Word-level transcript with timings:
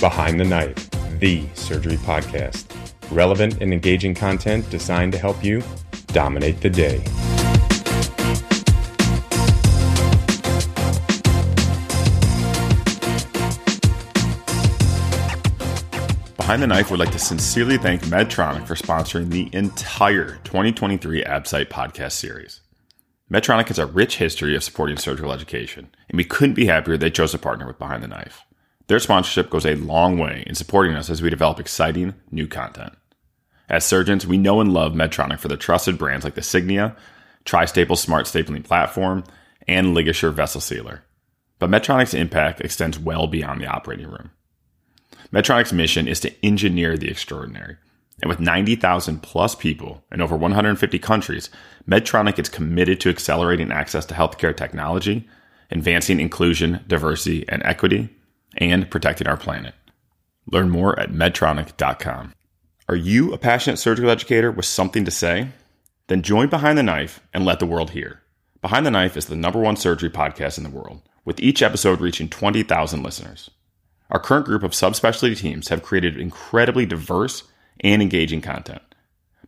Behind 0.00 0.38
the 0.38 0.44
Knife, 0.44 0.88
the 1.18 1.44
surgery 1.54 1.96
podcast. 1.96 2.66
Relevant 3.10 3.60
and 3.60 3.72
engaging 3.72 4.14
content 4.14 4.70
designed 4.70 5.10
to 5.10 5.18
help 5.18 5.42
you 5.42 5.60
dominate 6.08 6.60
the 6.60 6.70
day. 6.70 6.98
Behind 16.36 16.62
the 16.62 16.68
Knife 16.68 16.92
would 16.92 17.00
like 17.00 17.10
to 17.10 17.18
sincerely 17.18 17.76
thank 17.76 18.02
Medtronic 18.02 18.68
for 18.68 18.76
sponsoring 18.76 19.30
the 19.30 19.50
entire 19.52 20.36
2023 20.44 21.24
AbSite 21.24 21.70
podcast 21.70 22.12
series. 22.12 22.60
Medtronic 23.28 23.66
has 23.66 23.80
a 23.80 23.86
rich 23.86 24.18
history 24.18 24.54
of 24.54 24.62
supporting 24.62 24.96
surgical 24.96 25.32
education, 25.32 25.88
and 26.08 26.16
we 26.16 26.24
couldn't 26.24 26.54
be 26.54 26.66
happier 26.66 26.96
they 26.96 27.10
chose 27.10 27.32
to 27.32 27.38
partner 27.38 27.66
with 27.66 27.80
Behind 27.80 28.02
the 28.02 28.08
Knife. 28.08 28.44
Their 28.88 28.98
sponsorship 28.98 29.50
goes 29.50 29.66
a 29.66 29.74
long 29.76 30.18
way 30.18 30.44
in 30.46 30.54
supporting 30.54 30.96
us 30.96 31.10
as 31.10 31.22
we 31.22 31.30
develop 31.30 31.60
exciting 31.60 32.14
new 32.30 32.48
content. 32.48 32.94
As 33.68 33.84
surgeons, 33.84 34.26
we 34.26 34.38
know 34.38 34.62
and 34.62 34.72
love 34.72 34.94
Medtronic 34.94 35.38
for 35.38 35.48
their 35.48 35.58
trusted 35.58 35.98
brands 35.98 36.24
like 36.24 36.34
the 36.34 36.40
Signia, 36.40 36.96
Tri-Staple 37.44 37.96
Smart 37.96 38.24
Stapling 38.24 38.64
Platform, 38.64 39.24
and 39.66 39.88
LigaSure 39.88 40.32
Vessel 40.32 40.62
Sealer. 40.62 41.04
But 41.58 41.68
Medtronic's 41.68 42.14
impact 42.14 42.62
extends 42.62 42.98
well 42.98 43.26
beyond 43.26 43.60
the 43.60 43.66
operating 43.66 44.06
room. 44.06 44.30
Medtronic's 45.30 45.72
mission 45.72 46.08
is 46.08 46.20
to 46.20 46.32
engineer 46.42 46.96
the 46.96 47.10
extraordinary. 47.10 47.76
And 48.22 48.28
with 48.30 48.40
90,000 48.40 49.22
plus 49.22 49.54
people 49.54 50.02
in 50.10 50.22
over 50.22 50.34
150 50.34 50.98
countries, 50.98 51.50
Medtronic 51.86 52.38
is 52.38 52.48
committed 52.48 53.00
to 53.00 53.10
accelerating 53.10 53.70
access 53.70 54.06
to 54.06 54.14
healthcare 54.14 54.56
technology, 54.56 55.28
advancing 55.70 56.20
inclusion, 56.20 56.82
diversity, 56.88 57.46
and 57.48 57.62
equity, 57.64 58.08
and 58.58 58.90
protecting 58.90 59.26
our 59.26 59.36
planet. 59.36 59.74
Learn 60.50 60.68
more 60.68 60.98
at 60.98 61.10
medtronic.com. 61.10 62.34
Are 62.88 62.96
you 62.96 63.32
a 63.32 63.38
passionate 63.38 63.78
surgical 63.78 64.10
educator 64.10 64.50
with 64.50 64.66
something 64.66 65.04
to 65.04 65.10
say? 65.10 65.48
Then 66.08 66.22
join 66.22 66.48
Behind 66.48 66.76
the 66.76 66.82
Knife 66.82 67.20
and 67.32 67.44
let 67.44 67.60
the 67.60 67.66
world 67.66 67.90
hear. 67.90 68.22
Behind 68.60 68.84
the 68.84 68.90
Knife 68.90 69.16
is 69.16 69.26
the 69.26 69.36
number 69.36 69.60
one 69.60 69.76
surgery 69.76 70.10
podcast 70.10 70.58
in 70.58 70.64
the 70.64 70.70
world, 70.70 71.02
with 71.24 71.40
each 71.40 71.62
episode 71.62 72.00
reaching 72.00 72.28
20,000 72.28 73.02
listeners. 73.02 73.50
Our 74.10 74.18
current 74.18 74.46
group 74.46 74.62
of 74.62 74.70
subspecialty 74.70 75.36
teams 75.36 75.68
have 75.68 75.82
created 75.82 76.16
incredibly 76.16 76.86
diverse 76.86 77.44
and 77.80 78.00
engaging 78.00 78.40
content. 78.40 78.82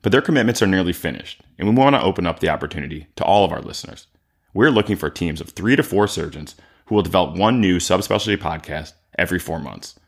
But 0.03 0.13
their 0.13 0.23
commitments 0.23 0.63
are 0.63 0.67
nearly 0.67 0.93
finished, 0.93 1.41
and 1.59 1.67
we 1.67 1.75
want 1.75 1.97
to 1.97 2.03
open 2.03 2.27
up 2.27 2.41
the 2.41 2.51
opportunity 2.51 3.07
to 3.17 3.25
all 3.25 3.45
of 3.45 3.53
our 3.53 3.63
listeners. 3.63 4.07
We're 4.53 4.71
looking 4.71 4.97
for 4.97 5.09
teams 5.09 5.41
of 5.41 5.51
three 5.51 5.77
to 5.77 5.83
four 5.83 6.07
surgeons 6.09 6.57
who 6.87 6.95
will 6.95 7.03
develop 7.03 7.37
one 7.37 7.61
new 7.61 7.79
subspecialty 7.79 8.37
podcast 8.37 8.93
every 9.21 9.39
four 9.39 9.61
months. 9.61 9.99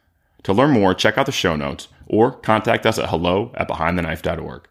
To 0.44 0.52
learn 0.52 0.70
more, 0.72 0.94
check 0.94 1.18
out 1.18 1.26
the 1.26 1.32
show 1.32 1.54
notes 1.54 1.88
or 2.06 2.32
contact 2.32 2.86
us 2.86 2.98
at 2.98 3.08
hello 3.10 3.52
at 3.54 3.68
behindtheknife.org. 3.68 4.68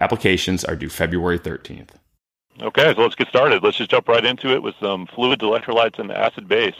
Applications 0.00 0.64
are 0.64 0.74
due 0.74 0.88
February 0.88 1.38
13th. 1.38 1.90
Okay, 2.60 2.94
so 2.94 3.02
let's 3.02 3.14
get 3.14 3.28
started. 3.28 3.62
Let's 3.62 3.76
just 3.76 3.90
jump 3.90 4.08
right 4.08 4.24
into 4.24 4.52
it 4.52 4.62
with 4.62 4.74
some 4.80 5.06
fluids, 5.06 5.42
electrolytes, 5.42 5.98
and 5.98 6.10
acid 6.10 6.48
base. 6.48 6.74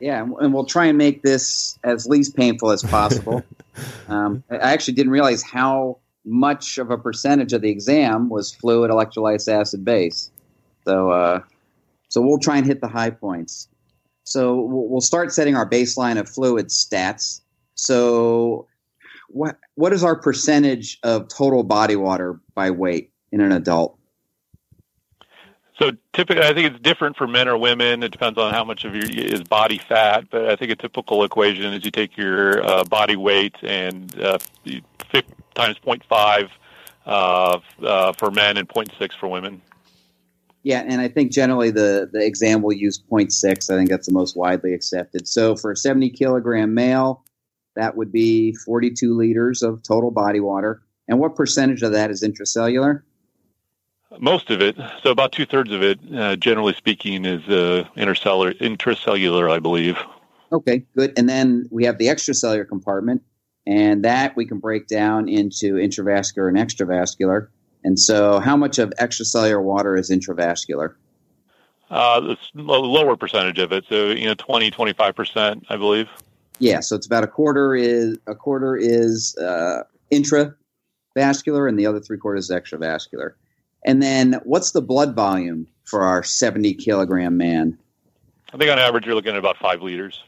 Yeah, 0.00 0.22
and 0.40 0.52
we'll 0.52 0.64
try 0.64 0.86
and 0.86 0.98
make 0.98 1.22
this 1.22 1.78
as 1.84 2.06
least 2.06 2.36
painful 2.36 2.70
as 2.70 2.82
possible. 2.82 3.42
um, 4.08 4.42
I 4.50 4.56
actually 4.56 4.94
didn't 4.94 5.12
realize 5.12 5.42
how 5.42 5.98
much 6.24 6.78
of 6.78 6.90
a 6.90 6.98
percentage 6.98 7.52
of 7.52 7.60
the 7.60 7.70
exam 7.70 8.28
was 8.28 8.52
fluid, 8.52 8.90
electrolytes, 8.90 9.52
acid, 9.52 9.84
base. 9.84 10.30
So, 10.84 11.10
uh, 11.10 11.40
so 12.08 12.20
we'll 12.20 12.38
try 12.38 12.56
and 12.56 12.66
hit 12.66 12.80
the 12.80 12.88
high 12.88 13.10
points. 13.10 13.68
So 14.24 14.60
we'll 14.60 15.00
start 15.00 15.32
setting 15.32 15.54
our 15.54 15.68
baseline 15.68 16.18
of 16.18 16.28
fluid 16.28 16.68
stats. 16.68 17.40
So, 17.74 18.66
what 19.28 19.58
what 19.74 19.92
is 19.92 20.02
our 20.02 20.16
percentage 20.16 20.98
of 21.02 21.28
total 21.28 21.62
body 21.62 21.96
water 21.96 22.40
by 22.54 22.70
weight 22.70 23.10
in 23.32 23.40
an 23.40 23.52
adult? 23.52 23.98
So 25.78 25.90
typically, 26.12 26.44
I 26.44 26.54
think 26.54 26.72
it's 26.72 26.80
different 26.80 27.16
for 27.16 27.26
men 27.26 27.48
or 27.48 27.58
women. 27.58 28.04
It 28.04 28.12
depends 28.12 28.38
on 28.38 28.54
how 28.54 28.64
much 28.64 28.84
of 28.84 28.94
your 28.94 29.06
is 29.10 29.42
body 29.42 29.78
fat. 29.78 30.30
But 30.30 30.48
I 30.48 30.56
think 30.56 30.70
a 30.70 30.76
typical 30.76 31.24
equation 31.24 31.72
is 31.72 31.84
you 31.84 31.90
take 31.90 32.16
your 32.16 32.64
uh, 32.64 32.84
body 32.84 33.16
weight 33.16 33.56
and 33.62 34.18
uh, 34.20 34.38
times 35.54 35.76
0.5 35.84 36.50
uh, 37.06 37.58
uh, 37.82 38.12
for 38.12 38.30
men 38.30 38.56
and 38.56 38.68
0.6 38.68 39.12
for 39.18 39.28
women. 39.28 39.60
Yeah, 40.64 40.82
and 40.86 41.00
I 41.00 41.08
think 41.08 41.30
generally 41.30 41.70
the, 41.70 42.08
the 42.10 42.24
exam 42.24 42.62
will 42.62 42.72
use 42.72 42.98
0.6. 42.98 43.70
I 43.70 43.76
think 43.76 43.90
that's 43.90 44.06
the 44.06 44.14
most 44.14 44.34
widely 44.34 44.72
accepted. 44.72 45.28
So 45.28 45.56
for 45.56 45.72
a 45.72 45.76
70 45.76 46.10
kilogram 46.10 46.72
male, 46.72 47.22
that 47.76 47.96
would 47.96 48.10
be 48.10 48.54
42 48.54 49.14
liters 49.14 49.62
of 49.62 49.82
total 49.82 50.10
body 50.10 50.40
water. 50.40 50.82
And 51.06 51.18
what 51.18 51.36
percentage 51.36 51.82
of 51.82 51.92
that 51.92 52.10
is 52.10 52.22
intracellular? 52.22 53.02
Most 54.20 54.50
of 54.50 54.62
it, 54.62 54.76
so 55.02 55.10
about 55.10 55.32
two 55.32 55.44
thirds 55.44 55.70
of 55.70 55.82
it, 55.82 55.98
uh, 56.14 56.36
generally 56.36 56.72
speaking, 56.72 57.26
is 57.26 57.46
uh, 57.48 57.86
intercellular, 57.96 58.56
intracellular, 58.58 59.50
I 59.50 59.58
believe. 59.58 59.98
Okay, 60.52 60.84
good. 60.96 61.12
And 61.18 61.28
then 61.28 61.66
we 61.70 61.84
have 61.84 61.98
the 61.98 62.06
extracellular 62.06 62.66
compartment, 62.66 63.22
and 63.66 64.04
that 64.04 64.36
we 64.36 64.46
can 64.46 64.60
break 64.60 64.86
down 64.86 65.28
into 65.28 65.74
intravascular 65.74 66.48
and 66.48 66.56
extravascular. 66.56 67.48
And 67.84 68.00
so, 68.00 68.40
how 68.40 68.56
much 68.56 68.78
of 68.78 68.92
extracellular 68.98 69.62
water 69.62 69.96
is 69.96 70.10
intravascular? 70.10 70.94
Uh, 71.90 72.34
a 72.56 72.60
lower 72.60 73.16
percentage 73.16 73.58
of 73.58 73.72
it, 73.72 73.84
so 73.88 74.06
you 74.10 74.24
know, 74.24 74.34
20, 74.34 74.70
25 74.70 75.14
percent, 75.14 75.66
I 75.68 75.76
believe. 75.76 76.08
Yeah, 76.58 76.80
so 76.80 76.96
it's 76.96 77.06
about 77.06 77.24
a 77.24 77.28
quarter 77.28 77.74
is 77.74 78.16
a 78.26 78.34
quarter 78.34 78.74
is 78.74 79.36
uh, 79.36 79.82
intravascular, 80.10 81.68
and 81.68 81.78
the 81.78 81.86
other 81.86 82.00
three 82.00 82.16
quarters 82.16 82.50
is 82.50 82.56
extravascular. 82.56 83.32
And 83.84 84.02
then, 84.02 84.40
what's 84.44 84.72
the 84.72 84.80
blood 84.80 85.14
volume 85.14 85.66
for 85.84 86.02
our 86.02 86.22
70 86.22 86.74
kilogram 86.74 87.36
man? 87.36 87.78
I 88.52 88.56
think 88.56 88.70
on 88.70 88.78
average 88.78 89.04
you're 89.04 89.14
looking 89.14 89.32
at 89.32 89.38
about 89.38 89.58
five 89.58 89.82
liters. 89.82 90.22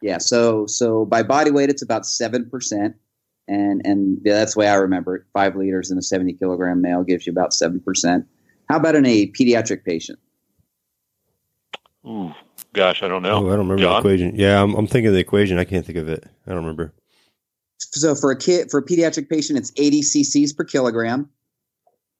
Yeah, 0.00 0.18
so 0.18 0.66
so 0.66 1.04
by 1.04 1.22
body 1.22 1.50
weight 1.50 1.68
it's 1.68 1.82
about 1.82 2.06
seven 2.06 2.48
percent 2.48 2.96
and 3.48 3.80
and 3.84 4.20
that's 4.24 4.54
the 4.54 4.60
way 4.60 4.68
I 4.68 4.74
remember 4.74 5.16
it. 5.16 5.22
Five 5.32 5.56
liters 5.56 5.90
in 5.90 5.98
a 5.98 6.02
seventy 6.02 6.32
kilogram 6.32 6.80
male 6.80 7.02
gives 7.02 7.26
you 7.26 7.32
about 7.32 7.52
seven 7.52 7.80
percent. 7.80 8.26
How 8.68 8.76
about 8.76 8.94
in 8.94 9.06
a 9.06 9.28
pediatric 9.28 9.84
patient? 9.84 10.18
Ooh, 12.06 12.32
gosh, 12.72 13.02
I 13.02 13.08
don't 13.08 13.22
know. 13.22 13.46
Oh, 13.46 13.46
I 13.46 13.56
don't 13.56 13.68
remember 13.68 13.78
John? 13.78 13.94
the 13.94 13.98
equation. 13.98 14.36
Yeah, 14.36 14.62
I'm, 14.62 14.74
I'm 14.74 14.86
thinking 14.86 15.08
of 15.08 15.14
the 15.14 15.20
equation. 15.20 15.58
I 15.58 15.64
can't 15.64 15.84
think 15.84 15.98
of 15.98 16.08
it. 16.08 16.24
I 16.46 16.50
don't 16.50 16.60
remember. 16.60 16.94
So 17.78 18.14
for 18.14 18.30
a 18.30 18.38
kid, 18.38 18.70
for 18.70 18.78
a 18.78 18.84
pediatric 18.84 19.28
patient, 19.28 19.58
it's 19.58 19.72
80 19.76 20.02
cc's 20.02 20.52
per 20.52 20.64
kilogram. 20.64 21.28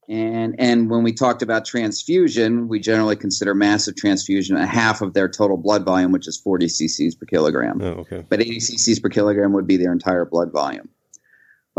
And 0.09 0.55
and 0.59 0.89
when 0.89 1.03
we 1.03 1.13
talked 1.13 1.43
about 1.43 1.67
transfusion, 1.67 2.67
we 2.67 2.81
generally 2.81 3.17
consider 3.17 3.55
massive 3.55 3.95
transfusion 3.95 4.57
a 4.57 4.67
half 4.67 5.03
of 5.03 5.13
their 5.13 5.29
total 5.29 5.59
blood 5.59 5.85
volume, 5.85 6.13
which 6.13 6.27
is 6.27 6.39
40 6.39 6.67
cc's 6.67 7.15
per 7.15 7.27
kilogram. 7.27 7.81
Oh, 7.83 8.01
okay. 8.01 8.25
But 8.27 8.41
80 8.41 8.59
cc's 8.59 9.01
per 9.01 9.11
kilogram 9.11 9.53
would 9.53 9.67
be 9.67 9.77
their 9.77 9.93
entire 9.93 10.25
blood 10.25 10.51
volume. 10.51 10.89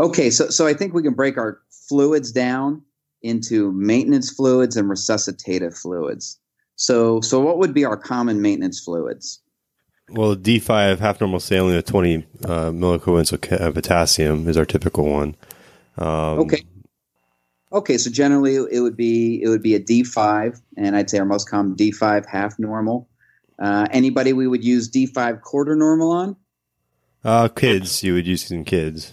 Okay, 0.00 0.30
so 0.30 0.48
so 0.48 0.66
I 0.66 0.72
think 0.72 0.94
we 0.94 1.02
can 1.02 1.12
break 1.12 1.36
our 1.36 1.60
fluids 1.88 2.32
down 2.32 2.82
into 3.22 3.70
maintenance 3.72 4.30
fluids 4.30 4.76
and 4.76 4.88
resuscitative 4.88 5.76
fluids. 5.76 6.38
So 6.76 7.20
so 7.20 7.38
what 7.40 7.58
would 7.58 7.74
be 7.74 7.84
our 7.84 7.98
common 7.98 8.40
maintenance 8.40 8.80
fluids? 8.80 9.42
Well, 10.08 10.34
D5 10.34 10.98
half 10.98 11.20
normal 11.20 11.38
saline 11.38 11.76
of 11.76 11.84
20 11.84 12.26
uh, 12.44 12.70
milliequivalents 12.72 13.32
of 13.32 13.74
potassium 13.74 14.48
is 14.48 14.56
our 14.56 14.64
typical 14.64 15.04
one. 15.04 15.36
Um, 15.98 16.40
okay. 16.40 16.64
Okay, 17.72 17.98
so 17.98 18.10
generally 18.10 18.56
it 18.56 18.80
would 18.80 18.96
be 18.96 19.40
it 19.42 19.48
would 19.48 19.62
be 19.62 19.74
a 19.74 19.80
D5, 19.80 20.60
and 20.78 20.96
I'd 20.96 21.10
say 21.10 21.18
our 21.18 21.26
most 21.26 21.48
common 21.48 21.76
D5 21.76 22.26
half 22.26 22.58
normal. 22.58 23.08
Uh, 23.58 23.86
anybody 23.90 24.32
we 24.32 24.48
would 24.48 24.64
use 24.64 24.90
D5 24.90 25.42
quarter 25.42 25.76
normal 25.76 26.10
on? 26.10 26.36
Uh, 27.22 27.48
kids, 27.48 28.02
you 28.02 28.14
would 28.14 28.26
use 28.26 28.50
in 28.50 28.64
kids. 28.64 29.12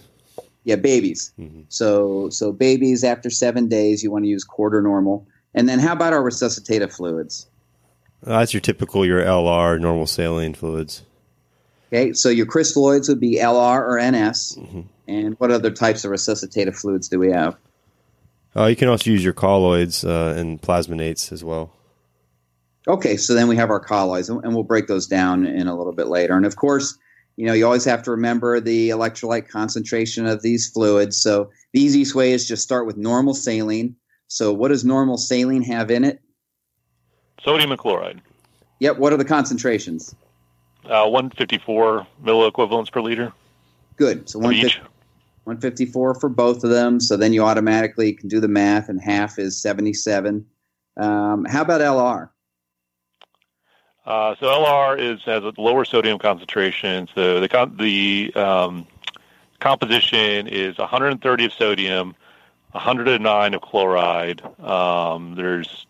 Yeah, 0.68 0.76
babies. 0.76 1.32
Mm-hmm. 1.40 1.62
So 1.70 2.28
so 2.28 2.52
babies 2.52 3.02
after 3.02 3.30
seven 3.30 3.68
days, 3.68 4.02
you 4.02 4.10
want 4.10 4.26
to 4.26 4.28
use 4.28 4.44
quarter 4.44 4.82
normal. 4.82 5.26
And 5.54 5.66
then 5.66 5.78
how 5.78 5.94
about 5.94 6.12
our 6.12 6.22
resuscitative 6.22 6.92
fluids? 6.94 7.46
Uh, 8.26 8.40
that's 8.40 8.52
your 8.52 8.60
typical 8.60 9.06
your 9.06 9.22
LR 9.22 9.80
normal 9.80 10.06
saline 10.06 10.52
fluids. 10.52 11.04
Okay, 11.90 12.12
so 12.12 12.28
your 12.28 12.44
crystalloids 12.44 13.08
would 13.08 13.18
be 13.18 13.36
LR 13.36 13.80
or 13.80 13.98
NS. 13.98 14.58
Mm-hmm. 14.58 14.80
And 15.06 15.40
what 15.40 15.50
other 15.50 15.70
types 15.70 16.04
of 16.04 16.10
resuscitative 16.10 16.78
fluids 16.78 17.08
do 17.08 17.18
we 17.18 17.32
have? 17.32 17.56
Uh, 18.54 18.66
you 18.66 18.76
can 18.76 18.88
also 18.88 19.10
use 19.10 19.24
your 19.24 19.32
colloids 19.32 20.04
uh, 20.04 20.34
and 20.36 20.60
plasmanates 20.60 21.32
as 21.32 21.42
well. 21.42 21.72
Okay, 22.86 23.16
so 23.16 23.32
then 23.32 23.48
we 23.48 23.56
have 23.56 23.70
our 23.70 23.80
colloids, 23.80 24.28
and 24.28 24.54
we'll 24.54 24.64
break 24.64 24.86
those 24.86 25.06
down 25.06 25.46
in 25.46 25.66
a 25.66 25.74
little 25.74 25.94
bit 25.94 26.08
later. 26.08 26.36
And 26.36 26.44
of 26.44 26.56
course, 26.56 26.98
you 27.38 27.46
know, 27.46 27.52
you 27.52 27.64
always 27.64 27.84
have 27.84 28.02
to 28.02 28.10
remember 28.10 28.58
the 28.58 28.90
electrolyte 28.90 29.48
concentration 29.48 30.26
of 30.26 30.42
these 30.42 30.68
fluids. 30.68 31.22
So 31.22 31.48
the 31.72 31.80
easiest 31.80 32.16
way 32.16 32.32
is 32.32 32.48
just 32.48 32.64
start 32.64 32.84
with 32.84 32.96
normal 32.96 33.32
saline. 33.32 33.94
So 34.26 34.52
what 34.52 34.68
does 34.68 34.84
normal 34.84 35.16
saline 35.16 35.62
have 35.62 35.88
in 35.88 36.02
it? 36.02 36.20
Sodium 37.44 37.70
and 37.70 37.78
chloride. 37.78 38.20
Yep. 38.80 38.98
What 38.98 39.12
are 39.12 39.16
the 39.16 39.24
concentrations? 39.24 40.16
Uh, 40.84 41.06
154 41.08 42.08
milliequivalents 42.24 42.90
per 42.90 43.00
liter. 43.00 43.32
Good. 43.94 44.28
So 44.28 44.42
of 44.44 44.50
each. 44.50 44.80
154 45.44 46.16
for 46.16 46.28
both 46.28 46.64
of 46.64 46.70
them. 46.70 46.98
So 46.98 47.16
then 47.16 47.32
you 47.32 47.44
automatically 47.44 48.14
can 48.14 48.28
do 48.28 48.40
the 48.40 48.48
math, 48.48 48.88
and 48.88 49.00
half 49.00 49.38
is 49.38 49.62
77. 49.62 50.44
Um, 50.96 51.44
how 51.44 51.62
about 51.62 51.80
LR? 51.82 52.30
Uh, 54.08 54.34
so 54.40 54.46
LR 54.46 54.98
is 54.98 55.22
has 55.24 55.44
a 55.44 55.52
lower 55.58 55.84
sodium 55.84 56.18
concentration. 56.18 57.06
So 57.14 57.40
the 57.40 57.70
the 57.76 58.32
um, 58.34 58.86
composition 59.60 60.46
is 60.46 60.78
130 60.78 61.44
of 61.44 61.52
sodium, 61.52 62.14
109 62.70 63.52
of 63.52 63.60
chloride. 63.60 64.40
Um, 64.60 65.34
there's 65.34 65.86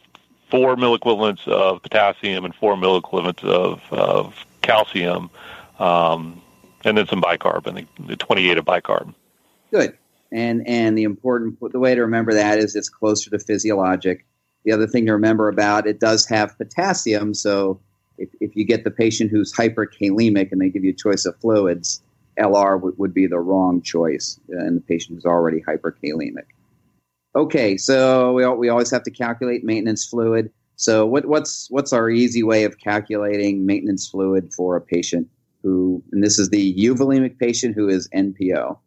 four 0.50 0.75
milliequivalents 0.75 1.47
of 1.47 1.81
potassium 1.81 2.44
and 2.44 2.53
four 2.56 2.75
milliequivalents 2.75 3.44
of, 3.44 3.81
of 3.93 4.44
calcium, 4.62 5.31
um, 5.79 6.43
and 6.85 6.99
then 6.99 7.06
some 7.06 7.23
bicarb, 7.23 7.69
and 7.69 7.87
the 8.05 8.17
28 8.17 8.59
of 8.59 8.65
bicarb. 8.65 9.15
Good. 9.70 9.97
And 10.32 10.67
and 10.67 10.99
the 10.99 11.05
important 11.05 11.61
the 11.70 11.79
way 11.79 11.94
to 11.94 12.00
remember 12.00 12.35
that 12.35 12.59
is 12.59 12.75
it's 12.75 12.88
closer 12.88 13.31
to 13.31 13.38
physiologic. 13.38 14.26
The 14.65 14.73
other 14.73 14.88
thing 14.88 15.06
to 15.06 15.12
remember 15.12 15.49
about 15.49 15.87
it 15.87 16.00
does 16.00 16.26
have 16.26 16.59
potassium, 16.59 17.32
so 17.32 17.81
if, 18.19 18.29
if 18.41 18.56
you 18.56 18.65
get 18.65 18.85
the 18.85 18.91
patient 18.91 19.31
who's 19.31 19.53
hyperkalemic 19.53 20.53
and 20.53 20.61
they 20.61 20.69
give 20.69 20.85
you 20.85 20.91
a 20.91 20.94
choice 20.94 21.25
of 21.25 21.37
fluids, 21.41 22.03
LR 22.38 22.81
would, 22.81 22.99
would 22.99 23.15
be 23.15 23.26
the 23.26 23.38
wrong 23.38 23.82
choice 23.82 24.38
in 24.49 24.76
the 24.76 24.81
patient 24.81 25.17
who's 25.17 25.25
already 25.26 25.61
hyperkalemic. 25.62 26.47
Okay, 27.35 27.76
so 27.76 28.32
we, 28.32 28.47
we 28.47 28.69
always 28.69 28.91
have 28.91 29.03
to 29.05 29.11
calculate 29.11 29.65
maintenance 29.65 30.06
fluid. 30.06 30.50
So 30.76 31.06
what, 31.06 31.26
what's 31.26 31.69
what's 31.70 31.93
our 31.93 32.09
easy 32.09 32.43
way 32.43 32.65
of 32.65 32.79
calculating 32.79 33.67
maintenance 33.67 34.09
fluid 34.09 34.53
for 34.55 34.76
a 34.76 34.81
patient 34.81 35.29
who, 35.62 36.03
and 36.12 36.23
this 36.23 36.38
is 36.38 36.50
the 36.50 36.75
euvolemic 36.75 37.38
patient 37.38 37.75
who 37.75 37.88
is 37.88 38.09
NPO. 38.15 38.79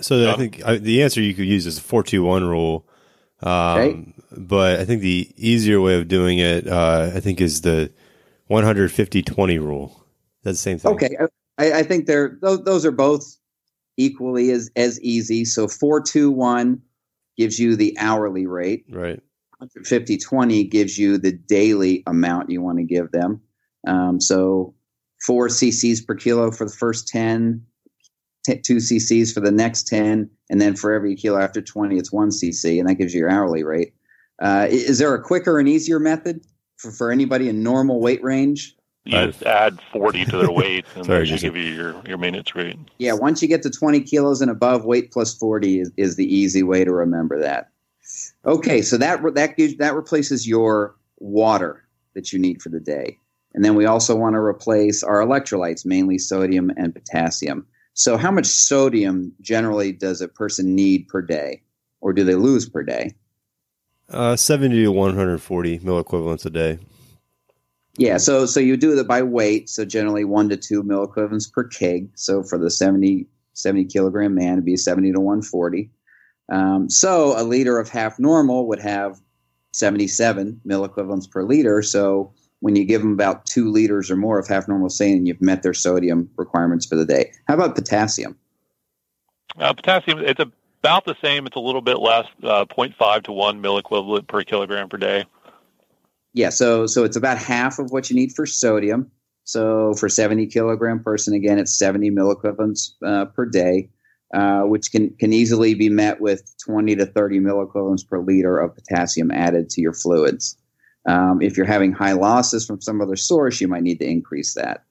So 0.00 0.16
Yeah. 0.16 0.32
I 0.32 0.36
think 0.36 0.62
uh, 0.64 0.78
the 0.80 1.02
answer 1.02 1.20
you 1.20 1.34
could 1.34 1.46
use 1.46 1.66
is 1.66 1.76
the 1.76 1.82
four 1.82 2.02
two 2.02 2.22
one 2.22 2.44
rule. 2.44 2.86
Um, 3.40 3.78
Okay. 3.78 4.12
But 4.36 4.80
I 4.80 4.84
think 4.84 5.02
the 5.02 5.32
easier 5.36 5.80
way 5.80 5.98
of 5.98 6.08
doing 6.08 6.38
it, 6.38 6.66
uh, 6.66 7.12
I 7.14 7.20
think, 7.20 7.40
is 7.40 7.62
the 7.62 7.90
150-20 8.50 9.60
rule. 9.60 10.04
That's 10.42 10.58
the 10.58 10.62
same 10.62 10.78
thing. 10.78 10.92
Okay, 10.92 11.16
I, 11.58 11.80
I 11.80 11.82
think 11.82 12.06
they're 12.06 12.38
those, 12.40 12.62
those 12.64 12.86
are 12.86 12.92
both 12.92 13.36
equally 13.96 14.50
as 14.50 14.70
as 14.76 15.00
easy. 15.00 15.44
So 15.44 15.66
four 15.66 16.00
two 16.00 16.30
one 16.30 16.82
gives 17.36 17.58
you 17.58 17.76
the 17.76 17.96
hourly 17.98 18.46
rate. 18.46 18.84
Right. 18.88 19.20
150 19.58 20.18
20 20.18 20.64
gives 20.64 20.98
you 20.98 21.18
the 21.18 21.32
daily 21.32 22.02
amount 22.06 22.50
you 22.50 22.62
want 22.62 22.78
to 22.78 22.84
give 22.84 23.10
them. 23.10 23.40
Um, 23.86 24.20
so 24.20 24.74
four 25.24 25.48
cc's 25.48 26.00
per 26.00 26.14
kilo 26.14 26.50
for 26.50 26.66
the 26.66 26.72
first 26.72 27.08
10, 27.08 27.64
t- 28.44 28.60
two 28.60 28.76
cc's 28.76 29.32
for 29.32 29.40
the 29.40 29.50
next 29.50 29.86
10, 29.88 30.28
and 30.50 30.60
then 30.60 30.76
for 30.76 30.92
every 30.92 31.16
kilo 31.16 31.38
after 31.38 31.62
20, 31.62 31.96
it's 31.96 32.12
one 32.12 32.28
cc, 32.28 32.78
and 32.78 32.88
that 32.88 32.96
gives 32.96 33.14
you 33.14 33.20
your 33.20 33.30
hourly 33.30 33.64
rate. 33.64 33.94
Uh, 34.42 34.66
is 34.68 34.98
there 34.98 35.14
a 35.14 35.22
quicker 35.22 35.58
and 35.58 35.68
easier 35.68 35.98
method 35.98 36.42
for, 36.76 36.90
for 36.90 37.10
anybody 37.10 37.48
in 37.48 37.62
normal 37.62 38.00
weight 38.00 38.22
range? 38.22 38.76
You 39.04 39.16
Right. 39.18 39.26
just 39.26 39.44
add 39.44 39.78
40 39.92 40.24
to 40.26 40.36
their 40.36 40.50
weight, 40.50 40.84
and 40.96 41.06
Sorry, 41.06 41.20
that 41.20 41.26
should 41.26 41.40
give 41.40 41.56
you 41.56 41.72
your, 41.72 41.94
your 42.06 42.18
maintenance 42.18 42.54
rate. 42.54 42.76
Yeah, 42.98 43.12
once 43.12 43.40
you 43.40 43.48
get 43.48 43.62
to 43.62 43.70
20 43.70 44.00
kilos 44.00 44.40
and 44.40 44.50
above, 44.50 44.84
weight 44.84 45.12
plus 45.12 45.34
40 45.34 45.80
is, 45.80 45.92
is 45.96 46.16
the 46.16 46.26
easy 46.26 46.62
way 46.62 46.84
to 46.84 46.92
remember 46.92 47.38
that. 47.40 47.70
Okay, 48.44 48.82
so 48.82 48.96
that 48.96 49.20
that 49.34 49.56
gives, 49.56 49.76
that 49.76 49.94
replaces 49.94 50.46
your 50.46 50.96
water 51.18 51.84
that 52.14 52.32
you 52.32 52.38
need 52.38 52.62
for 52.62 52.68
the 52.68 52.80
day. 52.80 53.18
And 53.54 53.64
then 53.64 53.74
we 53.74 53.86
also 53.86 54.14
want 54.14 54.34
to 54.34 54.40
replace 54.40 55.02
our 55.02 55.20
electrolytes, 55.20 55.86
mainly 55.86 56.18
sodium 56.18 56.70
and 56.76 56.94
potassium. 56.94 57.66
So 57.94 58.16
how 58.16 58.30
much 58.30 58.46
sodium 58.46 59.32
generally 59.40 59.92
does 59.92 60.20
a 60.20 60.28
person 60.28 60.74
need 60.74 61.08
per 61.08 61.22
day 61.22 61.62
or 62.00 62.12
do 62.12 62.22
they 62.22 62.34
lose 62.34 62.68
per 62.68 62.82
day? 62.82 63.14
Uh, 64.08 64.36
70 64.36 64.82
to 64.82 64.92
140 64.92 65.80
mill 65.80 65.98
equivalents 65.98 66.46
a 66.46 66.50
day. 66.50 66.78
Yeah, 67.98 68.18
so 68.18 68.44
so 68.46 68.60
you 68.60 68.76
do 68.76 68.98
it 68.98 69.08
by 69.08 69.22
weight. 69.22 69.68
So 69.70 69.84
generally 69.84 70.24
one 70.24 70.48
to 70.50 70.56
two 70.56 70.82
mill 70.82 71.02
equivalents 71.02 71.48
per 71.48 71.64
keg. 71.64 72.10
So 72.14 72.42
for 72.42 72.58
the 72.58 72.70
70, 72.70 73.26
70 73.54 73.86
kilogram 73.86 74.34
man, 74.34 74.54
it'd 74.54 74.64
be 74.64 74.76
70 74.76 75.12
to 75.12 75.20
140. 75.20 75.90
Um, 76.52 76.90
so 76.90 77.40
a 77.40 77.42
liter 77.42 77.78
of 77.78 77.88
half 77.88 78.18
normal 78.18 78.68
would 78.68 78.80
have 78.80 79.20
77 79.72 80.60
mill 80.64 80.84
equivalents 80.84 81.26
per 81.26 81.42
liter. 81.42 81.82
So 81.82 82.32
when 82.60 82.76
you 82.76 82.84
give 82.84 83.02
them 83.02 83.12
about 83.12 83.46
two 83.46 83.70
liters 83.70 84.10
or 84.10 84.16
more 84.16 84.38
of 84.38 84.46
half 84.46 84.68
normal 84.68 84.90
saline, 84.90 85.26
you've 85.26 85.42
met 85.42 85.62
their 85.62 85.74
sodium 85.74 86.30
requirements 86.36 86.86
for 86.86 86.96
the 86.96 87.04
day. 87.04 87.32
How 87.48 87.54
about 87.54 87.74
potassium? 87.74 88.36
Uh, 89.58 89.72
potassium, 89.72 90.18
it's 90.18 90.40
about 90.80 91.04
the 91.04 91.16
same. 91.22 91.46
It's 91.46 91.56
a 91.56 91.60
little 91.60 91.80
bit 91.80 91.98
less, 91.98 92.26
uh, 92.42 92.64
0.5 92.64 93.24
to 93.24 93.32
1 93.32 93.60
milliequivalent 93.60 94.28
per 94.28 94.42
kilogram 94.42 94.88
per 94.88 94.96
day. 94.96 95.24
Yeah, 96.32 96.50
so 96.50 96.86
so 96.86 97.02
it's 97.04 97.16
about 97.16 97.38
half 97.38 97.78
of 97.78 97.90
what 97.90 98.10
you 98.10 98.16
need 98.16 98.32
for 98.32 98.44
sodium. 98.44 99.10
So 99.44 99.94
for 99.94 100.08
70 100.08 100.46
kilogram 100.48 101.02
person, 101.02 101.32
again, 101.32 101.58
it's 101.58 101.78
70 101.78 102.10
milliequivalents 102.10 102.90
uh, 103.04 103.24
per 103.26 103.46
day, 103.46 103.88
uh, 104.34 104.62
which 104.62 104.92
can 104.92 105.10
can 105.18 105.32
easily 105.32 105.74
be 105.74 105.88
met 105.88 106.20
with 106.20 106.52
20 106.64 106.94
to 106.96 107.06
30 107.06 107.40
milliequivalents 107.40 108.06
per 108.06 108.20
liter 108.20 108.58
of 108.58 108.74
potassium 108.74 109.30
added 109.30 109.70
to 109.70 109.80
your 109.80 109.94
fluids. 109.94 110.58
Um, 111.08 111.40
if 111.40 111.56
you're 111.56 111.64
having 111.64 111.92
high 111.92 112.12
losses 112.12 112.66
from 112.66 112.80
some 112.80 113.00
other 113.00 113.16
source, 113.16 113.60
you 113.60 113.68
might 113.68 113.82
need 113.82 114.00
to 114.00 114.06
increase 114.06 114.54
that. 114.54 114.84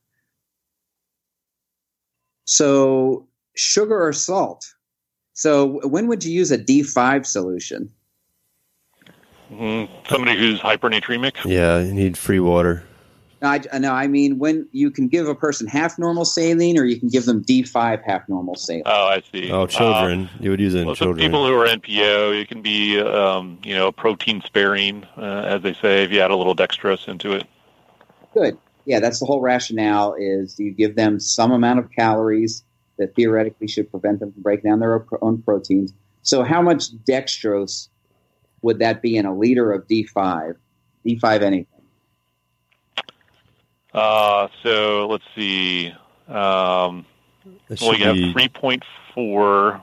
So 2.46 3.28
sugar 3.56 4.02
or 4.02 4.14
salt. 4.14 4.66
So 5.36 5.86
when 5.88 6.08
would 6.08 6.24
you 6.24 6.32
use 6.34 6.50
a 6.52 6.58
D5 6.58 7.26
solution? 7.26 7.92
hmm 9.50 9.84
Somebody 10.10 10.38
who's 10.40 10.60
hypernatremic. 10.60 11.34
Yeah, 11.46 11.80
you 11.80 11.94
need 11.94 12.18
free 12.18 12.40
water. 12.40 12.84
No, 13.42 13.50
I, 13.50 13.78
no, 13.80 13.92
I 13.92 14.08
mean 14.08 14.40
when 14.40 14.68
you 14.72 14.90
can 14.90 15.10
give 15.10 15.28
a 15.28 15.36
person 15.36 15.68
half 15.68 16.00
normal 16.00 16.24
saline, 16.24 16.80
or 16.80 16.86
you 16.86 16.98
can 16.98 17.10
give 17.10 17.26
them 17.26 17.44
D5 17.44 18.02
half 18.06 18.28
normal 18.30 18.56
saline. 18.56 18.84
Oh, 18.86 19.08
I 19.08 19.22
see. 19.32 19.52
Oh, 19.52 19.68
children. 19.68 20.30
you 20.40 20.50
would 20.52 20.62
use 20.62 20.74
it 20.74 20.80
Uh, 20.80 20.82
in 20.82 20.88
well, 20.88 20.96
some 20.96 21.06
children. 21.08 21.28
people 21.28 21.46
who 21.46 21.54
are 21.54 21.68
NPO, 21.68 22.42
it 22.42 22.48
can 22.48 22.62
be, 22.62 23.00
um, 23.02 23.60
you 23.64 23.76
know, 23.76 23.92
protein 23.92 24.42
sparing, 24.46 25.04
uh, 25.18 25.44
as 25.46 25.62
they 25.64 25.74
say, 25.74 26.04
if 26.04 26.12
you 26.12 26.22
add 26.22 26.32
a 26.32 26.36
little 26.36 26.56
dextrose 26.56 27.08
into 27.10 27.34
it. 27.34 27.44
Good. 28.34 28.58
Yeah, 28.86 29.00
that's 29.02 29.20
the 29.20 29.26
whole 29.26 29.42
rationale. 29.42 30.16
Is 30.18 30.58
you 30.58 30.72
give 30.72 30.96
them 30.96 31.20
some 31.20 31.52
amount 31.52 31.80
of 31.80 31.92
calories 31.92 32.64
that 32.98 33.16
theoretically 33.16 33.68
should 33.68 33.90
prevent 33.92 34.20
them 34.20 34.32
from 34.32 34.42
breaking 34.42 34.70
down 34.70 34.80
their 34.80 35.06
own 35.22 35.42
proteins. 35.42 35.94
So, 36.22 36.44
how 36.44 36.62
much 36.62 36.92
dextrose 37.06 37.90
would 38.62 38.80
that 38.80 39.02
be 39.02 39.18
in 39.18 39.26
a 39.26 39.36
liter 39.36 39.72
of 39.72 39.88
D5? 39.88 40.56
D5 41.06 41.42
anything? 41.42 41.68
Uh, 43.94 44.48
so 44.64 45.08
let's 45.08 45.24
see. 45.36 45.94
Um, 46.28 47.06
well, 47.70 47.94
should 47.94 48.00
you 48.00 48.06
have 48.06 48.16
3.4 48.16 49.82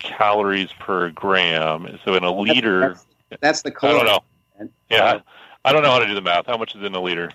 calories 0.00 0.70
per 0.78 1.10
gram. 1.10 1.98
So 2.04 2.14
in 2.14 2.24
a 2.24 2.32
liter, 2.32 2.80
That's, 2.80 3.06
that's 3.40 3.62
the 3.62 3.72
I 3.82 3.92
don't 3.92 4.06
know. 4.06 4.20
Yeah, 4.90 5.20
I 5.64 5.72
don't 5.72 5.82
know 5.82 5.90
how 5.90 6.00
to 6.00 6.06
do 6.06 6.14
the 6.14 6.20
math. 6.20 6.46
How 6.46 6.56
much 6.56 6.74
is 6.74 6.82
in 6.82 6.94
a 6.94 7.00
liter? 7.00 7.30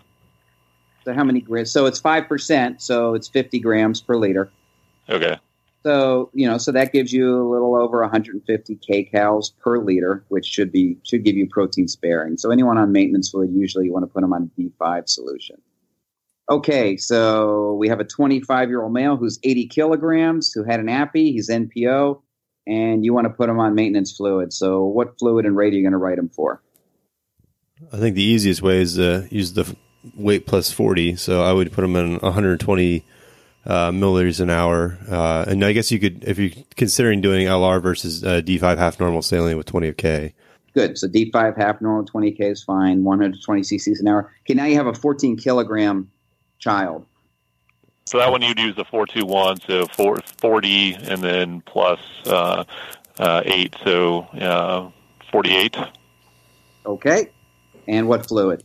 So, 1.05 1.13
how 1.13 1.23
many 1.23 1.41
grams? 1.41 1.71
So, 1.71 1.85
it's 1.85 2.01
5%, 2.01 2.81
so 2.81 3.13
it's 3.13 3.27
50 3.27 3.59
grams 3.59 4.01
per 4.01 4.15
liter. 4.15 4.51
Okay. 5.09 5.37
So 5.85 6.31
you 6.33 6.47
know, 6.47 6.57
so 6.57 6.71
that 6.71 6.91
gives 6.91 7.13
you 7.13 7.39
a 7.39 7.47
little 7.47 7.75
over 7.75 8.01
150 8.01 8.75
kcals 8.77 9.51
per 9.59 9.77
liter, 9.77 10.25
which 10.29 10.47
should 10.47 10.71
be 10.71 10.97
should 11.03 11.23
give 11.23 11.35
you 11.35 11.47
protein 11.47 11.87
sparing. 11.87 12.37
So 12.37 12.49
anyone 12.49 12.79
on 12.79 12.91
maintenance 12.91 13.29
fluid, 13.29 13.51
usually 13.53 13.85
you 13.85 13.93
want 13.93 14.01
to 14.01 14.07
put 14.07 14.21
them 14.21 14.33
on 14.33 14.49
a 14.57 14.59
D5 14.59 15.07
solution. 15.07 15.57
Okay, 16.49 16.97
so 16.97 17.73
we 17.73 17.87
have 17.87 17.99
a 17.99 18.03
25 18.03 18.69
year 18.69 18.81
old 18.81 18.93
male 18.93 19.15
who's 19.15 19.37
80 19.43 19.67
kilograms, 19.67 20.51
who 20.51 20.63
had 20.63 20.79
an 20.79 20.89
appy, 20.89 21.31
he's 21.31 21.51
NPO, 21.51 22.19
and 22.65 23.05
you 23.05 23.13
want 23.13 23.25
to 23.25 23.33
put 23.33 23.47
him 23.47 23.59
on 23.59 23.75
maintenance 23.75 24.11
fluid. 24.11 24.53
So 24.53 24.83
what 24.83 25.19
fluid 25.19 25.45
and 25.45 25.55
rate 25.55 25.73
are 25.73 25.75
you 25.75 25.83
going 25.83 25.91
to 25.91 25.99
write 25.99 26.17
him 26.17 26.29
for? 26.29 26.63
I 27.93 27.97
think 27.97 28.15
the 28.15 28.23
easiest 28.23 28.63
way 28.63 28.81
is 28.81 28.95
to 28.95 29.27
use 29.29 29.53
the 29.53 29.61
f- 29.61 29.75
weight 30.15 30.45
plus 30.45 30.71
40. 30.71 31.15
So 31.15 31.43
I 31.43 31.53
would 31.53 31.71
put 31.71 31.81
them 31.81 31.95
in 31.95 32.17
120 32.19 33.03
uh, 33.65 33.91
milliliters 33.91 34.39
an 34.39 34.49
hour. 34.49 34.97
Uh, 35.09 35.45
and 35.47 35.63
I 35.63 35.73
guess 35.73 35.91
you 35.91 35.99
could, 35.99 36.23
if 36.23 36.37
you're 36.37 36.63
considering 36.75 37.21
doing 37.21 37.47
LR 37.47 37.81
versus 37.81 38.23
uh, 38.23 38.41
D5 38.41 38.77
half 38.77 38.99
normal 38.99 39.21
saline 39.21 39.57
with 39.57 39.65
20 39.65 39.87
of 39.89 39.97
K. 39.97 40.33
Good. 40.73 40.97
So 40.97 41.07
D5 41.07 41.57
half 41.57 41.79
normal, 41.81 42.05
20K 42.05 42.51
is 42.51 42.63
fine, 42.63 43.03
120 43.03 43.61
cc's 43.61 44.01
an 44.01 44.09
hour. 44.09 44.33
Okay, 44.41 44.53
now 44.53 44.65
you 44.65 44.75
have 44.75 44.87
a 44.87 44.93
14 44.93 45.37
kilogram 45.37 46.11
child. 46.59 47.05
So 48.07 48.19
that 48.19 48.29
one 48.29 48.41
you'd 48.41 48.59
use 48.59 48.75
the 48.75 48.83
421, 48.85 49.61
so 49.61 49.87
four, 49.87 50.19
40, 50.37 50.93
and 50.93 51.21
then 51.23 51.61
plus 51.61 51.99
uh, 52.27 52.65
uh, 53.17 53.41
8, 53.45 53.75
so 53.83 54.19
uh, 54.19 54.91
48. 55.31 55.77
Okay. 56.85 57.31
And 57.87 58.07
what 58.07 58.27
fluid? 58.27 58.63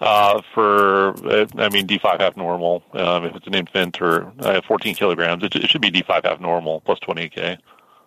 Uh, 0.00 0.42
for, 0.52 1.10
uh, 1.26 1.46
I 1.56 1.70
mean, 1.70 1.86
D5 1.86 2.20
half 2.20 2.36
normal. 2.36 2.82
Um, 2.92 3.24
if 3.24 3.34
it's 3.34 3.46
an 3.46 3.54
infant 3.54 4.00
or 4.02 4.30
uh, 4.40 4.60
14 4.66 4.94
kilograms, 4.94 5.42
it, 5.42 5.56
it 5.56 5.70
should 5.70 5.80
be 5.80 5.90
D5 5.90 6.24
half 6.24 6.40
normal 6.40 6.82
plus 6.82 6.98
20K. 7.00 7.58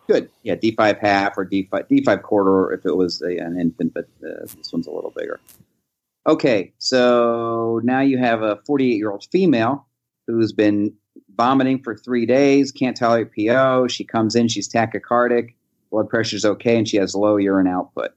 Good. 0.08 0.30
Yeah, 0.44 0.56
D5 0.56 1.00
half 1.00 1.38
or 1.38 1.46
D5 1.46 1.70
D5 1.70 2.22
quarter 2.24 2.74
if 2.74 2.86
it 2.86 2.96
was 2.96 3.22
a, 3.22 3.38
an 3.38 3.60
infant, 3.60 3.94
but 3.94 4.06
uh, 4.24 4.46
this 4.56 4.72
one's 4.72 4.88
a 4.88 4.92
little 4.92 5.14
bigger. 5.16 5.40
Okay, 6.28 6.74
so 6.78 7.80
now 7.84 8.02
you 8.02 8.18
have 8.18 8.42
a 8.42 8.60
48 8.66 8.96
year 8.96 9.12
old 9.12 9.26
female 9.32 9.88
who's 10.28 10.52
been 10.52 10.94
vomiting 11.38 11.82
for 11.82 11.96
three 11.96 12.26
days, 12.26 12.72
can't 12.72 12.96
tolerate 12.96 13.30
PO. 13.36 13.88
She 13.88 14.04
comes 14.04 14.36
in, 14.36 14.48
she's 14.48 14.68
tachycardic, 14.70 15.56
blood 15.92 16.10
pressure's 16.10 16.46
okay, 16.46 16.78
and 16.78 16.88
she 16.88 16.98
has 16.98 17.16
low 17.16 17.38
urine 17.38 17.68
output. 17.68 18.12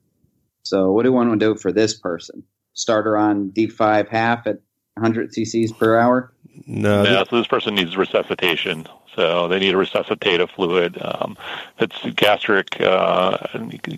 So, 0.65 0.93
what 0.93 1.03
do 1.03 1.09
you 1.09 1.15
want 1.15 1.31
to 1.33 1.37
do 1.39 1.55
for 1.55 1.73
this 1.73 1.95
person? 1.95 2.43
Start 2.75 3.07
her 3.07 3.17
on 3.17 3.51
D5 3.51 4.09
half 4.09 4.47
at 4.47 4.61
100 4.95 5.33
cc's 5.33 5.73
per 5.73 5.99
hour? 5.99 6.33
No, 6.67 7.03
Yeah, 7.05 7.25
so 7.29 7.37
this 7.37 7.47
person 7.47 7.75
needs 7.75 7.97
resuscitation. 7.97 8.87
So 9.15 9.49
they 9.49 9.59
need 9.59 9.75
a 9.75 9.79
resuscitative 9.79 10.51
fluid. 10.51 10.99
Um, 11.01 11.37
if 11.79 11.91
it's 11.91 12.15
gastric 12.17 12.81
uh, 12.81 13.39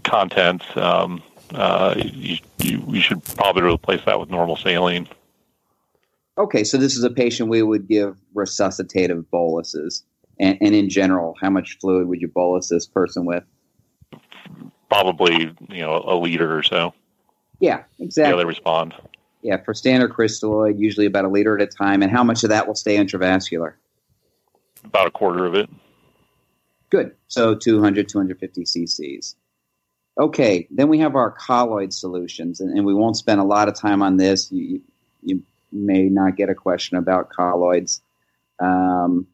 contents, 0.02 0.64
um, 0.76 1.22
uh, 1.52 1.94
you, 1.96 2.38
you, 2.58 2.84
you 2.88 3.00
should 3.00 3.22
probably 3.36 3.62
replace 3.62 4.04
that 4.06 4.18
with 4.18 4.30
normal 4.30 4.56
saline. 4.56 5.08
Okay, 6.36 6.64
so 6.64 6.76
this 6.76 6.96
is 6.96 7.04
a 7.04 7.10
patient 7.10 7.48
we 7.48 7.62
would 7.62 7.86
give 7.88 8.16
resuscitative 8.34 9.24
boluses. 9.30 10.02
And, 10.40 10.58
and 10.60 10.74
in 10.74 10.90
general, 10.90 11.36
how 11.40 11.50
much 11.50 11.78
fluid 11.80 12.08
would 12.08 12.20
you 12.20 12.28
bolus 12.28 12.68
this 12.68 12.86
person 12.86 13.24
with? 13.24 13.44
Probably, 14.88 15.54
you 15.68 15.80
know, 15.80 16.02
a 16.06 16.16
liter 16.16 16.56
or 16.56 16.64
so. 16.64 16.92
Yeah, 17.61 17.78
how 17.78 17.84
exactly. 17.99 18.42
they 18.42 18.46
respond. 18.46 18.94
Yeah, 19.42 19.58
for 19.62 19.75
standard 19.75 20.12
crystalloid, 20.12 20.78
usually 20.78 21.06
about 21.06 21.25
a 21.25 21.28
liter 21.28 21.58
at 21.58 21.62
a 21.62 21.66
time. 21.66 22.02
And 22.02 22.11
how 22.11 22.25
much 22.25 22.44
of 22.44 22.50
that 22.50 22.66
will 22.66 22.75
stay 22.75 22.96
intravascular? 22.96 23.75
About 24.84 25.06
a 25.06 25.11
quarter 25.11 25.44
of 25.44 25.54
it. 25.54 25.68
Good. 26.90 27.12
So 27.28 27.54
200, 27.54 28.08
250 28.08 28.64
cc's. 28.64 29.37
Okay, 30.18 30.68
then 30.70 30.88
we 30.88 31.00
have 31.00 31.16
our 31.16 31.32
colloid 31.32 31.92
solutions, 31.92 32.61
and, 32.61 32.70
and 32.76 32.87
we 32.87 32.94
won't 32.94 33.16
spend 33.16 33.40
a 33.40 33.44
lot 33.44 33.68
of 33.68 33.75
time 33.75 34.00
on 34.00 34.16
this. 34.16 34.50
You, 34.52 34.80
you 35.23 35.42
may 35.73 36.04
not 36.04 36.37
get 36.37 36.50
a 36.50 36.54
question 36.54 36.96
about 36.96 37.30
colloids. 37.30 38.00
Um, 38.61 39.26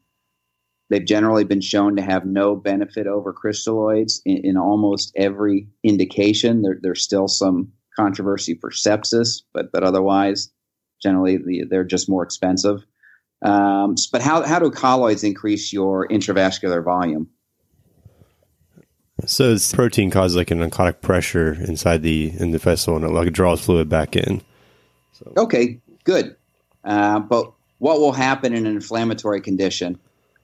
they've 0.89 1.05
generally 1.05 1.43
been 1.43 1.61
shown 1.61 1.95
to 1.97 2.01
have 2.01 2.25
no 2.25 2.55
benefit 2.55 3.05
over 3.05 3.31
crystalloids 3.31 4.21
in, 4.25 4.37
in 4.37 4.57
almost 4.57 5.13
every 5.15 5.67
indication. 5.83 6.63
There, 6.63 6.79
there's 6.81 7.03
still 7.03 7.27
some 7.27 7.71
controversy 7.95 8.55
for 8.55 8.71
sepsis, 8.71 9.41
but 9.53 9.71
but 9.71 9.83
otherwise, 9.83 10.51
generally 11.01 11.37
the, 11.37 11.65
they're 11.69 11.83
just 11.83 12.09
more 12.09 12.23
expensive. 12.23 12.83
Um, 13.41 13.95
but 14.11 14.21
how, 14.21 14.43
how 14.43 14.59
do 14.59 14.69
colloids 14.69 15.23
increase 15.23 15.73
your 15.73 16.07
intravascular 16.07 16.83
volume? 16.83 17.29
So 19.25 19.53
this 19.53 19.73
protein 19.73 20.09
causes 20.09 20.35
like 20.35 20.51
an 20.51 20.59
oncotic 20.59 21.01
pressure 21.01 21.53
inside 21.53 22.01
the 22.01 22.31
in 22.39 22.51
the 22.51 22.57
vessel, 22.57 22.95
and 22.95 23.05
it 23.05 23.09
like 23.09 23.31
draws 23.33 23.63
fluid 23.63 23.87
back 23.87 24.15
in. 24.15 24.41
So. 25.13 25.33
Okay, 25.37 25.79
good. 26.03 26.35
Uh, 26.83 27.19
but 27.19 27.51
what 27.77 27.99
will 27.99 28.13
happen 28.13 28.53
in 28.53 28.65
an 28.65 28.75
inflammatory 28.75 29.41
condition 29.41 29.99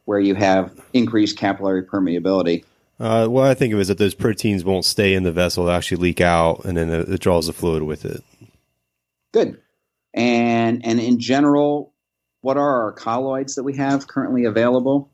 where 0.05 0.19
you 0.19 0.35
have 0.35 0.79
increased 0.93 1.37
capillary 1.37 1.83
permeability? 1.83 2.65
Uh, 2.99 3.27
what 3.27 3.45
I 3.45 3.53
think 3.53 3.73
of 3.73 3.79
is 3.79 3.89
that 3.89 3.97
those 3.99 4.15
proteins 4.15 4.63
won't 4.63 4.85
stay 4.85 5.13
in 5.13 5.23
the 5.23 5.31
vessel; 5.31 5.65
they 5.65 5.73
actually 5.73 6.01
leak 6.01 6.21
out, 6.21 6.65
and 6.65 6.75
then 6.77 6.89
it, 6.89 7.07
it 7.09 7.21
draws 7.21 7.47
the 7.47 7.53
fluid 7.53 7.83
with 7.83 8.05
it. 8.05 8.23
Good. 9.31 9.59
And 10.13 10.83
and 10.85 10.99
in 10.99 11.19
general, 11.19 11.93
what 12.41 12.57
are 12.57 12.83
our 12.83 12.91
colloids 12.91 13.55
that 13.55 13.63
we 13.63 13.75
have 13.77 14.07
currently 14.07 14.45
available? 14.45 15.11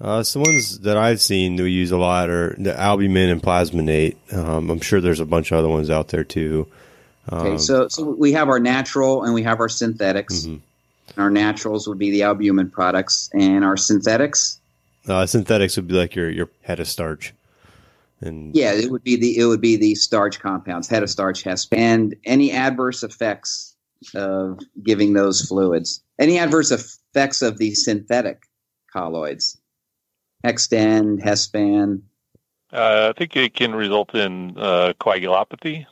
Uh, 0.00 0.22
some 0.22 0.42
ones 0.42 0.80
that 0.80 0.96
I've 0.96 1.20
seen 1.20 1.56
that 1.56 1.62
we 1.62 1.70
use 1.70 1.90
a 1.90 1.96
lot 1.96 2.28
are 2.28 2.54
the 2.58 2.78
albumin 2.78 3.30
and 3.30 3.42
Plasmanate. 3.42 4.16
Um, 4.32 4.70
I'm 4.70 4.80
sure 4.80 5.00
there's 5.00 5.20
a 5.20 5.24
bunch 5.24 5.50
of 5.50 5.58
other 5.58 5.68
ones 5.68 5.88
out 5.88 6.08
there 6.08 6.24
too. 6.24 6.68
Okay, 7.32 7.52
Um, 7.52 7.58
so 7.58 7.88
so 7.88 8.04
we 8.04 8.32
have 8.32 8.48
our 8.48 8.60
natural 8.60 9.24
and 9.24 9.34
we 9.34 9.42
have 9.42 9.60
our 9.60 9.68
synthetics. 9.68 10.46
Mhm. 10.46 10.60
Our 11.16 11.30
naturals 11.30 11.88
would 11.88 11.98
be 11.98 12.10
the 12.10 12.22
albumin 12.22 12.70
products, 12.70 13.30
and 13.32 13.64
our 13.64 13.76
synthetics, 13.76 14.58
uh, 15.08 15.26
synthetics 15.26 15.76
would 15.76 15.88
be 15.88 15.94
like 15.94 16.14
your 16.14 16.30
your 16.30 16.50
hetastarch, 16.66 17.32
and 18.20 18.54
yeah, 18.54 18.72
it 18.72 18.90
would 18.90 19.04
be 19.04 19.16
the 19.16 19.38
it 19.38 19.44
would 19.44 19.60
be 19.60 19.76
the 19.76 19.94
starch 19.94 20.40
compounds, 20.40 20.88
hetastarch, 20.88 21.44
hesp, 21.44 21.76
and 21.76 22.14
any 22.24 22.52
adverse 22.52 23.02
effects 23.02 23.76
of 24.14 24.60
giving 24.82 25.14
those 25.14 25.42
fluids. 25.42 26.02
Any 26.18 26.38
adverse 26.38 26.70
effects 26.70 27.42
of 27.42 27.58
the 27.58 27.74
synthetic 27.74 28.44
colloids, 28.92 29.58
Hextend, 30.44 31.22
Hespan. 31.22 32.02
Uh, 32.72 33.12
I 33.14 33.18
think 33.18 33.36
it 33.36 33.54
can 33.54 33.74
result 33.74 34.14
in 34.14 34.58
uh, 34.58 34.92
coagulopathy. 35.00 35.86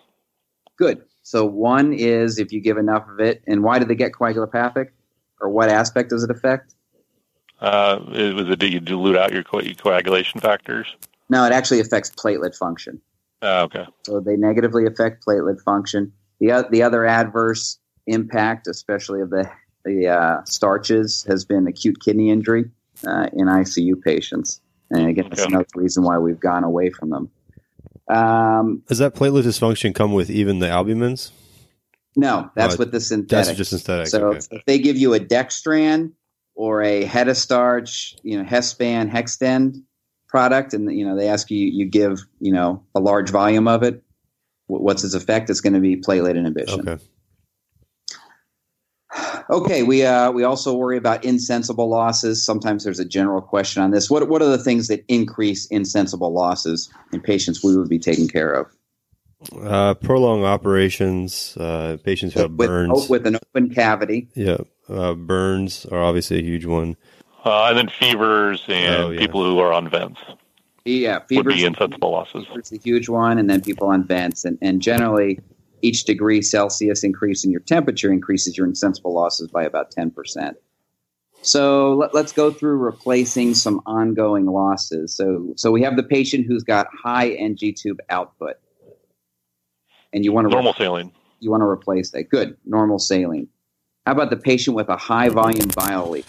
Good. 0.76 1.02
So 1.22 1.44
one 1.46 1.92
is 1.92 2.38
if 2.38 2.52
you 2.52 2.60
give 2.60 2.76
enough 2.76 3.08
of 3.08 3.20
it, 3.20 3.42
and 3.46 3.62
why 3.62 3.78
do 3.78 3.84
they 3.84 3.94
get 3.94 4.12
coagulopathic, 4.12 4.88
or 5.40 5.48
what 5.48 5.68
aspect 5.68 6.10
does 6.10 6.24
it 6.24 6.30
affect? 6.30 6.74
Uh, 7.62 8.00
it 8.10 8.34
was 8.34 8.50
it 8.50 8.58
do 8.58 8.66
you 8.66 8.80
dilute 8.80 9.16
out 9.16 9.32
your 9.32 9.44
co- 9.44 9.62
coagulation 9.74 10.40
factors? 10.40 10.96
No, 11.30 11.44
it 11.46 11.52
actually 11.52 11.78
affects 11.78 12.10
platelet 12.10 12.56
function. 12.56 13.00
Uh, 13.40 13.62
okay. 13.62 13.86
So 14.04 14.18
they 14.18 14.36
negatively 14.36 14.84
affect 14.84 15.24
platelet 15.24 15.60
function. 15.62 16.12
The 16.40 16.66
the 16.72 16.82
other 16.82 17.06
adverse 17.06 17.78
impact, 18.08 18.66
especially 18.66 19.20
of 19.20 19.30
the 19.30 19.48
the 19.84 20.08
uh, 20.08 20.44
starches, 20.44 21.24
has 21.28 21.44
been 21.44 21.68
acute 21.68 21.98
kidney 22.04 22.30
injury 22.30 22.64
uh, 23.06 23.28
in 23.32 23.46
ICU 23.46 24.02
patients, 24.02 24.60
and 24.90 25.06
again, 25.06 25.28
that's 25.28 25.42
Okay. 25.42 25.52
another 25.52 25.66
reason 25.76 26.02
why 26.02 26.18
we've 26.18 26.40
gone 26.40 26.64
away 26.64 26.90
from 26.90 27.10
them. 27.10 27.30
Um, 28.08 28.82
does 28.88 28.98
that 28.98 29.14
platelet 29.14 29.44
dysfunction 29.44 29.94
come 29.94 30.12
with 30.12 30.30
even 30.30 30.58
the 30.58 30.66
albumins? 30.66 31.30
no, 32.16 32.50
that's 32.56 32.74
Oh, 32.74 32.78
with 32.78 32.90
the 32.90 33.00
synthetic. 33.00 33.46
That's 33.46 33.56
just 33.56 33.70
synthetic. 33.70 34.08
So 34.08 34.26
okay. 34.30 34.40
if 34.50 34.64
they 34.66 34.80
give 34.80 34.96
you 34.96 35.14
a 35.14 35.20
dextran 35.20 36.12
or 36.54 36.82
a 36.82 37.04
hetastarch, 37.06 38.14
you 38.22 38.36
know, 38.38 38.48
Hespan, 38.48 39.10
Hextend 39.10 39.82
product, 40.28 40.72
and 40.74 40.90
you 40.96 41.06
know 41.06 41.16
they 41.16 41.28
ask 41.28 41.50
you, 41.50 41.66
you 41.66 41.84
give 41.86 42.20
you 42.40 42.52
know 42.52 42.82
a 42.94 43.00
large 43.00 43.30
volume 43.30 43.68
of 43.68 43.82
it. 43.82 44.02
wh- 44.66 44.80
What's 44.80 45.04
its 45.04 45.14
effect? 45.14 45.50
It's 45.50 45.60
going 45.60 45.74
to 45.74 45.80
be 45.80 45.96
platelet 45.96 46.36
inhibition. 46.36 46.88
Okay. 46.88 47.02
Okay, 49.50 49.82
we 49.82 50.04
uh, 50.04 50.30
we 50.30 50.42
also 50.44 50.74
worry 50.74 50.96
about 50.96 51.24
insensible 51.24 51.90
losses. 51.90 52.44
Sometimes 52.44 52.84
there's 52.84 52.98
a 53.00 53.04
general 53.04 53.42
question 53.42 53.82
on 53.82 53.90
this. 53.90 54.08
What 54.08 54.26
what 54.28 54.40
are 54.40 54.48
the 54.48 54.56
things 54.62 54.88
that 54.88 55.04
increase 55.08 55.66
insensible 55.66 56.32
losses 56.32 56.88
in 57.12 57.20
patients 57.20 57.62
we 57.62 57.76
would 57.76 57.90
be 57.90 57.98
taking 57.98 58.28
care 58.28 58.52
of? 58.52 58.66
Uh, 59.60 59.92
prolonged 59.94 60.44
operations, 60.44 61.56
uh, 61.58 61.98
patients 62.04 62.32
who 62.32 62.40
have 62.40 62.52
with, 62.52 62.68
burns. 62.68 63.08
with 63.08 63.26
an 63.26 63.36
open 63.36 63.74
cavity. 63.74 64.28
yeah, 64.34 64.58
uh, 64.88 65.14
burns 65.14 65.86
are 65.86 66.02
obviously 66.02 66.38
a 66.38 66.42
huge 66.42 66.64
one. 66.66 66.96
Uh, 67.44 67.66
and 67.68 67.78
then 67.78 67.88
fevers 67.88 68.64
and 68.68 69.02
Oh, 69.02 69.10
yeah. 69.10 69.18
people 69.20 69.44
who 69.44 69.58
are 69.58 69.72
on 69.72 69.88
vents 69.88 70.20
Yeah, 70.84 71.18
fevers 71.28 71.46
would 71.46 71.54
be 71.56 71.64
insensible 71.64 72.10
losses. 72.12 72.46
It's 72.54 72.72
a 72.72 72.76
huge 72.78 73.08
one, 73.08 73.38
and 73.38 73.50
then 73.50 73.60
people 73.62 73.88
on 73.88 74.04
vents, 74.06 74.44
and, 74.44 74.58
and 74.62 74.80
generally, 74.80 75.40
each 75.82 76.04
degree 76.04 76.40
Celsius 76.42 77.02
increase 77.02 77.44
in 77.44 77.50
your 77.50 77.60
temperature 77.60 78.12
increases 78.12 78.56
your 78.56 78.66
insensible 78.66 79.12
losses 79.12 79.48
by 79.48 79.64
about 79.64 79.90
ten 79.90 80.10
percent. 80.10 80.56
So 81.44 81.94
let, 81.94 82.14
let's 82.14 82.30
go 82.32 82.52
through 82.52 82.76
replacing 82.76 83.54
some 83.54 83.80
ongoing 83.86 84.46
losses. 84.46 85.12
So 85.16 85.52
so 85.56 85.72
we 85.72 85.82
have 85.82 85.96
the 85.96 86.04
patient 86.04 86.46
who's 86.46 86.62
got 86.62 86.86
high 86.94 87.30
NG 87.30 87.74
tube 87.76 87.98
output, 88.10 88.54
and 90.12 90.24
you 90.24 90.32
want 90.32 90.46
to 90.46 90.52
Normal 90.52 90.74
saline. 90.74 91.10
you 91.40 91.50
want 91.50 91.62
to 91.62 91.66
replace 91.66 92.10
that. 92.10 92.24
Good, 92.28 92.56
normal 92.64 93.00
saline. 93.00 93.48
How 94.06 94.12
about 94.12 94.30
the 94.30 94.36
patient 94.36 94.74
with 94.76 94.88
a 94.88 94.96
high 94.96 95.28
volume 95.28 95.68
bile 95.76 96.10
leak? 96.10 96.26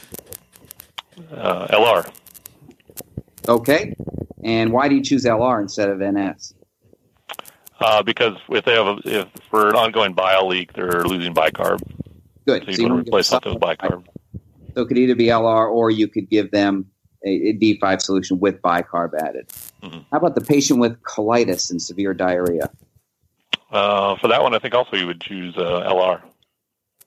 Uh, 1.32 1.68
LR. 1.68 2.12
Okay, 3.48 3.96
and 4.44 4.72
why 4.72 4.88
do 4.88 4.96
you 4.96 5.04
choose 5.04 5.26
LR 5.26 5.62
instead 5.62 5.90
of 5.90 6.00
NS? 6.00 6.54
Uh, 7.80 8.04
because 8.04 8.38
if 8.50 8.64
they 8.64 8.74
have 8.74 8.86
a, 8.86 8.98
if 9.04 9.28
for 9.50 9.70
an 9.70 9.76
ongoing 9.76 10.14
bile 10.14 10.48
leak, 10.48 10.74
they're 10.74 11.04
losing 11.04 11.34
bicarb. 11.34 11.82
Good. 12.46 12.64
So 12.66 12.72
So 12.72 12.72
you 12.72 12.88
you 12.88 12.94
want 12.94 13.06
to 13.06 13.10
replace 13.10 13.30
that 13.30 13.44
with 13.46 13.60
bicarb. 13.60 14.06
So 14.76 14.84
it 14.84 14.88
could 14.88 14.98
either 14.98 15.16
be 15.16 15.28
LR 15.28 15.70
or 15.70 15.90
you 15.92 16.08
could 16.08 16.30
give 16.30 16.52
them 16.52 16.86
a, 17.26 17.30
a 17.30 17.54
D5 17.54 18.02
solution 18.02 18.40
with 18.40 18.62
bicarb 18.62 19.12
added. 19.20 19.50
Mhm. 19.82 20.06
How 20.12 20.18
about 20.18 20.36
the 20.36 20.42
patient 20.42 20.80
with 20.80 21.02
colitis 21.02 21.72
and 21.72 21.82
severe 21.82 22.14
diarrhea? 22.14 22.70
Uh, 23.72 24.16
for 24.18 24.28
that 24.28 24.42
one, 24.44 24.54
I 24.54 24.60
think 24.60 24.76
also 24.76 24.96
you 24.96 25.08
would 25.08 25.20
choose 25.22 25.56
uh, 25.58 25.84
LR. 25.90 26.22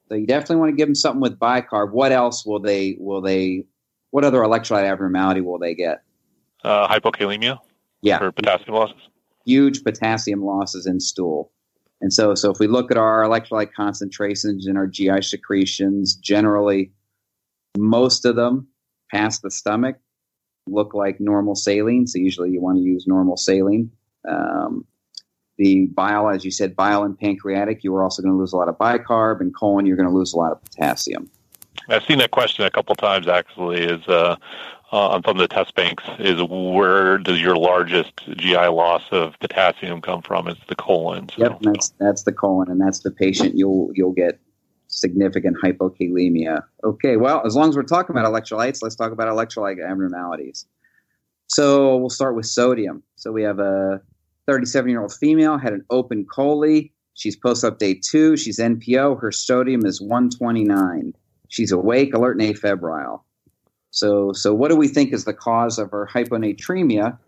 So 0.08 0.14
you 0.14 0.26
definitely 0.26 0.56
want 0.56 0.70
to 0.72 0.76
give 0.76 0.88
them 0.88 0.94
something 0.94 1.20
with 1.20 1.38
bicarb. 1.38 1.92
What 1.92 2.12
else 2.12 2.46
will 2.46 2.60
they 2.60 2.96
will 2.98 3.20
they 3.20 3.64
what 4.10 4.24
other 4.24 4.40
electrolyte 4.40 4.84
abnormality 4.90 5.40
will 5.40 5.58
they 5.58 5.74
get? 5.74 6.02
Uh, 6.64 6.88
hypokalemia 6.88 7.58
Yeah. 8.02 8.22
or 8.22 8.32
potassium 8.32 8.74
losses. 8.76 9.08
Huge 9.44 9.82
potassium 9.84 10.42
losses 10.42 10.86
in 10.86 11.00
stool. 11.00 11.52
And 12.00 12.12
so, 12.12 12.34
so 12.34 12.50
if 12.50 12.58
we 12.58 12.66
look 12.66 12.90
at 12.90 12.98
our 12.98 13.22
electrolyte 13.22 13.72
concentrations 13.74 14.66
and 14.66 14.76
our 14.76 14.86
GI 14.86 15.22
secretions, 15.22 16.14
generally, 16.14 16.92
most 17.78 18.24
of 18.24 18.36
them 18.36 18.68
past 19.12 19.42
the 19.42 19.50
stomach 19.50 19.96
look 20.66 20.94
like 20.94 21.20
normal 21.20 21.54
saline. 21.54 22.06
So 22.06 22.18
usually 22.18 22.50
you 22.50 22.60
want 22.60 22.78
to 22.78 22.82
use 22.82 23.06
normal 23.06 23.36
saline. 23.36 23.90
Um, 24.28 24.84
the 25.58 25.86
bile, 25.86 26.28
as 26.28 26.44
you 26.44 26.50
said, 26.50 26.76
bile 26.76 27.02
and 27.02 27.18
pancreatic, 27.18 27.82
you 27.82 27.94
are 27.94 28.02
also 28.02 28.22
going 28.22 28.34
to 28.34 28.38
lose 28.38 28.52
a 28.52 28.56
lot 28.56 28.68
of 28.68 28.76
bicarb, 28.76 29.40
and 29.40 29.54
colon, 29.54 29.86
you're 29.86 29.96
going 29.96 30.08
to 30.08 30.14
lose 30.14 30.32
a 30.32 30.36
lot 30.36 30.52
of 30.52 30.62
potassium. 30.64 31.30
I've 31.88 32.04
seen 32.04 32.18
that 32.18 32.30
question 32.30 32.64
a 32.64 32.70
couple 32.70 32.94
times 32.94 33.28
actually. 33.28 33.82
Is 33.82 34.06
uh, 34.08 34.36
uh, 34.92 35.08
on 35.08 35.22
some 35.24 35.36
of 35.36 35.40
the 35.40 35.48
test 35.48 35.74
banks 35.74 36.04
is 36.18 36.42
where 36.42 37.18
does 37.18 37.40
your 37.40 37.56
largest 37.56 38.12
GI 38.36 38.66
loss 38.68 39.02
of 39.10 39.38
potassium 39.40 40.00
come 40.00 40.22
from? 40.22 40.48
It's 40.48 40.60
the 40.68 40.74
colon. 40.74 41.28
So. 41.28 41.34
Yep, 41.38 41.58
that's 41.62 41.92
that's 42.00 42.22
the 42.24 42.32
colon, 42.32 42.70
and 42.70 42.80
that's 42.80 43.00
the 43.00 43.10
patient 43.10 43.56
you'll 43.56 43.90
you'll 43.94 44.12
get 44.12 44.38
significant 44.88 45.56
hypokalemia. 45.62 46.62
Okay, 46.84 47.16
well, 47.16 47.42
as 47.44 47.54
long 47.54 47.68
as 47.68 47.76
we're 47.76 47.82
talking 47.82 48.16
about 48.16 48.30
electrolytes, 48.32 48.78
let's 48.82 48.96
talk 48.96 49.12
about 49.12 49.28
electrolyte 49.28 49.84
abnormalities. 49.84 50.66
So 51.48 51.96
we'll 51.96 52.10
start 52.10 52.34
with 52.34 52.46
sodium. 52.46 53.02
So 53.14 53.32
we 53.32 53.42
have 53.42 53.58
a 53.58 54.00
37 54.46 54.90
year 54.90 55.02
old 55.02 55.12
female 55.12 55.58
had 55.58 55.72
an 55.72 55.84
open 55.90 56.26
chole. 56.26 56.90
She's 57.14 57.36
post 57.36 57.64
up 57.64 57.78
day 57.78 57.94
two. 57.94 58.36
She's 58.36 58.58
NPO. 58.58 59.20
Her 59.20 59.32
sodium 59.32 59.84
is 59.84 60.00
129. 60.00 61.14
She's 61.48 61.72
awake, 61.72 62.14
alert, 62.14 62.38
and 62.40 62.54
afebrile. 62.54 63.22
So, 63.90 64.32
so 64.32 64.52
what 64.52 64.68
do 64.68 64.76
we 64.76 64.88
think 64.88 65.12
is 65.12 65.24
the 65.24 65.32
cause 65.32 65.78
of 65.78 65.90
her 65.90 66.08
hyponatremia? 66.12 67.18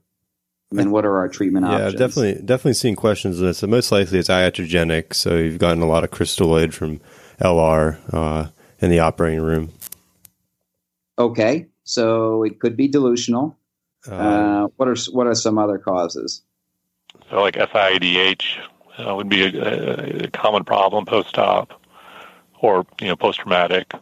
And 0.77 0.93
what 0.93 1.07
are 1.07 1.17
our 1.17 1.29
treatment 1.29 1.65
yeah, 1.65 1.73
options? 1.73 1.93
Yeah, 1.95 1.99
definitely, 1.99 2.35
definitely 2.45 2.75
seeing 2.75 2.97
questions 2.97 3.41
on 3.41 3.47
this. 3.47 3.59
So 3.59 3.67
most 3.67 3.91
likely 3.91 4.19
it's 4.19 4.29
iatrogenic. 4.29 5.15
So 5.15 5.37
you've 5.37 5.59
gotten 5.59 5.83
a 5.83 5.87
lot 5.87 6.05
of 6.05 6.11
crystalloid 6.11 6.75
from 6.75 7.01
LR 7.41 7.99
uh, 8.13 8.49
in 8.81 8.91
the 8.91 8.99
operating 8.99 9.41
room. 9.41 9.73
Okay, 11.19 11.67
so 11.85 12.45
it 12.45 12.61
could 12.61 12.77
be 12.77 12.89
dilutional. 12.89 13.57
Uh, 14.07 14.15
uh, 14.15 14.69
what 14.77 14.89
are 14.89 14.97
what 15.11 15.27
are 15.27 15.35
some 15.35 15.59
other 15.59 15.79
causes? 15.79 16.43
So, 17.31 17.41
like 17.41 17.55
SIADH 17.55 18.43
uh, 18.99 19.15
would 19.15 19.29
be 19.29 19.43
a, 19.43 20.25
a 20.25 20.31
common 20.31 20.65
problem 20.65 21.05
post-op, 21.05 21.81
or 22.61 22.87
you 23.01 23.09
know, 23.09 23.17
post-traumatic. 23.17 23.93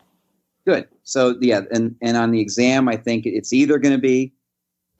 Good. 0.66 0.88
So 1.02 1.36
yeah, 1.40 1.62
and 1.70 1.96
and 2.02 2.16
on 2.16 2.30
the 2.32 2.40
exam, 2.40 2.88
I 2.88 2.96
think 2.96 3.26
it's 3.26 3.52
either 3.52 3.78
going 3.78 3.94
to 3.94 4.00
be 4.00 4.34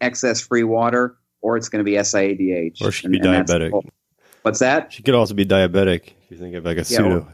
excess 0.01 0.41
free 0.41 0.65
water 0.65 1.17
or 1.41 1.57
it's 1.57 1.69
going 1.69 1.85
to 1.85 1.89
be 1.89 1.97
SIADH. 1.97 2.83
Or 2.83 2.91
she 2.91 3.03
could 3.03 3.13
be 3.13 3.21
diabetic. 3.21 3.73
What's 4.43 4.61
that? 4.61 4.93
She 4.93 5.03
could 5.03 5.15
also 5.15 5.35
be 5.35 5.45
diabetic 5.45 6.13
if 6.25 6.31
you 6.31 6.37
think 6.37 6.55
of 6.55 6.65
like 6.65 6.77
a 6.77 6.81
yeah, 6.81 6.85
pseudo. 6.85 7.29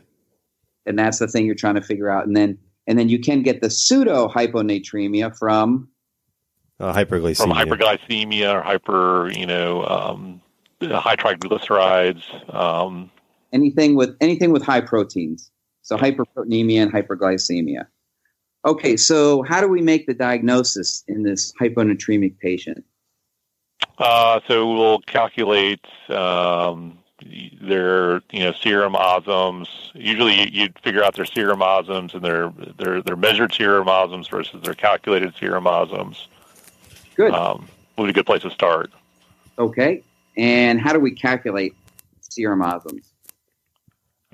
and 0.87 0.99
that's 0.99 1.19
the 1.19 1.29
thing 1.29 1.47
you're 1.47 1.55
trying 1.55 1.77
to 1.77 1.83
figure 1.83 2.11
out. 2.11 2.27
And 2.27 2.37
then 2.37 2.59
and 2.87 2.99
then 2.99 3.09
you 3.09 3.21
can 3.21 3.43
get 3.43 3.61
the 3.61 3.71
pseudo 3.71 4.29
hyponatremia 4.29 5.37
from 5.39 5.89
uh, 6.81 6.93
hyperglycemia. 6.93 7.37
From 7.37 7.53
hyperglycemia 7.53 8.55
or 8.55 8.63
hyper, 8.63 9.31
you 9.31 9.47
know, 9.47 9.85
um, 9.85 10.42
high 10.91 11.17
triglycerides. 11.17 12.55
Um, 12.55 13.11
anything 13.53 13.95
with 13.95 14.17
anything 14.21 14.53
with 14.53 14.63
high 14.63 14.81
proteins. 14.81 15.51
So 15.83 15.97
hyperproteinemia 15.97 16.83
and 16.83 16.93
hyperglycemia. 16.93 17.87
Okay, 18.65 18.97
so 18.97 19.43
how 19.43 19.61
do 19.61 19.67
we 19.67 19.83
make 19.83 20.07
the 20.07 20.15
diagnosis 20.15 21.03
in 21.09 21.25
this 21.25 21.53
hyponatremic 21.61 22.39
patient? 22.39 22.85
Uh, 23.99 24.41
so 24.47 24.73
we'll 24.73 25.01
calculate 25.01 25.85
um, 26.09 26.99
their 27.61 28.23
you 28.31 28.41
know 28.41 28.53
serum 28.53 28.95
osms. 28.95 29.67
Usually, 29.95 30.49
you'd 30.51 30.79
figure 30.79 31.03
out 31.03 31.15
their 31.15 31.25
serum 31.25 31.61
osms 31.61 32.15
and 32.15 32.25
their 32.25 32.53
their 32.79 33.03
their 33.03 33.17
measured 33.17 33.53
serum 33.53 33.89
osms 33.89 34.31
versus 34.31 34.63
their 34.63 34.75
calculated 34.75 35.35
serum 35.39 35.65
osms. 35.65 36.27
Good. 37.17 37.33
Um, 37.33 37.69
would 37.99 38.07
be 38.07 38.11
a 38.11 38.15
good 38.15 38.27
place 38.27 38.43
to 38.43 38.51
start. 38.51 38.91
Okay, 39.59 40.03
and 40.37 40.81
how 40.81 40.93
do 40.93 41.01
we 41.01 41.13
calculate 41.13 41.75
serum 42.21 42.61
osms? 42.61 43.05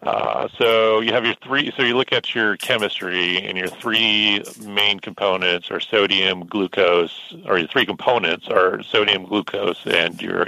Uh, 0.02 0.46
so 0.56 1.00
you 1.00 1.12
have 1.12 1.24
your 1.24 1.34
three. 1.42 1.72
So 1.76 1.82
you 1.82 1.96
look 1.96 2.12
at 2.12 2.34
your 2.34 2.56
chemistry, 2.56 3.38
and 3.38 3.58
your 3.58 3.66
three 3.66 4.44
main 4.64 5.00
components 5.00 5.70
are 5.72 5.80
sodium, 5.80 6.46
glucose, 6.46 7.34
or 7.46 7.58
your 7.58 7.66
three 7.66 7.84
components 7.84 8.46
are 8.48 8.80
sodium, 8.82 9.24
glucose, 9.24 9.84
and 9.86 10.20
your 10.22 10.46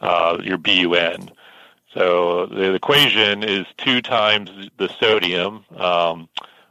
uh, 0.00 0.38
your 0.42 0.56
BUN. 0.56 1.30
So 1.92 2.46
the 2.46 2.74
equation 2.74 3.42
is 3.42 3.66
two 3.76 4.00
times 4.00 4.50
the 4.78 4.88
sodium 4.88 5.64
um, 5.76 6.28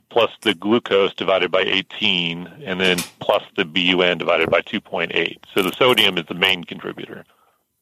plus 0.10 0.32
the 0.42 0.54
glucose 0.54 1.14
divided 1.14 1.52
by 1.52 1.62
18, 1.62 2.48
and 2.64 2.80
then 2.80 2.98
plus 3.20 3.44
the 3.56 3.66
BUN 3.66 4.18
divided 4.18 4.50
by 4.50 4.62
2.8. 4.62 5.38
So 5.54 5.62
the 5.62 5.74
sodium 5.74 6.18
is 6.18 6.26
the 6.28 6.36
main 6.36 6.64
contributor. 6.64 7.26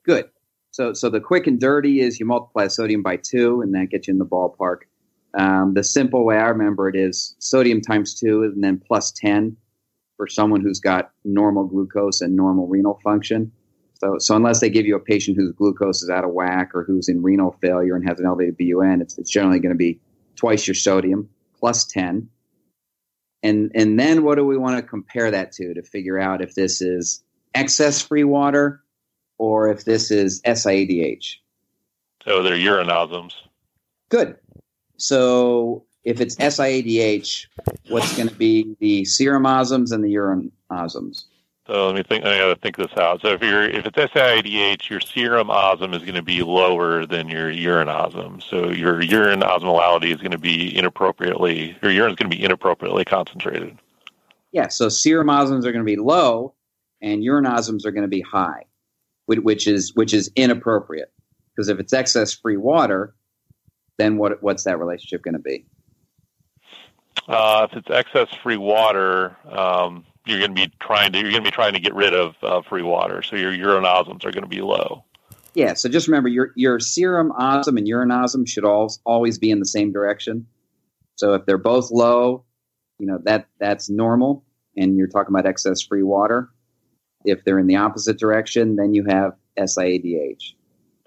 Good. 0.04 0.30
So, 0.72 0.94
so 0.94 1.10
the 1.10 1.20
quick 1.20 1.48
and 1.48 1.60
dirty 1.60 2.02
is 2.02 2.20
you 2.20 2.26
multiply 2.26 2.68
sodium 2.68 3.04
by 3.04 3.18
two, 3.18 3.62
and 3.62 3.74
that 3.76 3.90
gets 3.90 4.08
you 4.08 4.14
in 4.14 4.18
the 4.18 4.26
ballpark. 4.26 4.80
Um, 5.36 5.74
the 5.74 5.84
simple 5.84 6.26
way 6.26 6.38
I 6.38 6.48
remember 6.50 6.90
it 6.90 6.96
is 6.96 7.36
sodium 7.40 7.82
times 7.82 8.20
two, 8.20 8.44
and 8.44 8.64
then 8.64 8.80
plus 8.80 9.12
10 9.12 9.56
for 10.18 10.28
someone 10.28 10.62
who's 10.62 10.80
got 10.80 11.12
normal 11.24 11.66
glucose 11.66 12.22
and 12.22 12.36
normal 12.36 12.68
renal 12.68 13.00
function. 13.04 13.52
So, 14.00 14.18
so 14.20 14.36
unless 14.36 14.60
they 14.60 14.70
give 14.70 14.86
you 14.86 14.96
a 14.96 15.00
patient 15.00 15.38
whose 15.38 15.54
glucose 15.54 16.04
is 16.04 16.10
out 16.10 16.24
of 16.24 16.32
whack 16.32 16.72
or 16.74 16.84
who's 16.84 17.08
in 17.08 17.24
renal 17.24 17.56
failure 17.62 17.96
and 17.96 18.08
has 18.08 18.20
an 18.20 18.26
elevated 18.26 18.58
BUN, 18.58 19.02
it's, 19.02 19.18
it's 19.18 19.30
generally 19.30 19.60
going 19.60 19.74
to 19.74 19.78
be 19.78 20.00
twice 20.36 20.68
your 20.68 20.76
sodium 20.76 21.30
plus 21.58 21.86
10. 21.86 22.30
And, 23.44 23.72
and 23.76 24.00
then 24.00 24.24
what 24.24 24.36
do 24.36 24.46
we 24.46 24.58
want 24.58 24.78
to 24.78 24.84
compare 24.84 25.32
that 25.32 25.52
to 25.54 25.74
to 25.74 25.84
figure 25.84 26.20
out 26.20 26.42
if 26.42 26.56
this 26.56 26.82
is 26.82 27.24
excess 27.54 28.02
free 28.02 28.24
water 28.24 28.83
or 29.38 29.70
if 29.70 29.86
this 29.86 30.12
is 30.12 30.42
SIADH. 30.44 31.36
So 32.26 32.32
oh, 32.32 32.44
they're 32.44 32.56
urine 32.56 32.88
osms. 32.88 33.34
Good. 34.10 34.38
So 34.98 35.84
if 36.04 36.22
it's 36.22 36.36
SIADH, 36.36 37.48
what's 37.90 38.16
going 38.16 38.30
to 38.30 38.36
be 38.36 38.76
the 38.80 39.04
serum 39.06 39.44
osms 39.44 39.92
and 39.92 40.04
the 40.04 40.10
urine 40.10 40.52
osms? 40.72 41.26
So 41.68 41.88
let 41.88 41.96
me 41.96 42.04
think. 42.04 42.26
I 42.26 42.38
got 42.38 42.54
to 42.54 42.56
think 42.58 42.76
this 42.76 42.92
out. 42.98 43.22
So 43.22 43.30
if 43.30 43.42
you're 43.42 43.64
if 43.64 43.86
it's 43.86 43.98
SIADH, 43.98 44.90
your 44.90 45.00
serum 45.00 45.48
osm 45.48 45.94
is 45.96 46.02
going 46.02 46.16
to 46.16 46.22
be 46.22 46.44
lower 46.44 47.06
than 47.06 47.30
your 47.30 47.50
urine 47.50 47.88
osm. 47.88 48.42
So 48.42 48.70
your 48.70 49.02
urine 49.02 49.42
osmolality 49.42 50.14
is 50.14 50.18
going 50.18 50.32
to 50.32 50.38
be 50.38 50.78
inappropriately. 50.78 51.78
Your 51.82 51.92
urine 51.92 52.12
is 52.12 52.16
going 52.18 52.30
to 52.30 52.36
be 52.38 52.44
inappropriately 52.44 53.06
concentrated. 53.06 53.78
Yeah. 54.52 54.68
So 54.68 54.90
serum 54.90 55.28
osms 55.28 55.66
are 55.66 55.72
going 55.72 55.76
to 55.76 55.84
be 55.84 55.96
low, 55.96 56.54
and 57.02 57.24
urine 57.24 57.46
osms 57.46 57.86
are 57.86 57.92
going 57.92 58.04
to 58.04 58.10
be 58.10 58.22
high 58.22 58.64
which 59.26 59.68
is 59.68 59.94
which 59.96 60.14
is 60.14 60.32
inappropriate. 60.36 61.12
Because 61.56 61.70
if 61.70 61.80
it's 61.80 61.94
excess 61.94 62.34
free 62.34 62.58
water, 62.58 63.16
then 63.98 64.18
what 64.18 64.42
what's 64.42 64.64
that 64.64 64.80
relationship 64.80 65.22
going 65.24 65.36
to 65.36 65.40
be? 65.40 65.66
Uh, 67.28 67.68
if 67.70 67.78
it's 67.78 67.90
excess 67.90 68.28
free 68.42 68.58
water, 68.58 69.38
um, 69.50 70.06
you're 70.26 70.40
going 70.40 70.56
to 70.56 70.68
be 70.68 70.72
trying 70.80 71.12
to 71.12 71.20
you're 71.20 71.32
going 71.32 71.44
to 71.44 71.50
be 71.50 71.56
trying 71.56 71.74
to 71.74 71.80
get 71.80 71.94
rid 71.94 72.14
of 72.14 72.36
uh, 72.42 72.62
free 72.62 72.82
water, 72.82 73.22
so 73.22 73.36
your 73.36 73.54
urine 73.54 73.84
osms 73.84 74.26
are 74.26 74.32
going 74.32 74.44
to 74.44 74.48
be 74.48 74.62
low. 74.62 75.04
Yeah, 75.54 75.76
so 75.76 75.88
just 75.88 76.08
remember 76.08 76.30
your 76.30 76.52
your 76.56 76.80
serum 76.80 77.32
osm 77.40 77.78
and 77.78 77.88
urine 77.88 78.10
osm 78.10 78.48
should 78.48 78.66
all, 78.66 78.94
always 79.06 79.38
be 79.38 79.52
in 79.52 79.60
the 79.60 79.66
same 79.66 79.92
direction. 79.92 80.48
So 81.16 81.34
if 81.36 81.46
they're 81.46 81.58
both 81.60 81.92
low, 81.92 82.44
you 83.00 83.06
know 83.06 83.20
that 83.24 83.48
that's 83.60 83.90
normal, 83.90 84.44
and 84.76 84.98
you're 84.98 85.08
talking 85.08 85.34
about 85.34 85.46
excess 85.46 85.82
free 85.82 86.04
water. 86.04 86.50
If 87.26 87.44
they're 87.44 87.60
in 87.60 87.68
the 87.68 87.78
opposite 87.78 88.18
direction, 88.18 88.76
then 88.76 88.94
you 88.94 89.06
have 89.06 89.34
SIADH. 89.58 90.54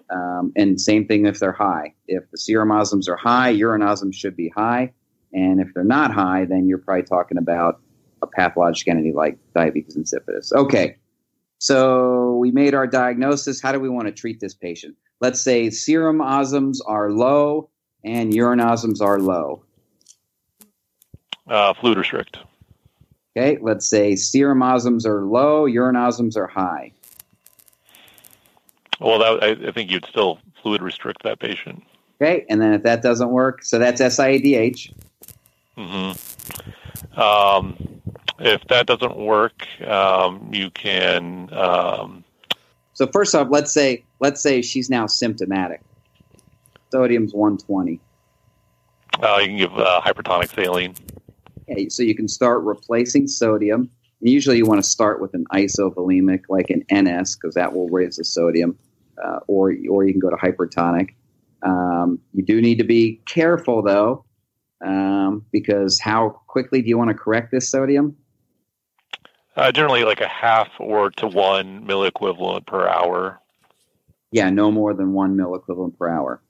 Um, 0.09 0.53
and 0.55 0.79
same 0.79 1.07
thing 1.07 1.25
if 1.25 1.39
they're 1.39 1.51
high. 1.51 1.93
If 2.07 2.29
the 2.31 2.37
serum 2.37 2.69
osms 2.69 3.09
are 3.09 3.17
high, 3.17 3.49
urine 3.49 3.81
osms 3.81 4.15
should 4.15 4.35
be 4.35 4.49
high. 4.49 4.93
And 5.33 5.59
if 5.59 5.73
they're 5.73 5.83
not 5.83 6.13
high, 6.13 6.45
then 6.45 6.67
you're 6.67 6.77
probably 6.77 7.03
talking 7.03 7.37
about 7.37 7.81
a 8.21 8.27
pathologic 8.27 8.87
entity 8.87 9.11
like 9.13 9.37
diabetes 9.53 9.97
insipidus. 9.97 10.53
Okay, 10.53 10.97
so 11.59 12.35
we 12.37 12.51
made 12.51 12.73
our 12.73 12.87
diagnosis. 12.87 13.61
How 13.61 13.71
do 13.71 13.79
we 13.79 13.89
want 13.89 14.07
to 14.07 14.13
treat 14.13 14.39
this 14.39 14.53
patient? 14.53 14.95
Let's 15.19 15.41
say 15.41 15.69
serum 15.69 16.19
osms 16.19 16.77
are 16.85 17.11
low 17.11 17.69
and 18.03 18.33
urine 18.33 18.59
osms 18.59 19.01
are 19.01 19.19
low. 19.19 19.63
Uh, 21.47 21.73
fluid 21.73 21.97
restrict. 21.97 22.37
Okay, 23.37 23.59
let's 23.61 23.87
say 23.87 24.15
serum 24.15 24.61
osms 24.61 25.05
are 25.05 25.23
low, 25.23 25.65
urine 25.65 25.95
osms 25.95 26.35
are 26.35 26.47
high. 26.47 26.91
Well, 28.99 29.19
that, 29.19 29.43
I, 29.43 29.67
I, 29.67 29.71
think 29.71 29.91
you'd 29.91 30.05
still 30.05 30.39
fluid 30.63 30.81
restrict 30.81 31.21
that 31.21 31.39
patient. 31.39 31.83
Okay, 32.19 32.47
and 32.49 32.59
then 32.59 32.73
if 32.73 32.81
that 32.81 33.03
doesn't 33.03 33.29
work, 33.29 33.63
so 33.63 33.77
that's 33.77 34.01
SIADH. 34.01 34.91
Mm-hmm. 35.77 37.19
Um, 37.19 38.01
if 38.39 38.65
that 38.69 38.87
doesn't 38.87 39.15
work, 39.15 39.67
um, 39.85 40.49
you 40.51 40.71
can. 40.71 41.53
Um, 41.53 42.23
so 42.93 43.05
first 43.05 43.35
off, 43.35 43.49
let's 43.51 43.71
say 43.71 44.03
let's 44.19 44.41
say 44.41 44.63
she's 44.63 44.89
now 44.89 45.05
symptomatic. 45.05 45.81
Sodium's 46.91 47.35
120. 47.35 47.99
Uh, 49.21 49.37
you 49.41 49.47
can 49.47 49.57
give 49.57 49.77
uh, 49.77 50.01
hypertonic 50.01 50.55
saline. 50.55 50.95
Okay, 51.69 51.89
so 51.89 52.03
you 52.03 52.15
can 52.15 52.27
start 52.27 52.63
replacing 52.63 53.27
sodium. 53.27 53.89
And 54.21 54.29
usually, 54.29 54.57
you 54.57 54.65
want 54.65 54.81
to 54.81 54.89
start 54.89 55.21
with 55.21 55.33
an 55.33 55.45
isovolemic, 55.53 56.43
like 56.49 56.69
an 56.69 56.83
NS, 56.91 57.35
because 57.35 57.55
that 57.55 57.73
will 57.73 57.89
raise 57.89 58.15
the 58.15 58.23
sodium, 58.23 58.77
uh, 59.23 59.39
or 59.47 59.73
or 59.89 60.05
you 60.05 60.13
can 60.13 60.19
go 60.19 60.29
to 60.29 60.37
hypertonic. 60.37 61.09
Um, 61.63 62.19
you 62.33 62.43
do 62.43 62.61
need 62.61 62.77
to 62.77 62.83
be 62.83 63.21
careful 63.25 63.81
though, 63.81 64.25
um, 64.85 65.45
because 65.51 65.99
how 65.99 66.41
quickly 66.47 66.81
do 66.81 66.89
you 66.89 66.97
want 66.97 67.09
to 67.09 67.15
correct 67.15 67.51
this 67.51 67.69
sodium? 67.69 68.15
Uh, 69.55 69.71
generally, 69.71 70.03
like 70.03 70.21
a 70.21 70.27
half 70.27 70.69
or 70.79 71.09
to 71.11 71.27
one 71.27 71.85
milliequivalent 71.85 72.65
per 72.65 72.87
hour. 72.87 73.41
Yeah, 74.31 74.49
no 74.49 74.71
more 74.71 74.93
than 74.93 75.13
one 75.13 75.35
milliequivalent 75.35 75.97
per 75.97 76.07
hour. 76.09 76.41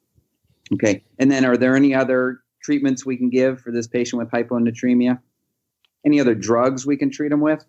Okay, 0.74 1.04
and 1.18 1.32
then 1.32 1.46
are 1.46 1.58
there 1.58 1.76
any 1.76 1.96
other 1.96 2.42
treatments 2.62 3.06
we 3.06 3.18
can 3.18 3.30
give 3.30 3.62
for 3.62 3.72
this 3.72 3.88
patient 3.88 4.20
with 4.20 4.32
hyponatremia? 4.32 5.20
Any 6.06 6.20
other 6.20 6.36
drugs 6.36 6.86
we 6.86 6.98
can 6.98 7.10
treat 7.10 7.30
them 7.30 7.42
with? 7.42 7.66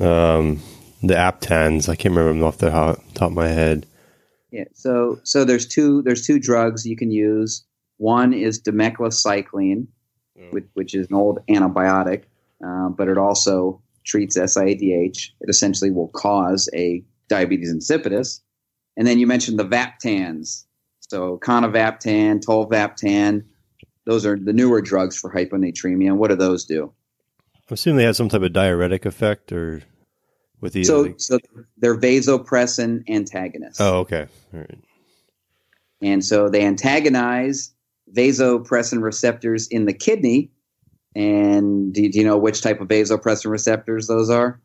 Um, 0.00 0.60
the 1.02 1.14
vaptans, 1.14 1.88
I 1.88 1.96
can't 1.96 2.14
remember 2.14 2.32
them 2.32 2.42
off 2.42 2.58
the 2.58 2.70
top 2.70 3.30
of 3.30 3.32
my 3.32 3.48
head. 3.48 3.86
Yeah, 4.50 4.64
so 4.72 5.20
so 5.24 5.44
there's 5.44 5.66
two 5.66 6.02
there's 6.02 6.26
two 6.26 6.38
drugs 6.38 6.86
you 6.86 6.96
can 6.96 7.10
use. 7.10 7.64
One 7.96 8.32
is 8.32 8.60
demeclocycline, 8.60 9.86
which, 10.50 10.64
which 10.74 10.94
is 10.94 11.08
an 11.08 11.14
old 11.14 11.40
antibiotic, 11.48 12.24
uh, 12.64 12.88
but 12.90 13.08
it 13.08 13.18
also 13.18 13.82
treats 14.04 14.36
SIADH. 14.36 15.30
It 15.40 15.48
essentially 15.48 15.90
will 15.90 16.08
cause 16.08 16.68
a 16.74 17.02
diabetes 17.28 17.72
insipidus. 17.72 18.40
And 18.96 19.06
then 19.06 19.18
you 19.18 19.26
mentioned 19.26 19.58
the 19.58 19.64
Vaptans. 19.64 20.64
So 21.00 21.38
Conivaptan, 21.38 22.44
Tolvaptan, 22.44 23.44
those 24.06 24.26
are 24.26 24.38
the 24.38 24.52
newer 24.52 24.80
drugs 24.80 25.16
for 25.16 25.32
hyponatremia. 25.32 26.14
What 26.16 26.28
do 26.30 26.36
those 26.36 26.64
do? 26.64 26.92
I 27.70 27.74
assume 27.74 27.96
they 27.96 28.04
have 28.04 28.16
some 28.16 28.28
type 28.28 28.42
of 28.42 28.52
diuretic 28.52 29.06
effect 29.06 29.50
or 29.52 29.82
with 30.60 30.76
either. 30.76 30.84
So, 30.86 31.02
the- 31.04 31.14
so 31.18 31.38
they're 31.78 31.96
vasopressin 31.98 33.08
antagonists. 33.08 33.80
oh, 33.80 33.98
okay. 34.00 34.26
All 34.52 34.60
right. 34.60 34.78
And 36.02 36.22
so 36.24 36.48
they 36.50 36.64
antagonize 36.64 37.72
vasopressin 38.14 39.02
receptors 39.02 39.66
in 39.68 39.86
the 39.86 39.94
kidney. 39.94 40.50
And 41.16 41.94
do, 41.94 42.10
do 42.10 42.18
you 42.18 42.24
know 42.24 42.36
which 42.36 42.60
type 42.60 42.80
of 42.80 42.88
vasopressin 42.88 43.50
receptors 43.50 44.06
those 44.08 44.28
are? 44.28 44.60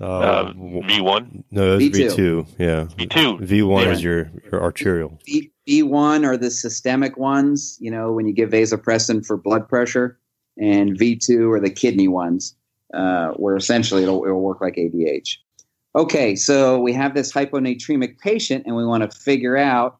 Uh, 0.00 0.04
Uh, 0.04 0.42
w- 0.52 0.82
V1, 0.82 1.44
no, 1.50 1.76
that's 1.78 1.96
V2. 1.96 2.10
V2. 2.16 2.46
Yeah. 2.58 2.84
V2. 2.96 3.40
V1 3.40 3.84
Yeah. 3.86 3.92
is 3.92 4.02
your, 4.02 4.30
your 4.52 4.62
arterial. 4.62 5.18
B, 5.24 5.50
B1 5.66 6.24
are 6.26 6.36
the 6.36 6.50
systemic 6.50 7.16
ones, 7.16 7.78
you 7.80 7.90
know, 7.90 8.12
when 8.12 8.26
you 8.26 8.32
give 8.32 8.50
vasopressin 8.50 9.24
for 9.26 9.36
blood 9.36 9.68
pressure. 9.68 10.18
And 10.60 10.98
V2 10.98 11.52
are 11.54 11.60
the 11.60 11.70
kidney 11.70 12.08
ones, 12.08 12.54
uh, 12.94 13.28
where 13.32 13.56
essentially 13.56 14.02
it'll, 14.02 14.24
it'll 14.24 14.40
work 14.40 14.60
like 14.60 14.74
ADH. 14.76 15.38
Okay, 15.96 16.36
so 16.36 16.78
we 16.80 16.92
have 16.92 17.14
this 17.14 17.32
hyponatremic 17.32 18.18
patient, 18.18 18.64
and 18.66 18.76
we 18.76 18.84
want 18.84 19.08
to 19.10 19.16
figure 19.18 19.56
out 19.56 19.98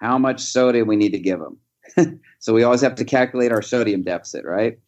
how 0.00 0.18
much 0.18 0.40
sodium 0.40 0.86
we 0.88 0.96
need 0.96 1.12
to 1.12 1.18
give 1.18 1.40
them. 1.40 2.20
so 2.40 2.52
we 2.52 2.62
always 2.62 2.80
have 2.82 2.94
to 2.96 3.04
calculate 3.04 3.52
our 3.52 3.62
sodium 3.62 4.02
deficit, 4.02 4.44
right? 4.44 4.78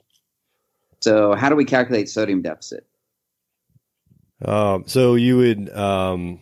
So 1.00 1.34
how 1.34 1.48
do 1.48 1.56
we 1.56 1.64
calculate 1.64 2.08
sodium 2.08 2.42
deficit? 2.42 2.86
Um, 4.44 4.84
so 4.86 5.14
you 5.14 5.36
would, 5.38 5.70
um, 5.76 6.40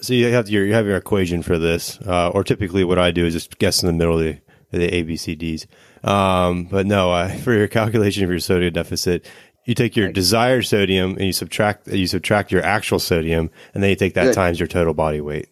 so 0.00 0.14
you 0.14 0.30
have 0.32 0.48
your 0.48 0.64
you 0.66 0.74
have 0.74 0.86
your 0.86 0.96
equation 0.96 1.42
for 1.42 1.58
this, 1.58 1.98
uh, 2.06 2.30
or 2.30 2.44
typically 2.44 2.84
what 2.84 2.98
I 2.98 3.10
do 3.10 3.26
is 3.26 3.34
just 3.34 3.58
guess 3.58 3.82
in 3.82 3.86
the 3.86 3.92
middle 3.92 4.18
of 4.18 4.24
the, 4.24 4.38
the 4.70 4.88
ABCDs. 4.88 5.66
Um, 6.08 6.64
but 6.64 6.86
no, 6.86 7.12
uh, 7.12 7.28
for 7.44 7.52
your 7.52 7.68
calculation 7.68 8.24
of 8.24 8.30
your 8.30 8.38
sodium 8.40 8.72
deficit, 8.72 9.26
you 9.64 9.74
take 9.74 9.96
your 9.96 10.10
desired 10.12 10.62
sodium 10.62 11.12
and 11.12 11.26
you 11.26 11.32
subtract 11.32 11.88
you 11.88 12.06
subtract 12.06 12.52
your 12.52 12.62
actual 12.62 12.98
sodium, 12.98 13.50
and 13.74 13.82
then 13.82 13.90
you 13.90 13.96
take 13.96 14.14
that 14.14 14.26
Good. 14.26 14.34
times 14.34 14.60
your 14.60 14.66
total 14.66 14.94
body 14.94 15.20
weight. 15.20 15.48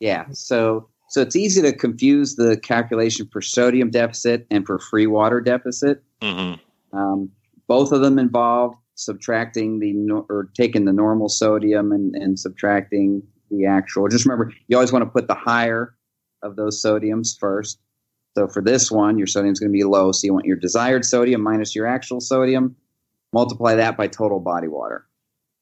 Yeah, 0.00 0.26
so 0.32 0.88
so 1.08 1.22
it's 1.22 1.36
easy 1.36 1.62
to 1.62 1.72
confuse 1.72 2.34
the 2.34 2.56
calculation 2.56 3.28
for 3.32 3.40
sodium 3.40 3.90
deficit 3.90 4.46
and 4.50 4.66
for 4.66 4.78
free 4.78 5.06
water 5.06 5.40
deficit. 5.40 6.02
hmm 6.22 6.54
Um, 6.92 7.30
both 7.68 7.92
of 7.92 8.00
them 8.00 8.18
involve 8.18 8.74
subtracting 8.96 9.78
the 9.78 9.92
no- 9.92 10.26
or 10.28 10.50
taking 10.54 10.84
the 10.84 10.92
normal 10.92 11.28
sodium 11.28 11.92
and, 11.92 12.14
and 12.16 12.38
subtracting 12.38 13.22
the 13.50 13.66
actual. 13.66 14.08
Just 14.08 14.26
remember, 14.26 14.52
you 14.66 14.76
always 14.76 14.92
want 14.92 15.04
to 15.04 15.10
put 15.10 15.28
the 15.28 15.34
higher 15.34 15.94
of 16.42 16.56
those 16.56 16.82
sodiums 16.82 17.38
first. 17.38 17.78
So 18.36 18.48
for 18.48 18.60
this 18.62 18.90
one, 18.90 19.16
your 19.16 19.26
sodium 19.26 19.52
is 19.52 19.60
going 19.60 19.70
to 19.70 19.76
be 19.76 19.84
low. 19.84 20.12
So 20.12 20.26
you 20.26 20.34
want 20.34 20.46
your 20.46 20.56
desired 20.56 21.04
sodium 21.04 21.42
minus 21.42 21.74
your 21.74 21.86
actual 21.86 22.20
sodium. 22.20 22.74
Multiply 23.32 23.74
that 23.76 23.96
by 23.96 24.08
total 24.08 24.40
body 24.40 24.68
water, 24.68 25.06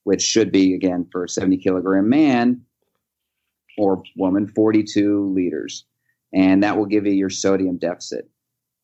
which 0.04 0.22
should 0.22 0.50
be 0.50 0.74
again 0.74 1.06
for 1.10 1.24
a 1.24 1.28
70 1.28 1.58
kilogram 1.58 2.08
man 2.08 2.62
or 3.76 4.02
woman 4.16 4.46
42 4.46 5.32
liters, 5.34 5.84
and 6.32 6.62
that 6.62 6.76
will 6.76 6.86
give 6.86 7.06
you 7.06 7.12
your 7.12 7.30
sodium 7.30 7.78
deficit. 7.78 8.28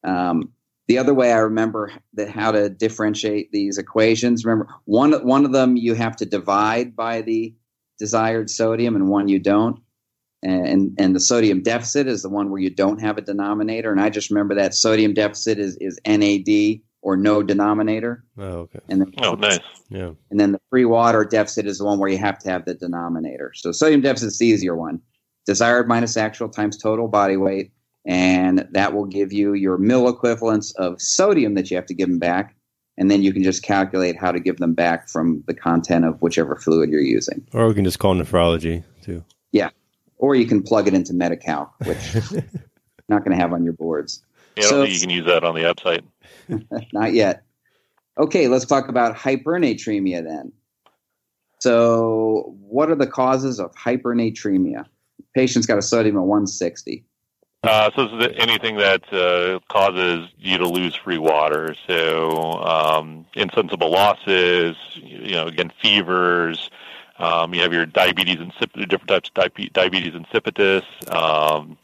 Um, 0.03 0.53
the 0.91 0.99
other 0.99 1.15
way 1.15 1.33
I 1.33 1.39
remember 1.39 1.93
that 2.15 2.31
how 2.31 2.51
to 2.51 2.69
differentiate 2.69 3.53
these 3.53 3.79
equations. 3.79 4.45
Remember, 4.45 4.67
one 4.87 5.13
one 5.25 5.45
of 5.45 5.53
them 5.53 5.77
you 5.77 5.95
have 5.95 6.17
to 6.17 6.27
divide 6.27 6.97
by 6.97 7.23
the 7.23 7.55
desired 8.01 8.51
sodium, 8.51 8.97
and 8.97 9.09
one 9.09 9.29
you 9.29 9.39
don't. 9.39 9.79
And 10.43 10.97
and 10.99 11.15
the 11.15 11.21
sodium 11.21 11.63
deficit 11.63 12.09
is 12.09 12.23
the 12.23 12.29
one 12.29 12.51
where 12.51 12.61
you 12.61 12.71
don't 12.71 13.01
have 13.01 13.19
a 13.19 13.21
denominator. 13.21 13.93
And 13.93 14.01
I 14.01 14.11
just 14.11 14.31
remember 14.31 14.57
that 14.57 14.75
sodium 14.75 15.15
deficit 15.15 15.61
is 15.61 15.77
is 15.81 16.01
NAD 16.05 16.81
or 17.03 17.17
no 17.17 17.41
denominator. 17.45 18.25
Oh, 18.37 18.43
okay. 18.67 18.81
And 18.89 19.01
then 19.01 19.13
Oh, 19.23 19.35
nice. 19.35 19.61
Yeah. 19.91 20.11
and 20.33 20.41
then 20.41 20.51
the 20.51 20.61
free 20.71 20.87
water 20.87 21.25
deficit 21.25 21.69
is 21.69 21.79
the 21.79 21.85
one 21.85 22.01
where 22.01 22.11
you 22.11 22.19
have 22.19 22.41
to 22.41 22.51
have 22.51 22.65
the 22.65 22.75
denominator. 22.75 23.53
So 23.55 23.71
sodium 23.71 24.01
deficit 24.01 24.27
is 24.29 24.39
the 24.39 24.47
easier 24.47 24.75
one. 24.75 25.03
Desired 25.47 25.87
minus 25.87 26.17
actual 26.17 26.49
times 26.49 26.77
total 26.79 27.07
body 27.07 27.37
weight. 27.37 27.71
And 28.07 28.67
that 28.73 28.95
will 28.95 29.05
give 29.05 29.33
you 29.33 29.53
your 29.55 29.77
mill 29.79 30.09
equivalents 30.09 30.73
of 30.77 31.01
sodium 31.01 31.55
that 31.55 31.71
you 31.71 31.77
have 31.77 31.87
to 31.87 31.95
give 31.95 32.09
them 32.09 32.19
back. 32.19 32.55
And 32.97 33.11
then 33.11 33.23
you 33.23 33.33
can 33.33 33.43
just 33.43 33.63
calculate 33.63 34.17
how 34.17 34.33
to 34.33 34.41
give 34.41 34.57
them 34.59 34.75
back 34.75 35.09
from 35.09 35.43
the 35.47 35.55
content 35.55 36.05
of 36.05 36.21
whichever 36.21 36.57
fluid 36.57 36.91
you're 36.91 37.01
using. 37.01 37.47
Or 37.53 37.67
we 37.69 37.75
can 37.75 37.85
just 37.85 37.99
call 37.99 38.15
nephrology 38.15 38.85
too. 39.03 39.25
Yeah. 39.53 39.71
Or 40.19 40.35
you 40.35 40.47
can 40.47 40.63
plug 40.63 40.87
it 40.89 40.95
into 40.95 41.13
MDCalc, 41.15 41.71
which 41.87 42.15
you're 42.33 42.43
not 43.09 43.25
going 43.25 43.37
to 43.37 43.43
have 43.43 43.53
on 43.53 43.65
your 43.65 43.73
boards. 43.75 44.23
Yeah, 44.57 44.65
I 44.65 44.67
So- 44.67 44.77
don't 44.77 44.85
think 44.87 44.95
you 44.95 45.01
can 45.01 45.11
use 45.11 45.27
that 45.27 45.45
on 45.45 45.55
the 45.55 45.61
website. 45.63 46.03
Not 46.93 47.13
yet. 47.15 47.43
Okay, 48.19 48.49
let's 48.49 48.67
talk 48.67 48.89
about 48.89 49.17
hypernatremia 49.17 50.23
then. 50.25 50.53
So, 51.61 52.55
what 52.61 52.91
are 52.91 52.95
the 52.97 53.07
causes 53.07 53.61
of 53.61 53.73
hypernatremia? 53.75 54.87
Patient's 55.35 55.67
got 55.67 55.79
a 55.79 55.83
sodium 55.83 56.17
of 56.17 56.23
160. 56.25 57.05
Uh, 57.63 57.91
so 57.95 58.09
this 58.09 58.31
is 58.31 58.37
anything 58.39 58.79
that 58.79 59.13
uh, 59.13 59.61
causes 59.69 60.31
you 60.39 60.57
to 60.57 60.67
lose 60.67 60.95
free 60.95 61.19
water. 61.19 61.75
So 61.87 62.53
um, 62.63 63.27
insensible 63.35 63.91
losses, 63.91 64.77
you 64.95 65.33
know, 65.33 65.47
again, 65.47 65.71
fevers. 65.83 66.71
Um, 67.19 67.53
you 67.53 67.61
have 67.61 67.75
your 67.75 67.85
diabetes 67.85 68.37
insipidus, 68.37 68.89
different 68.89 69.09
types 69.09 69.31
of 69.37 69.73
diabetes 69.75 70.15
insipidus. 70.15 70.85
Um, 71.15 71.77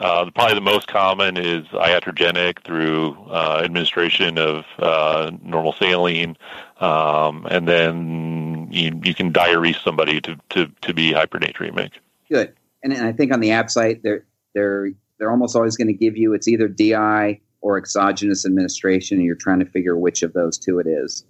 uh, 0.00 0.28
probably 0.34 0.54
the 0.54 0.62
most 0.62 0.88
common 0.88 1.36
is 1.36 1.64
iatrogenic 1.68 2.64
through 2.64 3.16
uh, 3.30 3.60
administration 3.62 4.36
of 4.36 4.64
uh, 4.80 5.30
normal 5.44 5.74
saline, 5.74 6.36
um, 6.80 7.46
and 7.50 7.68
then 7.68 8.68
you, 8.72 8.98
you 9.04 9.14
can 9.14 9.32
diurese 9.32 9.80
somebody 9.84 10.20
to, 10.22 10.36
to, 10.48 10.66
to 10.80 10.92
be 10.92 11.12
hypernatremic. 11.12 11.92
Good. 12.28 12.54
And, 12.82 12.94
and 12.94 13.04
I 13.04 13.12
think 13.12 13.32
on 13.32 13.40
the 13.40 13.50
ABSITE, 13.50 14.02
they're 14.02 14.24
they're 14.54 14.90
they're 15.20 15.30
almost 15.30 15.54
always 15.54 15.76
going 15.76 15.86
to 15.86 15.92
give 15.92 16.16
you 16.16 16.32
it's 16.32 16.48
either 16.48 16.66
DI 16.66 17.40
or 17.60 17.76
exogenous 17.76 18.46
administration, 18.46 19.18
and 19.18 19.26
you're 19.26 19.36
trying 19.36 19.60
to 19.60 19.66
figure 19.66 19.96
which 19.96 20.22
of 20.22 20.32
those 20.32 20.58
two 20.58 20.78
it 20.80 20.86
is. 20.88 21.24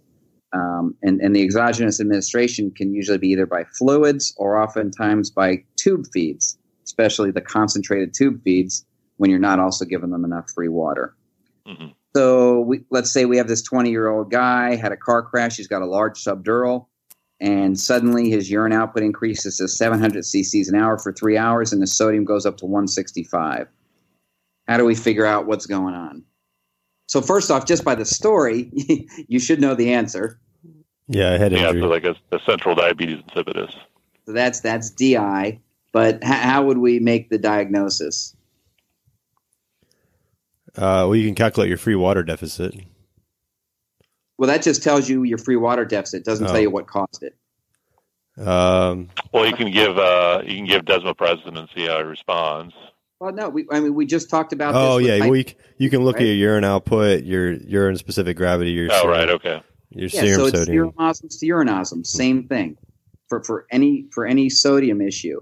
Um, 0.53 0.95
and, 1.03 1.21
and 1.21 1.35
the 1.35 1.43
exogenous 1.43 2.01
administration 2.01 2.71
can 2.71 2.95
usually 2.95 3.19
be 3.19 3.29
either 3.29 3.47
by 3.47 3.65
fluids 3.77 4.33
or 4.37 4.61
oftentimes 4.61 5.31
by 5.31 5.65
tube 5.77 6.07
feeds, 6.13 6.57
especially 6.85 7.31
the 7.33 7.41
concentrated 7.41 8.15
tube 8.15 8.43
feeds 8.43 8.87
when 9.17 9.31
you're 9.31 9.39
not 9.39 9.59
also 9.59 9.85
giving 9.85 10.11
them 10.11 10.25
enough 10.25 10.51
free 10.51 10.69
water. 10.69 11.15
Mhm. 11.67 11.95
So 12.17 12.61
we, 12.61 12.85
let's 12.91 13.11
say 13.11 13.25
we 13.25 13.37
have 13.37 13.49
this 13.49 13.63
20 13.63 13.91
year 13.91 14.09
old 14.09 14.31
guy 14.31 14.77
had 14.77 14.93
a 14.93 14.97
car 14.97 15.23
crash. 15.23 15.57
He's 15.57 15.69
got 15.69 15.83
a 15.83 15.87
large 15.87 16.19
subdural, 16.19 16.87
and 17.41 17.79
suddenly 17.79 18.31
his 18.31 18.51
urine 18.51 18.73
output 18.73 19.03
increases 19.03 19.57
to 19.59 19.69
700 19.69 20.25
cc's 20.25 20.69
an 20.69 20.75
hour 20.75 20.99
for 20.99 21.13
three 21.13 21.37
hours, 21.37 21.73
and 21.73 21.83
the 21.83 21.87
sodium 21.87 22.25
goes 22.25 22.47
up 22.47 22.57
to 22.59 22.67
165. 22.67 23.69
How 24.71 24.77
do 24.77 24.85
we 24.85 24.95
figure 24.95 25.27
out 25.27 25.47
what's 25.49 25.67
going 25.67 25.95
on? 25.95 26.23
So 27.09 27.21
first 27.21 27.51
off, 27.51 27.67
just 27.67 27.83
by 27.83 27.97
the 27.97 28.05
story, 28.05 28.71
you 29.27 29.41
should 29.41 29.61
know 29.61 29.75
the 29.75 29.95
answer. 29.95 30.39
Yeah, 31.09 31.37
head 31.39 31.51
Yeah, 31.51 31.67
injury. 31.71 31.83
so 31.83 31.89
like 31.89 32.05
a, 32.05 32.15
a 32.31 32.39
central 32.47 32.77
diabetes 32.77 33.19
insipidus. 33.25 33.75
So 34.27 34.33
that's 34.33 34.61
that's 34.61 34.91
DI. 34.91 35.59
but 35.91 36.15
h- 36.17 36.23
how 36.23 36.65
would 36.67 36.79
we 36.79 37.01
make 37.01 37.31
the 37.31 37.39
diagnosis? 37.39 38.37
Uh, 40.77 41.03
well, 41.11 41.17
you 41.17 41.27
can 41.27 41.35
calculate 41.35 41.69
your 41.69 41.77
free 41.79 41.97
water 41.97 42.23
deficit. 42.23 42.73
Well, 44.39 44.47
that 44.47 44.63
just 44.63 44.85
tells 44.85 45.09
you 45.09 45.25
your 45.25 45.39
free 45.39 45.57
water 45.57 45.85
deficit. 45.85 46.21
It 46.21 46.25
doesn't 46.27 46.47
Oh. 46.47 46.53
tell 46.53 46.61
you 46.61 46.71
what 46.71 46.87
caused 46.87 47.25
it. 47.25 47.37
Um, 48.41 49.09
Well, 49.33 49.47
you 49.47 49.53
can 49.53 49.73
give 49.73 49.99
uh, 49.99 50.43
you 50.47 50.55
can 50.59 50.67
give 50.67 50.83
desmopressin 50.85 51.59
and 51.59 51.69
see 51.75 51.87
how 51.89 51.97
he 51.99 52.05
responds. 52.05 52.73
Well, 53.21 53.33
no, 53.35 53.51
we, 53.51 53.67
I 53.71 53.81
mean, 53.81 53.95
we 53.95 54.07
just 54.07 54.31
talked 54.31 54.53
about. 54.55 54.75
oh 54.75 54.99
this 54.99 55.09
yeah, 55.09 55.19
well, 55.27 55.37
you, 55.37 55.45
you 55.77 55.91
can 55.91 56.03
look 56.05 56.17
right? 56.17 56.23
at 56.23 56.27
your 56.29 56.37
urine 56.37 56.65
output, 56.65 57.25
your 57.25 57.53
urine 57.53 57.97
specific 57.97 58.37
gravity, 58.37 58.71
your 58.71 58.89
Oh, 58.91 59.03
serum, 59.03 59.11
right, 59.11 59.29
okay. 59.29 59.63
your 59.91 60.09
yeah, 60.09 60.21
serum 60.21 60.35
so 60.41 60.47
it's 60.47 60.59
sodium. 60.59 60.75
serum 60.75 60.93
osmoles 60.99 61.39
to 61.41 61.47
urine 61.47 61.69
osmoles, 61.69 62.07
same 62.07 62.49
thing 62.49 62.79
for 63.29 63.43
for 63.45 63.67
any 63.71 64.07
for 64.13 64.25
any 64.27 64.49
sodium 64.49 65.03
issue, 65.03 65.39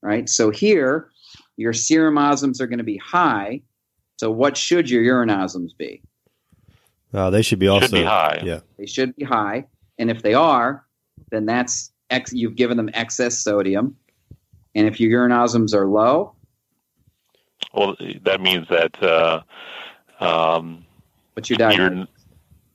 right? 0.00 0.28
So 0.28 0.50
here, 0.50 1.10
your 1.56 1.72
serum 1.72 2.14
osmoles 2.14 2.60
are 2.60 2.68
going 2.68 2.78
to 2.78 2.84
be 2.84 2.98
high. 2.98 3.62
So 4.18 4.30
what 4.30 4.56
should 4.56 4.88
your 4.88 5.02
urine 5.02 5.28
osmoles 5.28 5.76
be? 5.76 6.02
Uh, 7.12 7.30
they 7.30 7.42
should 7.42 7.58
be 7.58 7.66
also 7.68 7.86
Should 7.86 7.94
be 7.94 8.04
high. 8.04 8.42
Yeah, 8.44 8.60
They 8.78 8.86
should 8.86 9.16
be 9.16 9.24
high, 9.24 9.64
and 9.98 10.08
if 10.08 10.22
they 10.22 10.34
are, 10.34 10.84
then 11.32 11.46
that's 11.46 11.90
ex- 12.10 12.32
you've 12.32 12.54
given 12.54 12.76
them 12.76 12.90
excess 12.94 13.38
sodium. 13.38 13.96
And 14.76 14.86
if 14.86 15.00
your 15.00 15.10
urine 15.10 15.32
osmoles 15.32 15.74
are 15.74 15.86
low, 15.88 16.34
Well, 17.74 17.96
that 18.22 18.40
means 18.40 18.66
that 18.68 19.02
uh, 19.02 19.42
um, 20.20 20.84
what's 21.34 21.50
your 21.50 21.70
you're 21.72 22.06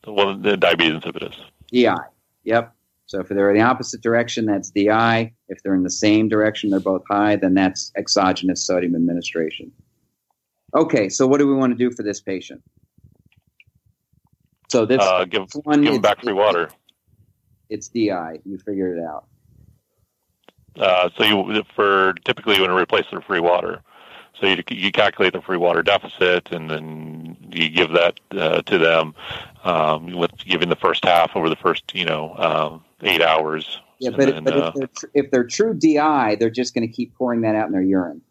well, 0.05 0.37
the 0.37 0.57
diabetes 0.57 1.01
insipidus. 1.01 1.35
DI. 1.71 1.95
Yep. 2.43 2.73
So 3.05 3.19
if 3.19 3.29
they're 3.29 3.51
in 3.51 3.57
the 3.57 3.63
opposite 3.63 4.01
direction, 4.01 4.45
that's 4.45 4.69
DI. 4.69 5.33
If 5.49 5.61
they're 5.63 5.75
in 5.75 5.83
the 5.83 5.89
same 5.89 6.27
direction, 6.29 6.69
they're 6.69 6.79
both 6.79 7.03
high, 7.09 7.35
then 7.35 7.53
that's 7.53 7.91
exogenous 7.95 8.65
sodium 8.65 8.95
administration. 8.95 9.71
Okay, 10.75 11.09
so 11.09 11.27
what 11.27 11.37
do 11.39 11.47
we 11.47 11.53
want 11.53 11.71
to 11.71 11.77
do 11.77 11.91
for 11.95 12.03
this 12.03 12.19
patient? 12.21 12.61
So 14.69 14.85
this 14.85 15.01
Uh, 15.01 15.25
give 15.25 15.47
one 15.63 15.83
give 15.83 15.93
them 15.93 16.01
back 16.01 16.21
free 16.21 16.33
water. 16.33 16.69
it's 17.69 17.87
DI. 17.87 18.39
You 18.43 18.57
figured 18.57 18.97
it 18.97 19.03
out. 19.03 19.25
Uh, 20.75 21.09
so 21.15 21.23
you 21.23 21.63
for 21.75 22.13
typically 22.25 22.55
you 22.55 22.61
want 22.61 22.71
to 22.71 22.77
replace 22.77 23.05
their 23.11 23.21
free 23.21 23.39
water. 23.39 23.81
So 24.39 24.47
you, 24.47 24.63
you 24.69 24.91
calculate 24.91 25.33
the 25.33 25.41
free 25.41 25.57
water 25.57 25.83
deficit, 25.83 26.51
and 26.51 26.69
then 26.69 27.37
you 27.51 27.69
give 27.69 27.91
that 27.91 28.19
uh, 28.31 28.61
to 28.63 28.77
them 28.77 29.13
um, 29.63 30.11
with 30.11 30.31
giving 30.37 30.69
the 30.69 30.75
first 30.75 31.05
half 31.05 31.35
over 31.35 31.49
the 31.49 31.55
first 31.55 31.93
you 31.93 32.05
know 32.05 32.35
um, 32.37 32.83
eight 33.01 33.21
hours. 33.21 33.79
Yeah, 33.99 34.09
but, 34.09 34.29
then, 34.29 34.43
but 34.43 34.53
uh, 34.53 34.67
if, 34.67 34.73
they're 34.75 34.87
tr- 34.87 35.05
if 35.13 35.31
they're 35.31 35.47
true 35.47 35.73
DI, 35.73 36.35
they're 36.39 36.49
just 36.49 36.73
going 36.73 36.87
to 36.87 36.93
keep 36.93 37.15
pouring 37.15 37.41
that 37.41 37.55
out 37.55 37.67
in 37.67 37.71
their 37.71 37.81
urine. 37.81 38.21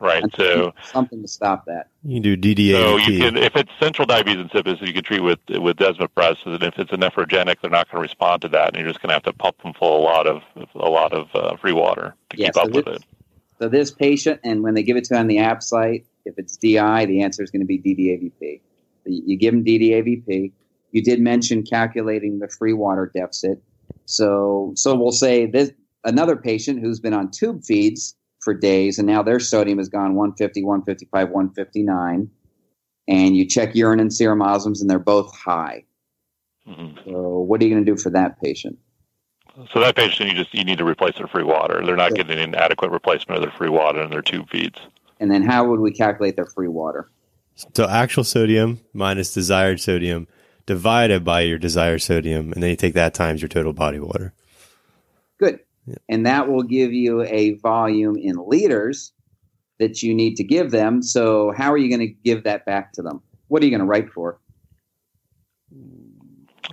right. 0.00 0.24
So 0.36 0.74
something 0.92 1.22
to 1.22 1.28
stop 1.28 1.64
that. 1.66 1.88
you 2.02 2.20
can 2.20 2.36
do 2.36 2.54
DDA. 2.54 2.72
so 2.72 2.96
you 2.96 3.20
can 3.20 3.36
if 3.36 3.54
it's 3.56 3.70
central 3.80 4.06
diabetes 4.06 4.44
insipidus, 4.44 4.86
you 4.86 4.92
can 4.92 5.04
treat 5.04 5.20
with 5.20 5.38
with 5.48 5.76
desmopressin. 5.76 6.62
If 6.62 6.78
it's 6.78 6.92
a 6.92 6.96
nephrogenic, 6.96 7.60
they're 7.62 7.70
not 7.70 7.90
going 7.90 8.02
to 8.02 8.08
respond 8.08 8.42
to 8.42 8.48
that, 8.48 8.74
and 8.74 8.76
you're 8.76 8.88
just 8.88 9.00
going 9.00 9.10
to 9.10 9.14
have 9.14 9.22
to 9.22 9.32
pump 9.32 9.62
them 9.62 9.72
full 9.72 9.98
of 9.98 10.02
a 10.02 10.04
lot 10.04 10.26
of 10.26 10.42
a 10.74 10.90
lot 10.90 11.12
of 11.12 11.28
uh, 11.34 11.56
free 11.56 11.72
water 11.72 12.14
to 12.30 12.36
Yeah, 12.36 12.48
keep 12.48 12.54
so 12.54 12.62
up 12.62 12.70
with 12.70 12.88
it. 12.88 13.04
So 13.60 13.68
this 13.68 13.90
patient, 13.90 14.40
and 14.44 14.62
when 14.62 14.74
they 14.74 14.82
give 14.82 14.96
it 14.96 15.04
to 15.04 15.16
on 15.16 15.26
the 15.26 15.38
ABSITE, 15.38 16.04
if 16.24 16.34
it's 16.38 16.56
DI, 16.56 17.06
the 17.06 17.22
answer 17.22 17.42
is 17.42 17.50
going 17.50 17.60
to 17.60 17.66
be 17.66 17.78
DDAVP. 17.78 18.60
You 19.06 19.22
you 19.26 19.36
give 19.36 19.54
them 19.54 19.64
DDAVP. 19.64 20.52
You 20.92 21.02
did 21.02 21.20
mention 21.20 21.62
calculating 21.62 22.38
the 22.38 22.48
free 22.48 22.72
water 22.72 23.10
deficit. 23.14 23.62
So, 24.06 24.72
so 24.76 24.94
we'll 24.94 25.12
say 25.12 25.46
this 25.46 25.70
another 26.04 26.36
patient 26.36 26.80
who's 26.80 27.00
been 27.00 27.14
on 27.14 27.30
tube 27.30 27.64
feeds 27.64 28.16
for 28.40 28.54
days, 28.54 28.98
and 28.98 29.06
now 29.06 29.22
their 29.22 29.40
sodium 29.40 29.78
has 29.78 29.88
gone 29.88 30.14
150, 30.14 30.62
155, 30.62 31.30
159, 31.30 32.30
and 33.08 33.36
you 33.36 33.46
check 33.46 33.74
urine 33.74 34.00
and 34.00 34.12
serum 34.12 34.40
osmoles, 34.40 34.80
and 34.80 34.90
they're 34.90 34.98
both 34.98 35.34
high. 35.34 35.84
Mhm. 36.68 37.04
So, 37.04 37.40
what 37.40 37.60
are 37.60 37.64
you 37.64 37.72
going 37.72 37.84
to 37.84 37.90
do 37.90 38.00
for 38.00 38.10
that 38.10 38.40
patient? 38.40 38.78
So 39.72 39.80
that 39.80 39.94
patient, 39.94 40.30
you 40.30 40.34
just 40.34 40.52
you 40.52 40.64
need 40.64 40.78
to 40.78 40.84
replace 40.84 41.16
their 41.16 41.28
free 41.28 41.44
water. 41.44 41.80
They're 41.84 41.96
not 41.96 42.14
getting 42.14 42.38
an 42.38 42.54
adequate 42.54 42.90
replacement 42.90 43.38
of 43.38 43.42
their 43.42 43.56
free 43.56 43.68
water 43.68 44.02
in 44.02 44.10
their 44.10 44.22
tube 44.22 44.48
feeds. 44.50 44.78
And 45.20 45.30
then, 45.30 45.42
how 45.42 45.68
would 45.68 45.80
we 45.80 45.92
calculate 45.92 46.34
their 46.36 46.46
free 46.46 46.68
water? 46.68 47.08
So 47.74 47.88
actual 47.88 48.24
sodium 48.24 48.80
minus 48.92 49.32
desired 49.32 49.80
sodium 49.80 50.26
divided 50.66 51.24
by 51.24 51.42
your 51.42 51.58
desired 51.58 52.02
sodium, 52.02 52.52
and 52.52 52.62
then 52.62 52.70
you 52.70 52.76
take 52.76 52.94
that 52.94 53.14
times 53.14 53.42
your 53.42 53.48
total 53.48 53.72
body 53.72 54.00
water. 54.00 54.32
Good. 55.38 55.60
And 56.08 56.26
that 56.26 56.48
will 56.48 56.62
give 56.62 56.92
you 56.92 57.22
a 57.22 57.54
volume 57.54 58.16
in 58.16 58.36
liters 58.36 59.12
that 59.78 60.02
you 60.02 60.14
need 60.14 60.36
to 60.36 60.44
give 60.44 60.70
them. 60.70 61.02
So, 61.02 61.52
how 61.52 61.72
are 61.72 61.78
you 61.78 61.88
going 61.88 62.08
to 62.08 62.14
give 62.24 62.44
that 62.44 62.64
back 62.64 62.92
to 62.94 63.02
them? 63.02 63.22
What 63.48 63.62
are 63.62 63.66
you 63.66 63.70
going 63.70 63.80
to 63.80 63.86
write 63.86 64.10
for? 64.10 64.38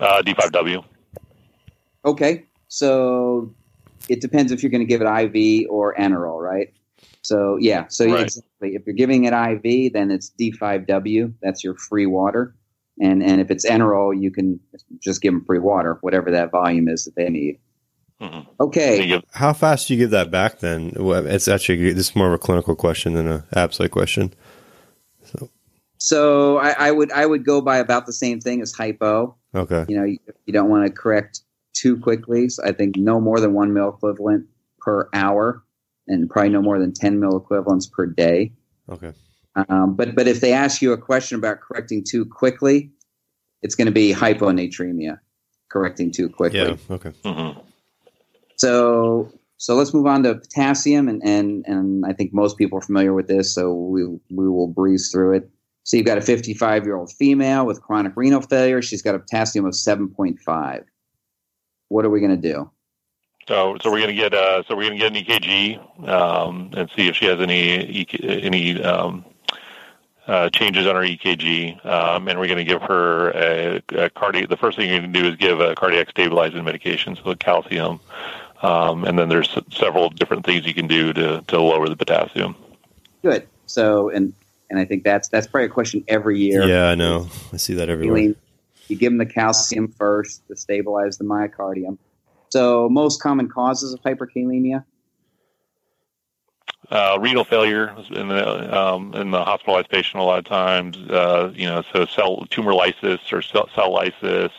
Uh, 0.00 0.22
D5W. 0.22 0.84
Okay. 2.04 2.46
So, 2.74 3.54
it 4.08 4.22
depends 4.22 4.50
if 4.50 4.62
you're 4.62 4.70
going 4.70 4.80
to 4.80 4.86
give 4.86 5.02
it 5.02 5.04
IV 5.06 5.66
or 5.68 5.94
enteral, 5.94 6.40
right? 6.40 6.72
So, 7.20 7.58
yeah. 7.60 7.84
So, 7.88 8.06
Right. 8.06 8.22
exactly. 8.22 8.74
If 8.74 8.86
you're 8.86 8.94
giving 8.96 9.24
it 9.24 9.34
IV, 9.34 9.92
then 9.92 10.10
it's 10.10 10.32
D5W. 10.40 11.34
That's 11.42 11.62
your 11.62 11.74
free 11.74 12.06
water. 12.06 12.54
And, 12.98 13.22
and 13.22 13.42
if 13.42 13.50
it's 13.50 13.66
enteral, 13.68 14.18
you 14.18 14.30
can 14.30 14.58
just 15.00 15.20
give 15.20 15.34
them 15.34 15.44
free 15.44 15.58
water, 15.58 15.98
whatever 16.00 16.30
that 16.30 16.50
volume 16.50 16.88
is 16.88 17.04
that 17.04 17.14
they 17.14 17.28
need. 17.28 17.58
Mhm. 18.22 18.46
Okay. 18.58 19.20
How 19.32 19.52
fast 19.52 19.88
do 19.88 19.94
you 19.94 19.98
give 20.00 20.10
that 20.10 20.30
back 20.30 20.60
then? 20.60 20.92
It's 20.96 21.48
actually 21.48 21.92
this 21.92 22.08
is 22.08 22.16
more 22.16 22.28
of 22.28 22.32
a 22.32 22.38
clinical 22.38 22.74
question 22.74 23.12
than 23.14 23.28
a 23.28 23.44
absolute 23.54 23.90
question. 23.90 24.32
So, 25.98 26.56
I, 26.58 26.70
I 26.88 26.90
would 26.90 27.12
I 27.12 27.26
would 27.26 27.44
go 27.44 27.60
by 27.60 27.76
about 27.78 28.06
the 28.06 28.12
same 28.12 28.40
thing 28.40 28.62
as 28.62 28.72
hypo. 28.72 29.36
Okay. 29.54 29.84
you 29.88 29.96
know 29.98 30.04
you, 30.04 30.18
you 30.46 30.52
don't 30.52 30.70
want 30.70 30.86
to 30.86 30.92
correct 30.92 31.42
too 31.72 31.98
quickly 31.98 32.48
so 32.48 32.62
i 32.64 32.72
think 32.72 32.96
no 32.96 33.20
more 33.20 33.40
than 33.40 33.52
one 33.54 33.72
mil 33.72 33.88
equivalent 33.88 34.46
per 34.80 35.08
hour 35.14 35.62
and 36.08 36.28
probably 36.28 36.50
no 36.50 36.60
more 36.62 36.78
than 36.78 36.92
10 36.92 37.20
mil 37.20 37.36
equivalents 37.36 37.86
per 37.86 38.06
day 38.06 38.52
Okay. 38.88 39.12
um, 39.68 39.94
but 39.94 40.14
but 40.14 40.26
if 40.26 40.40
they 40.40 40.52
ask 40.52 40.82
you 40.82 40.92
a 40.92 40.98
question 40.98 41.38
about 41.38 41.60
correcting 41.60 42.02
too 42.04 42.24
quickly 42.24 42.90
it's 43.62 43.74
going 43.74 43.86
to 43.86 43.92
be 43.92 44.12
hyponatremia 44.12 45.18
correcting 45.70 46.10
too 46.12 46.28
quickly 46.28 46.58
Yeah. 46.60 46.76
Okay. 46.90 47.10
mhm. 47.24 47.62
so 48.56 49.30
so 49.58 49.76
let's 49.76 49.94
move 49.94 50.06
on 50.06 50.22
to 50.24 50.34
potassium 50.34 51.08
and 51.08 51.22
and 51.24 51.64
and 51.66 52.04
i 52.06 52.12
think 52.12 52.32
most 52.34 52.58
people 52.58 52.78
are 52.78 52.82
familiar 52.82 53.14
with 53.14 53.28
this 53.28 53.54
so 53.54 53.72
we 53.72 54.04
we 54.30 54.48
will 54.48 54.66
breeze 54.68 55.10
through 55.12 55.36
it 55.36 55.48
so 55.84 55.96
you've 55.96 56.06
got 56.06 56.18
a 56.18 56.22
55 56.22 56.84
year 56.84 56.96
old 56.96 57.12
female 57.12 57.64
with 57.66 57.80
chronic 57.82 58.12
renal 58.16 58.40
failure 58.42 58.82
she's 58.82 59.02
got 59.02 59.14
a 59.14 59.18
potassium 59.20 59.64
of 59.64 59.72
7.5 59.74 60.84
what 61.92 62.04
are 62.04 62.10
we 62.10 62.20
going 62.20 62.40
to 62.40 62.52
do 62.52 62.70
So, 63.48 63.76
so 63.82 63.90
we're 63.90 63.98
going 63.98 64.16
to 64.16 64.22
get 64.22 64.34
uh, 64.34 64.62
so 64.64 64.76
we're 64.76 64.88
going 64.88 64.98
to 64.98 65.10
get 65.10 65.16
an 65.16 65.24
EKG 65.24 66.08
um, 66.08 66.70
and 66.76 66.90
see 66.90 67.08
if 67.08 67.16
she 67.16 67.26
has 67.26 67.40
any 67.40 68.06
any 68.22 68.82
um, 68.82 69.24
uh, 70.26 70.48
changes 70.50 70.86
on 70.86 70.94
her 70.94 71.02
EKG, 71.02 71.84
um, 71.84 72.28
and 72.28 72.38
we're 72.38 72.46
going 72.46 72.58
to 72.58 72.64
give 72.64 72.82
her 72.82 73.30
a, 73.30 73.82
a 73.90 74.10
cardiac. 74.10 74.48
The 74.48 74.56
first 74.56 74.76
thing 74.76 74.88
you're 74.88 75.00
going 75.00 75.12
to 75.12 75.20
do 75.20 75.28
is 75.28 75.36
give 75.36 75.60
a 75.60 75.74
cardiac 75.74 76.10
stabilizing 76.10 76.62
medication, 76.64 77.16
so 77.16 77.22
the 77.24 77.36
calcium, 77.36 77.98
um, 78.62 79.04
and 79.04 79.18
then 79.18 79.28
there's 79.28 79.56
several 79.72 80.10
different 80.10 80.46
things 80.46 80.64
you 80.64 80.74
can 80.74 80.86
do 80.86 81.12
to 81.12 81.42
to 81.48 81.60
lower 81.60 81.88
the 81.88 81.96
potassium. 81.96 82.54
Good. 83.22 83.48
So, 83.66 84.10
and 84.10 84.32
and 84.70 84.78
I 84.78 84.84
think 84.84 85.04
that's 85.04 85.28
that's 85.28 85.46
probably 85.46 85.66
a 85.66 85.70
question 85.70 86.04
every 86.08 86.38
year. 86.38 86.62
Yeah, 86.62 86.88
I 86.88 86.94
know. 86.94 87.28
I 87.52 87.56
see 87.56 87.74
that 87.74 87.90
everywhere. 87.90 88.16
Healing, 88.16 88.36
you 88.92 88.98
give 88.98 89.10
them 89.10 89.18
the 89.18 89.26
calcium 89.26 89.88
first 89.88 90.46
to 90.48 90.56
stabilize 90.56 91.18
the 91.18 91.24
myocardium. 91.24 91.98
So, 92.50 92.88
most 92.88 93.22
common 93.22 93.48
causes 93.48 93.94
of 93.94 94.00
hyperkalemia. 94.02 94.84
uh, 96.90 97.16
renal 97.20 97.44
failure 97.44 97.94
in 98.10 98.28
the 98.28 98.78
um, 98.78 99.14
in 99.14 99.30
the 99.30 99.42
hospitalized 99.42 99.88
patient 99.88 100.20
a 100.20 100.24
lot 100.24 100.38
of 100.38 100.44
times. 100.44 100.98
Uh, 100.98 101.50
you 101.54 101.66
know, 101.66 101.82
so 101.92 102.04
cell 102.04 102.44
tumor 102.50 102.74
lysis 102.74 103.32
or 103.32 103.40
cell, 103.40 103.68
cell 103.74 103.92
lysis. 103.92 104.52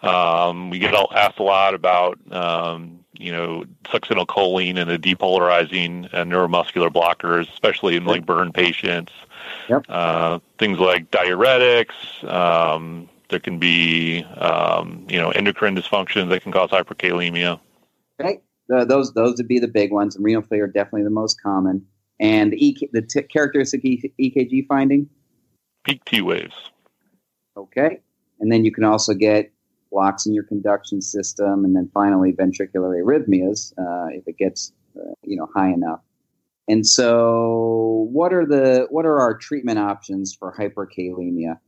Um, 0.00 0.70
we 0.70 0.78
get 0.78 0.94
all, 0.94 1.12
asked 1.14 1.38
a 1.40 1.42
lot 1.42 1.74
about 1.74 2.18
um, 2.32 3.04
you 3.12 3.32
know 3.32 3.64
succinylcholine 3.84 4.78
and 4.78 4.90
the 4.90 4.98
depolarizing 4.98 6.06
uh, 6.14 6.24
neuromuscular 6.24 6.88
blockers, 6.88 7.50
especially 7.52 7.96
in 7.96 8.06
like 8.06 8.24
burn 8.24 8.50
patients. 8.50 9.12
Yep. 9.68 9.84
Uh, 9.90 10.38
things 10.58 10.78
like 10.78 11.10
diuretics. 11.10 12.24
Um, 12.24 13.10
there 13.28 13.40
can 13.40 13.58
be 13.58 14.24
um, 14.36 15.06
you 15.08 15.18
know 15.18 15.30
endocrine 15.30 15.76
dysfunctions 15.76 16.28
that 16.30 16.42
can 16.42 16.52
cause 16.52 16.70
hyperkalemia. 16.70 17.60
Okay, 18.20 18.40
the, 18.68 18.84
those 18.84 19.12
those 19.14 19.36
would 19.36 19.48
be 19.48 19.58
the 19.58 19.68
big 19.68 19.92
ones. 19.92 20.16
And 20.16 20.24
renal 20.24 20.42
failure 20.42 20.66
definitely 20.66 21.04
the 21.04 21.10
most 21.10 21.40
common. 21.42 21.84
And 22.20 22.52
the, 22.52 22.66
EK, 22.66 22.88
the 22.92 23.02
t- 23.02 23.22
characteristic 23.22 23.82
EKG 23.84 24.66
finding. 24.66 25.08
Peak 25.84 26.04
T 26.04 26.20
waves. 26.20 26.54
Okay, 27.56 28.00
and 28.40 28.50
then 28.50 28.64
you 28.64 28.72
can 28.72 28.84
also 28.84 29.14
get 29.14 29.52
blocks 29.90 30.26
in 30.26 30.34
your 30.34 30.44
conduction 30.44 31.00
system, 31.00 31.64
and 31.64 31.74
then 31.76 31.90
finally 31.94 32.32
ventricular 32.32 33.02
arrhythmias 33.02 33.72
uh, 33.78 34.08
if 34.12 34.26
it 34.26 34.36
gets 34.36 34.72
uh, 34.96 35.12
you 35.22 35.36
know 35.36 35.48
high 35.54 35.70
enough. 35.70 36.00
and 36.68 36.86
so, 36.86 38.08
what 38.10 38.32
are 38.32 38.46
the 38.46 38.86
what 38.90 39.06
are 39.06 39.20
our 39.20 39.34
treatment 39.36 39.78
options 39.78 40.34
for 40.34 40.54
hyperkalemia? 40.58 41.58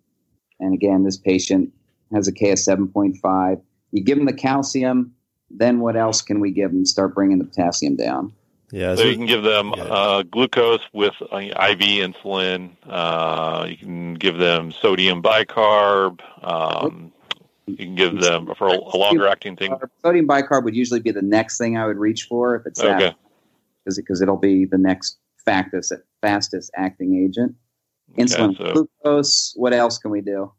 And 0.60 0.74
again, 0.74 1.02
this 1.04 1.16
patient 1.16 1.72
has 2.12 2.28
a 2.28 2.32
K 2.32 2.52
of 2.52 2.58
seven 2.58 2.86
point 2.88 3.16
five. 3.16 3.58
You 3.92 4.04
give 4.04 4.16
them 4.18 4.26
the 4.26 4.32
calcium. 4.32 5.14
Then 5.50 5.80
what 5.80 5.96
else 5.96 6.22
can 6.22 6.38
we 6.38 6.52
give 6.52 6.70
them? 6.70 6.86
Start 6.86 7.14
bringing 7.14 7.38
the 7.38 7.44
potassium 7.44 7.96
down. 7.96 8.32
Yeah, 8.70 8.94
So 8.94 9.02
so- 9.02 9.08
you 9.08 9.16
can 9.16 9.26
give 9.26 9.42
them 9.42 9.72
Yeah. 9.76 9.82
uh, 9.84 10.22
glucose 10.22 10.80
with 10.92 11.14
uh, 11.32 11.38
IV 11.38 11.80
insulin. 12.06 12.70
Uh, 12.88 13.66
you 13.68 13.76
can 13.76 14.14
give 14.14 14.38
them 14.38 14.70
sodium 14.70 15.20
bicarb. 15.22 16.20
Um, 16.42 17.10
you 17.66 17.76
can 17.76 17.96
give 17.96 18.20
them 18.20 18.48
for 18.56 18.68
a, 18.68 18.76
a 18.78 18.96
longer 18.96 19.26
acting 19.26 19.56
thing. 19.56 19.74
Sodium 20.04 20.28
bicarb 20.28 20.62
would 20.64 20.76
usually 20.76 21.00
be 21.00 21.10
the 21.10 21.22
next 21.22 21.58
thing 21.58 21.76
I 21.76 21.86
would 21.86 21.96
reach 21.98 22.24
for 22.28 22.54
if 22.54 22.66
it's 22.66 22.80
Okay. 22.80 22.96
that, 22.98 23.16
because 23.84 23.96
because 23.96 24.20
it'll 24.20 24.36
be 24.36 24.66
the 24.66 24.78
next 24.78 25.18
fastest 25.44 25.92
fastest 26.22 26.70
acting 26.76 27.16
agent. 27.24 27.56
Insulin, 28.18 28.56
so- 28.56 28.86
glucose. 29.04 29.52
What 29.56 29.72
else 29.72 29.98
can 29.98 30.10
we 30.10 30.20
do? 30.20 30.52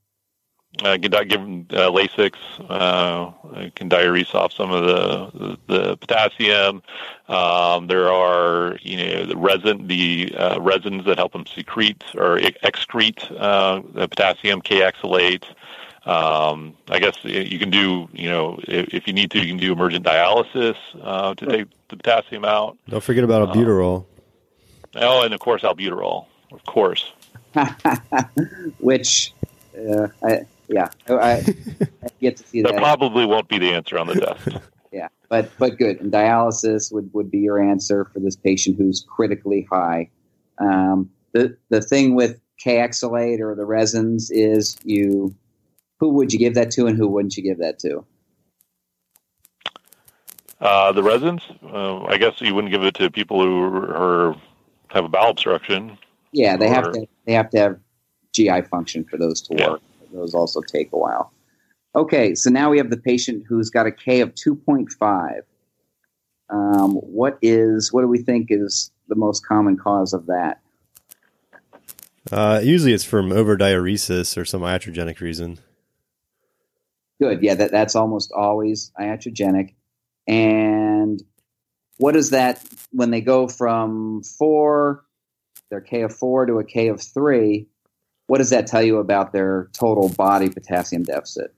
Uh, 0.79 0.97
can 0.97 1.11
give 1.27 1.41
them 1.41 1.67
uh, 1.71 1.91
Lasix. 1.91 2.35
Uh, 2.69 3.31
it 3.59 3.75
can 3.75 3.89
diurese 3.89 4.33
off 4.33 4.53
some 4.53 4.71
of 4.71 4.85
the 4.85 5.57
the 5.67 5.97
potassium. 5.97 6.81
Um, 7.27 7.87
there 7.87 8.09
are 8.09 8.77
you 8.81 8.95
know 8.97 9.25
the 9.25 9.35
resin 9.35 9.87
the 9.87 10.33
uh, 10.37 10.61
resins 10.61 11.03
that 11.05 11.17
help 11.17 11.33
them 11.33 11.45
secrete 11.45 12.03
or 12.15 12.39
e- 12.39 12.55
excrete 12.63 13.29
uh, 13.37 13.81
the 13.93 14.07
potassium 14.07 14.61
Kayexalate. 14.61 15.43
Um, 16.05 16.75
I 16.89 16.99
guess 16.99 17.17
you 17.23 17.59
can 17.59 17.69
do 17.69 18.07
you 18.13 18.29
know 18.29 18.57
if, 18.63 18.93
if 18.93 19.07
you 19.07 19.13
need 19.13 19.29
to 19.31 19.39
you 19.39 19.47
can 19.47 19.57
do 19.57 19.73
emergent 19.73 20.05
dialysis 20.05 20.77
uh, 21.03 21.35
to 21.35 21.45
take 21.45 21.67
the 21.89 21.97
potassium 21.97 22.45
out. 22.45 22.77
don't 22.87 23.03
forget 23.03 23.25
about 23.25 23.49
albuterol. 23.49 24.05
Oh, 24.95 25.23
and 25.23 25.33
of 25.33 25.41
course 25.41 25.63
albuterol, 25.63 26.27
of 26.53 26.63
course. 26.63 27.11
Which, 28.79 29.33
uh, 29.77 30.07
I, 30.23 30.41
yeah, 30.67 30.89
I, 31.07 31.13
I, 31.13 31.43
get 32.19 32.37
to 32.37 32.47
see 32.47 32.61
That 32.61 32.73
that. 32.73 32.81
probably 32.81 33.25
won't 33.25 33.47
be 33.47 33.57
the 33.57 33.71
answer 33.73 33.97
on 33.97 34.07
the 34.07 34.15
test. 34.15 34.57
Yeah, 34.93 35.07
but 35.29 35.49
but 35.57 35.77
good. 35.77 36.01
And 36.01 36.11
dialysis 36.11 36.91
would, 36.91 37.09
would 37.13 37.31
be 37.31 37.37
your 37.37 37.61
answer 37.63 38.03
for 38.11 38.19
this 38.19 38.35
patient 38.35 38.75
who's 38.77 39.05
critically 39.07 39.65
high. 39.71 40.09
Um, 40.57 41.09
the 41.31 41.55
the 41.69 41.81
thing 41.81 42.13
with 42.13 42.41
Kayexalate 42.61 43.39
or 43.39 43.55
the 43.55 43.63
resins 43.63 44.29
is 44.31 44.75
you 44.83 45.33
who 46.01 46.09
would 46.09 46.33
you 46.33 46.39
give 46.39 46.55
that 46.55 46.71
to 46.71 46.87
and 46.87 46.97
who 46.97 47.07
wouldn't 47.07 47.37
you 47.37 47.43
give 47.43 47.59
that 47.59 47.79
to? 47.79 48.03
Uh, 50.59 50.91
the 50.91 51.01
resins, 51.01 51.41
uh, 51.63 52.03
I 52.03 52.17
guess 52.17 52.39
you 52.39 52.53
wouldn't 52.53 52.71
give 52.71 52.83
it 52.83 52.93
to 52.95 53.09
people 53.09 53.41
who 53.41 53.63
are, 53.63 54.35
have 54.89 55.05
a 55.05 55.09
bowel 55.09 55.31
obstruction. 55.31 55.97
Yeah, 56.33 56.55
they 56.55 56.69
have 56.69 56.91
to 56.91 57.07
they 57.25 57.33
have 57.33 57.49
to 57.51 57.59
have 57.59 57.79
GI 58.33 58.61
function 58.63 59.03
for 59.03 59.17
those 59.17 59.41
to 59.43 59.55
Yeah. 59.55 59.71
work. 59.71 59.81
Those 60.13 60.33
also 60.33 60.61
take 60.61 60.91
a 60.91 60.97
while. 60.97 61.31
Okay, 61.95 62.35
so 62.35 62.49
now 62.49 62.69
we 62.69 62.77
have 62.77 62.89
the 62.89 62.97
patient 62.97 63.43
who's 63.47 63.69
got 63.69 63.85
a 63.85 63.91
K 63.91 64.21
of 64.21 64.33
two 64.35 64.55
point 64.55 64.91
five. 64.99 65.43
Um, 66.49 66.95
what 66.95 67.37
is 67.41 67.91
what 67.93 68.01
do 68.01 68.07
we 68.07 68.19
think 68.19 68.47
is 68.49 68.91
the 69.07 69.15
most 69.15 69.45
common 69.45 69.77
cause 69.77 70.13
of 70.13 70.25
that? 70.27 70.59
Uh, 72.31 72.61
usually 72.63 72.93
it's 72.93 73.03
from 73.03 73.29
overdiuresis 73.29 74.37
or 74.37 74.45
some 74.45 74.61
iatrogenic 74.61 75.19
reason. 75.21 75.57
Good. 77.19 77.41
Yeah, 77.41 77.55
that, 77.55 77.71
that's 77.71 77.95
almost 77.95 78.31
always 78.31 78.91
iatrogenic. 78.99 79.73
And 80.27 81.21
what 81.97 82.15
is 82.15 82.29
that 82.29 82.63
when 82.91 83.11
they 83.11 83.21
go 83.21 83.47
from 83.47 84.23
four, 84.23 85.03
their 85.71 85.81
K 85.81 86.03
of 86.03 86.15
four 86.15 86.45
to 86.45 86.59
a 86.59 86.63
K 86.63 86.89
of 86.89 87.01
three? 87.01 87.67
What 88.27 88.37
does 88.37 88.51
that 88.51 88.67
tell 88.67 88.83
you 88.83 88.97
about 88.97 89.33
their 89.33 89.69
total 89.73 90.09
body 90.09 90.49
potassium 90.49 91.03
deficit? 91.03 91.53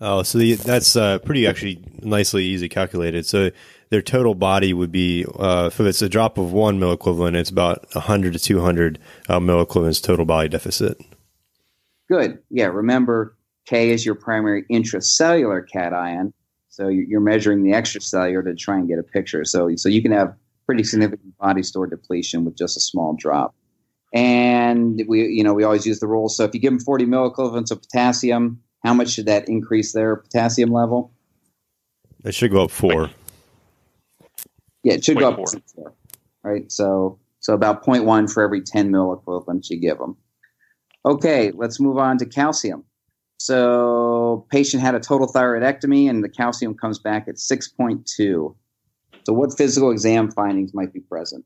Oh, 0.00 0.22
so 0.22 0.38
the, 0.38 0.54
that's 0.54 0.96
uh, 0.96 1.18
pretty 1.18 1.46
actually 1.46 1.84
nicely 2.00 2.44
easy 2.44 2.70
calculated. 2.70 3.26
So 3.26 3.50
their 3.90 4.00
total 4.00 4.34
body 4.34 4.72
would 4.72 4.90
be, 4.90 5.26
uh, 5.38 5.68
if 5.70 5.78
it's 5.78 6.00
a 6.00 6.08
drop 6.08 6.38
of 6.38 6.52
one 6.52 6.80
milliequivalent, 6.80 7.36
it's 7.36 7.50
about 7.50 7.86
100 7.94 8.32
to 8.32 8.38
200 8.38 8.98
uh, 9.28 9.38
milliequivalents 9.38 10.02
total 10.02 10.24
body 10.24 10.48
deficit. 10.48 10.98
Good. 12.10 12.38
Yeah, 12.48 12.66
remember 12.66 13.36
K 13.66 13.90
is 13.90 14.06
your 14.06 14.14
primary 14.14 14.64
intracellular 14.70 15.68
cation. 15.68 16.32
So 16.70 16.88
you- 16.88 17.04
you're 17.06 17.20
measuring 17.20 17.62
the 17.62 17.72
extracellular 17.72 18.42
to 18.44 18.54
try 18.54 18.78
and 18.78 18.88
get 18.88 18.98
a 18.98 19.02
picture. 19.02 19.44
So, 19.44 19.68
so 19.76 19.88
you 19.90 20.00
can 20.00 20.12
have 20.12 20.34
pretty 20.66 20.84
significant 20.84 21.36
body 21.38 21.62
store 21.62 21.86
depletion 21.86 22.44
with 22.44 22.56
just 22.56 22.76
a 22.76 22.80
small 22.80 23.16
drop. 23.18 23.54
And 24.12 25.02
we, 25.06 25.22
you 25.28 25.44
know, 25.44 25.54
we 25.54 25.64
always 25.64 25.86
use 25.86 26.00
the 26.00 26.06
rule. 26.06 26.28
So 26.28 26.44
if 26.44 26.54
you 26.54 26.60
give 26.60 26.72
them 26.72 26.80
40 26.80 27.06
milliequivalents 27.06 27.70
of 27.70 27.80
potassium, 27.80 28.60
how 28.84 28.94
much 28.94 29.10
should 29.10 29.26
that 29.26 29.48
increase 29.48 29.92
their 29.92 30.16
potassium 30.16 30.70
level? 30.70 31.12
It 32.24 32.34
should 32.34 32.50
go 32.50 32.64
up 32.64 32.70
four. 32.70 33.10
Yeah, 34.82 34.94
it 34.94 35.04
should 35.04 35.18
go 35.18 35.28
up 35.28 35.38
0.4. 35.38 35.62
four, 35.74 35.92
right? 36.42 36.70
So, 36.72 37.18
so 37.40 37.54
about 37.54 37.84
0.1 37.84 38.32
for 38.32 38.42
every 38.42 38.62
10 38.62 38.90
milliequivalents 38.90 39.70
you 39.70 39.78
give 39.78 39.98
them. 39.98 40.16
Okay, 41.04 41.52
let's 41.54 41.80
move 41.80 41.98
on 41.98 42.18
to 42.18 42.26
calcium. 42.26 42.84
So, 43.38 44.46
patient 44.50 44.82
had 44.82 44.94
a 44.94 45.00
total 45.00 45.26
thyroidectomy, 45.26 46.10
and 46.10 46.22
the 46.22 46.28
calcium 46.28 46.74
comes 46.74 46.98
back 46.98 47.26
at 47.26 47.36
6.2. 47.36 48.54
So, 49.30 49.34
what 49.34 49.56
physical 49.56 49.92
exam 49.92 50.28
findings 50.32 50.74
might 50.74 50.92
be 50.92 50.98
present? 50.98 51.44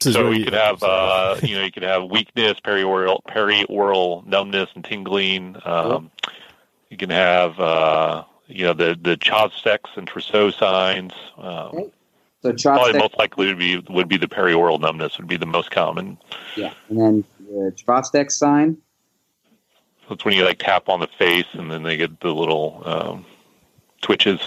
So 0.00 0.30
you 0.30 0.42
could 0.44 0.54
have, 0.54 0.82
uh, 0.82 1.36
you 1.42 1.54
know, 1.54 1.62
you 1.62 1.70
could 1.70 1.82
have 1.82 2.04
weakness, 2.04 2.58
perioral, 2.60 3.20
perioral 3.28 4.24
numbness, 4.26 4.70
and 4.74 4.82
tingling. 4.82 5.58
Um, 5.66 6.10
you 6.88 6.96
can 6.96 7.10
have, 7.10 7.60
uh, 7.60 8.24
you 8.46 8.64
know, 8.64 8.72
the 8.72 8.98
the 8.98 9.18
Chvostek 9.18 9.80
and 9.98 10.08
Trousseau 10.08 10.50
signs. 10.50 11.12
Um, 11.36 11.68
Okay. 11.74 11.90
So, 12.42 12.52
Probably 12.72 12.98
most 12.98 13.18
likely 13.18 13.48
would 13.48 13.58
be 13.58 13.82
would 13.90 14.08
be 14.08 14.16
the 14.16 14.26
perioral 14.26 14.80
numbness 14.80 15.18
would 15.18 15.28
be 15.28 15.36
the 15.36 15.44
most 15.44 15.70
common. 15.70 16.16
yeah, 16.56 16.72
and 16.88 16.98
then 16.98 17.24
the 17.50 17.70
Chvostek 17.76 18.30
sign, 18.30 18.78
That's 20.08 20.24
when 20.24 20.32
you 20.34 20.44
like 20.44 20.58
tap 20.58 20.88
on 20.88 21.00
the 21.00 21.06
face 21.06 21.48
and 21.52 21.70
then 21.70 21.82
they 21.82 21.98
get 21.98 22.20
the 22.20 22.34
little 22.34 22.82
um, 22.86 23.26
twitches. 24.00 24.40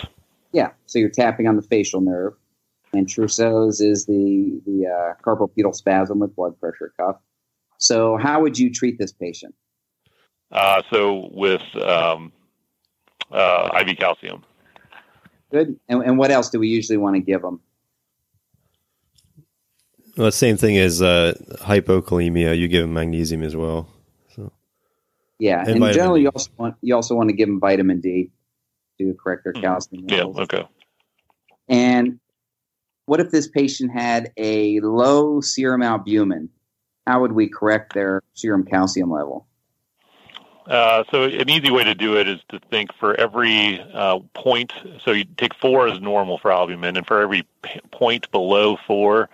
yeah. 0.54 0.72
So 0.88 0.98
you're 1.00 1.10
tapping 1.10 1.48
on 1.48 1.56
the 1.56 1.62
facial 1.63 2.02
nerve, 2.02 2.34
and 2.97 3.07
Trousseau's 3.07 3.79
is 3.79 4.05
the 4.05 4.60
the 4.65 4.88
uh, 4.88 5.13
carpal 5.23 5.49
pedal 5.55 5.73
spasm 5.73 6.19
with 6.19 6.36
blood 6.36 6.60
pressure 6.60 6.93
cuff. 6.97 7.17
So, 7.77 8.17
how 8.17 8.41
would 8.41 8.57
you 8.57 8.71
treat 8.71 8.97
this 8.97 9.12
patient? 9.12 9.53
Uh, 10.51 10.81
so 10.91 11.29
with 11.31 11.62
um, 11.75 12.31
uh, 13.31 13.69
IV 13.81 13.97
calcium. 13.97 14.43
Good. 15.51 15.79
And, 15.88 16.01
and 16.03 16.17
what 16.17 16.31
else 16.31 16.49
do 16.49 16.60
we 16.60 16.67
usually 16.67 16.97
want 16.97 17.15
to 17.15 17.21
give 17.21 17.41
them? 17.41 17.60
Well, 20.17 20.25
the 20.25 20.31
same 20.31 20.57
thing 20.57 20.77
as 20.77 21.01
uh, 21.01 21.36
hypokalemia. 21.62 22.57
You 22.57 22.67
give 22.67 22.83
them 22.83 22.93
magnesium 22.93 23.43
as 23.43 23.55
well. 23.55 23.88
So. 24.36 24.51
Yeah, 25.39 25.63
And 25.67 25.83
and, 25.83 25.93
generally 25.93 26.21
you 26.21 26.29
also 26.29 26.49
want 26.57 26.75
you 26.81 26.95
also 26.95 27.15
want 27.15 27.29
to 27.29 27.36
give 27.36 27.47
them 27.47 27.60
vitamin 27.60 28.01
D 28.01 28.31
to 28.97 29.15
correct 29.21 29.43
their 29.43 29.53
Mhm. 29.53 29.62
calcium 29.62 30.05
Yeah. 30.07 30.23
Okay. 30.23 30.65
And 31.67 32.19
what 33.08 33.22
if 33.22 33.32
this 33.32 33.48
patient 33.48 33.91
had 33.91 34.32
a 34.38 34.80
low 34.82 35.41
serum 35.41 35.82
albumin? 35.82 36.50
How 37.08 37.22
would 37.22 37.32
we 37.32 37.48
correct 37.48 37.93
their 37.93 38.22
serum 38.34 38.65
calcium 38.65 39.10
level? 39.10 39.48
Uh, 40.67 41.06
so 41.10 41.24
an 41.24 41.50
easy 41.50 41.72
way 41.72 41.86
to 41.86 41.96
do 41.96 42.17
it 42.17 42.28
is 42.28 42.41
to 42.50 42.60
think 42.70 42.93
for 43.00 43.15
every 43.15 43.80
uh, 43.93 44.20
point. 44.34 44.74
So 45.04 45.12
you 45.12 45.24
take 45.38 45.54
four 45.56 45.88
as 45.88 46.02
normal 46.02 46.38
for 46.38 46.52
albumin, 46.52 46.97
and 46.97 47.08
for 47.08 47.22
every 47.22 47.47
p- 47.62 47.80
point 47.91 48.30
below 48.32 48.78
four, 48.86 49.30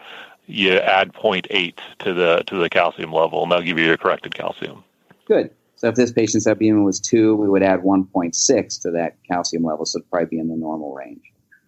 you 0.45 0.74
add 0.74 1.11
0.8 1.13 1.76
to 1.99 2.13
the 2.13 2.43
to 2.45 2.57
the 2.57 2.69
calcium 2.69 3.11
level, 3.11 3.41
and 3.41 3.51
that'll 3.51 3.65
give 3.65 3.80
you 3.80 3.86
your 3.86 3.97
corrected 3.97 4.36
calcium. 4.36 4.84
Good. 5.26 5.49
So 5.78 5.88
if 5.88 5.95
this 5.95 6.11
patient's 6.11 6.45
albumin 6.45 6.84
was 6.84 6.99
two, 6.99 7.36
we 7.36 7.49
would 7.49 7.63
add 7.63 7.80
1.6 7.80 8.82
to 8.84 8.91
that 8.91 9.17
calcium 9.28 9.63
level, 9.63 9.86
so 9.86 9.97
it'd 9.97 10.09
probably 10.11 10.28
be 10.28 10.39
in 10.39 10.47
the 10.47 10.55
normal 10.55 10.93
range. 10.93 11.24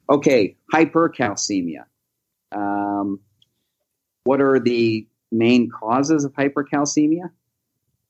Okay, 0.07 0.55
hypercalcemia. 0.71 1.85
Um, 2.55 3.19
what 4.23 4.41
are 4.41 4.59
the 4.59 5.05
main 5.31 5.69
causes 5.69 6.23
of 6.23 6.33
hypercalcemia? 6.33 7.29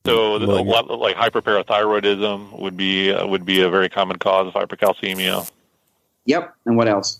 So 0.06 0.38
the- 0.39 0.46
a 0.46 0.62
Like- 0.62 0.66
lot 0.68 1.00
like 1.00 1.16
hyperparathyroidism 1.16 2.60
would 2.60 2.78
be 2.78 3.12
uh, 3.12 3.26
would 3.28 3.43
be 3.46 3.62
a 3.62 3.70
very 3.70 3.89
common 3.89 4.18
cause 4.20 4.48
of 4.48 4.54
hypercalcemia. 4.54 5.50
Yep. 6.26 6.54
And 6.66 6.78
what 6.78 6.88
else? 6.88 7.20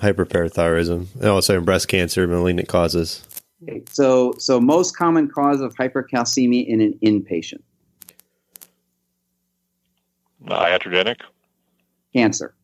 Hyperparathyroidism. 0.00 1.06
And 1.16 1.24
also 1.26 1.56
in 1.58 1.64
breast 1.64 1.88
cancer, 1.88 2.26
malignant 2.26 2.68
causes. 2.68 3.24
Okay, 3.62 3.82
so 3.90 4.32
so 4.38 4.60
most 4.60 4.96
common 4.96 5.28
cause 5.28 5.60
of 5.60 5.74
hypercalcemia 5.74 6.66
in 6.66 6.80
an 6.80 6.98
inpatient 7.02 7.62
Uh, 10.46 10.64
iatrogenic 10.64 11.20
cancer. 12.14 12.54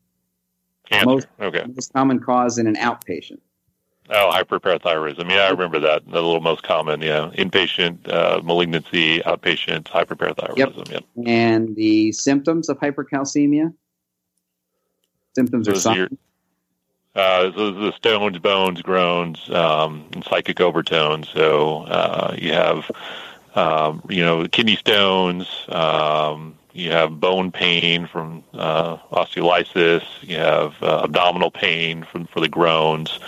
cancer. 0.89 1.07
Most- 1.07 1.27
okay. 1.41 1.65
Most 1.75 1.93
common 1.93 2.21
cause 2.21 2.59
in 2.59 2.67
an 2.67 2.77
outpatient 2.77 3.41
Oh, 4.11 4.31
hyperparathyroidism. 4.35 5.31
Yeah, 5.31 5.47
I 5.47 5.51
remember 5.51 5.81
that. 5.81 6.05
The 6.05 6.21
little 6.21 6.41
most 6.41 6.63
common, 6.63 7.01
yeah. 7.01 7.31
Inpatient 7.39 8.07
uh, 8.13 8.43
malignancy, 8.43 9.21
outpatient 9.21 9.85
hyperparathyroidism. 9.85 10.91
Yep. 10.91 11.05
yep. 11.17 11.27
And 11.27 11.75
the 11.75 12.13
symptoms 12.13 12.69
of 12.69 12.79
hypercalcemia? 12.79 13.73
Symptoms 15.35 15.69
or 15.69 15.75
signs? 15.77 16.19
Uh, 17.15 17.45
the, 17.45 17.71
the 17.71 17.93
stones, 17.93 18.39
bones, 18.39 18.83
groans, 18.83 19.49
um, 19.51 20.05
and 20.13 20.25
psychic 20.25 20.61
overtones. 20.61 21.29
So 21.29 21.85
uh, 21.85 22.35
you 22.37 22.53
have, 22.53 22.91
um, 23.55 24.03
you 24.11 24.23
know, 24.23 24.47
kidney 24.49 24.77
stones. 24.77 25.49
Um, 25.69 26.59
you 26.75 26.91
have 26.91 27.21
bone 27.21 27.53
pain 27.53 28.07
from 28.07 28.43
uh, 28.53 28.97
osteolysis. 29.13 30.03
You 30.23 30.37
have 30.37 30.75
uh, 30.83 31.03
abdominal 31.05 31.51
pain 31.51 32.05
from 32.05 32.27
for 32.27 32.41
the 32.41 32.49
groans, 32.49 33.21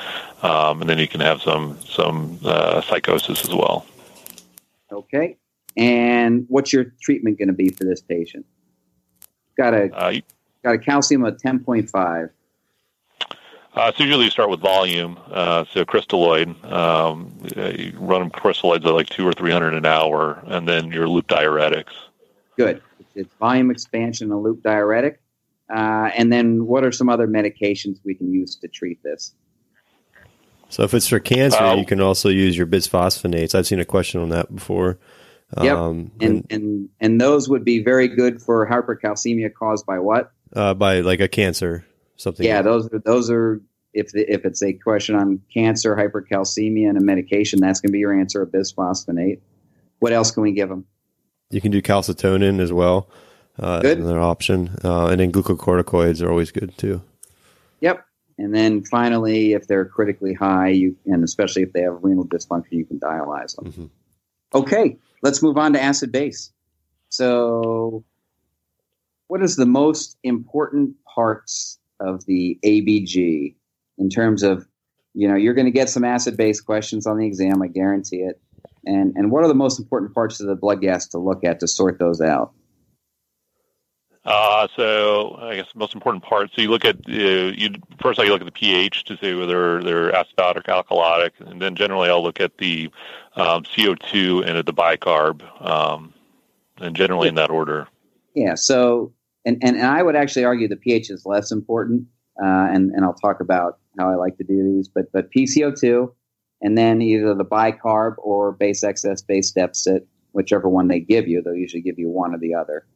um, 0.42 0.80
and 0.80 0.90
then 0.90 0.98
you 0.98 1.08
can 1.08 1.20
have 1.20 1.40
some 1.40 1.78
some 1.80 2.38
uh, 2.44 2.82
psychosis 2.82 3.44
as 3.44 3.54
well. 3.54 3.86
Okay. 4.90 5.36
And 5.76 6.46
what's 6.48 6.72
your 6.72 6.92
treatment 7.00 7.38
going 7.38 7.48
to 7.48 7.54
be 7.54 7.68
for 7.68 7.84
this 7.84 8.00
patient? 8.00 8.44
Got 9.56 9.74
a 9.74 9.94
uh, 9.94 10.20
got 10.64 10.74
a 10.74 10.78
calcium 10.78 11.24
of 11.24 11.38
ten 11.38 11.60
point 11.60 11.88
five. 11.88 12.30
Uh, 13.74 13.92
so 13.94 14.04
usually 14.04 14.24
you 14.24 14.30
start 14.30 14.48
with 14.48 14.58
volume, 14.58 15.18
uh, 15.30 15.62
so 15.70 15.84
crystalloid. 15.84 16.48
Um, 16.72 17.30
you 17.54 17.92
run 17.98 18.22
them 18.22 18.30
crystalloids 18.30 18.86
at 18.86 18.94
like 18.94 19.08
two 19.10 19.28
or 19.28 19.32
three 19.32 19.52
hundred 19.52 19.74
an 19.74 19.86
hour, 19.86 20.42
and 20.46 20.66
then 20.66 20.90
your 20.90 21.08
loop 21.08 21.28
diuretics. 21.28 21.92
Good. 22.56 22.82
It's 23.16 23.34
volume 23.34 23.70
expansion, 23.70 24.30
a 24.30 24.38
loop 24.38 24.62
diuretic, 24.62 25.20
uh, 25.74 26.10
and 26.14 26.32
then 26.32 26.66
what 26.66 26.84
are 26.84 26.92
some 26.92 27.08
other 27.08 27.26
medications 27.26 27.98
we 28.04 28.14
can 28.14 28.32
use 28.32 28.56
to 28.56 28.68
treat 28.68 29.02
this? 29.02 29.34
So 30.68 30.82
if 30.82 30.94
it's 30.94 31.08
for 31.08 31.20
cancer, 31.20 31.62
uh, 31.62 31.76
you 31.76 31.86
can 31.86 32.00
also 32.00 32.28
use 32.28 32.56
your 32.56 32.66
bisphosphonates. 32.66 33.54
I've 33.54 33.66
seen 33.66 33.80
a 33.80 33.84
question 33.84 34.20
on 34.20 34.30
that 34.30 34.54
before. 34.54 34.98
Yep, 35.62 35.76
um, 35.76 36.10
and, 36.20 36.22
and, 36.22 36.46
and 36.50 36.88
and 37.00 37.20
those 37.20 37.48
would 37.48 37.64
be 37.64 37.82
very 37.82 38.08
good 38.08 38.42
for 38.42 38.68
hypercalcemia 38.68 39.54
caused 39.54 39.86
by 39.86 40.00
what? 40.00 40.32
Uh, 40.52 40.74
by 40.74 41.00
like 41.00 41.20
a 41.20 41.28
cancer 41.28 41.86
something. 42.16 42.44
Yeah, 42.44 42.62
those 42.62 42.88
are 42.92 42.98
those 42.98 43.30
are 43.30 43.62
if 43.94 44.10
the, 44.10 44.30
if 44.30 44.44
it's 44.44 44.62
a 44.62 44.72
question 44.72 45.14
on 45.14 45.40
cancer, 45.54 45.94
hypercalcemia, 45.94 46.88
and 46.88 46.98
a 46.98 47.00
medication, 47.00 47.60
that's 47.60 47.80
going 47.80 47.90
to 47.90 47.92
be 47.92 48.00
your 48.00 48.18
answer: 48.18 48.42
a 48.42 48.46
bisphosphonate. 48.46 49.40
What 50.00 50.12
else 50.12 50.32
can 50.32 50.42
we 50.42 50.52
give 50.52 50.68
them? 50.68 50.84
You 51.50 51.60
can 51.60 51.70
do 51.70 51.80
calcitonin 51.80 52.60
as 52.60 52.72
well. 52.72 53.08
Uh, 53.58 53.80
good. 53.80 53.98
Another 53.98 54.20
option, 54.20 54.76
uh, 54.84 55.06
and 55.06 55.20
then 55.20 55.32
glucocorticoids 55.32 56.22
are 56.22 56.30
always 56.30 56.50
good 56.50 56.76
too. 56.76 57.02
Yep. 57.80 58.04
And 58.38 58.54
then 58.54 58.84
finally, 58.84 59.54
if 59.54 59.66
they're 59.66 59.86
critically 59.86 60.34
high, 60.34 60.68
you 60.68 60.96
and 61.06 61.24
especially 61.24 61.62
if 61.62 61.72
they 61.72 61.82
have 61.82 61.98
renal 62.02 62.26
dysfunction, 62.26 62.72
you 62.72 62.84
can 62.84 63.00
dialyze 63.00 63.56
them. 63.56 63.72
Mm-hmm. 63.72 63.86
Okay, 64.54 64.98
let's 65.22 65.42
move 65.42 65.56
on 65.56 65.72
to 65.72 65.82
acid 65.82 66.12
base. 66.12 66.52
So, 67.08 68.04
what 69.28 69.42
is 69.42 69.56
the 69.56 69.66
most 69.66 70.18
important 70.22 70.96
parts 71.04 71.78
of 71.98 72.24
the 72.26 72.58
ABG 72.62 73.54
in 73.98 74.10
terms 74.10 74.42
of, 74.42 74.66
you 75.14 75.28
know, 75.28 75.34
you're 75.34 75.54
going 75.54 75.66
to 75.66 75.72
get 75.72 75.88
some 75.88 76.04
acid 76.04 76.36
base 76.36 76.60
questions 76.60 77.06
on 77.06 77.16
the 77.18 77.26
exam, 77.26 77.62
I 77.62 77.68
guarantee 77.68 78.18
it. 78.18 78.40
And, 78.86 79.14
and 79.16 79.30
what 79.30 79.44
are 79.44 79.48
the 79.48 79.54
most 79.54 79.78
important 79.78 80.14
parts 80.14 80.40
of 80.40 80.46
the 80.46 80.54
blood 80.54 80.80
gas 80.80 81.06
to 81.08 81.18
look 81.18 81.44
at 81.44 81.60
to 81.60 81.68
sort 81.68 81.98
those 81.98 82.20
out? 82.20 82.52
Uh, 84.26 84.66
so 84.74 85.36
I 85.40 85.54
guess 85.54 85.66
the 85.72 85.78
most 85.78 85.94
important 85.94 86.24
part. 86.24 86.50
So 86.54 86.60
you 86.60 86.68
look 86.68 86.84
at 86.84 86.96
uh, 87.08 87.12
you 87.12 87.70
first. 88.02 88.18
I 88.18 88.24
look 88.24 88.40
at 88.40 88.44
the 88.44 88.50
pH 88.50 89.04
to 89.04 89.16
see 89.18 89.34
whether 89.34 89.80
they're 89.84 90.10
acidotic 90.10 90.68
or 90.68 90.82
alkalotic, 90.82 91.30
and 91.38 91.62
then 91.62 91.76
generally 91.76 92.08
I'll 92.08 92.24
look 92.24 92.40
at 92.40 92.58
the 92.58 92.90
um, 93.36 93.62
CO2 93.62 94.44
and 94.44 94.58
at 94.58 94.66
the 94.66 94.74
bicarb, 94.74 95.42
um, 95.64 96.12
and 96.78 96.96
generally 96.96 97.26
yeah. 97.26 97.30
in 97.30 97.34
that 97.36 97.50
order. 97.50 97.86
Yeah. 98.34 98.56
So 98.56 99.12
and, 99.44 99.58
and, 99.62 99.76
and 99.76 99.86
I 99.86 100.02
would 100.02 100.16
actually 100.16 100.44
argue 100.44 100.66
the 100.66 100.76
pH 100.76 101.08
is 101.08 101.24
less 101.24 101.52
important, 101.52 102.08
uh, 102.42 102.66
and 102.72 102.90
and 102.90 103.04
I'll 103.04 103.14
talk 103.14 103.40
about 103.40 103.78
how 103.96 104.10
I 104.10 104.16
like 104.16 104.36
to 104.38 104.44
do 104.44 104.60
these. 104.64 104.88
But 104.88 105.12
but 105.12 105.30
PCO2, 105.30 106.12
and 106.62 106.76
then 106.76 107.02
either 107.02 107.34
the 107.34 107.44
bicarb 107.44 108.14
or 108.18 108.52
base 108.52 108.82
excess 108.82 109.22
base 109.22 109.50
deficit, 109.50 110.06
whichever 110.32 110.68
one 110.68 110.88
they 110.88 111.00
give 111.00 111.28
you. 111.28 111.42
They'll 111.42 111.54
usually 111.54 111.82
give 111.82 111.98
you 111.98 112.08
one 112.08 112.34
or 112.34 112.38
the 112.38 112.54
other. 112.54 112.86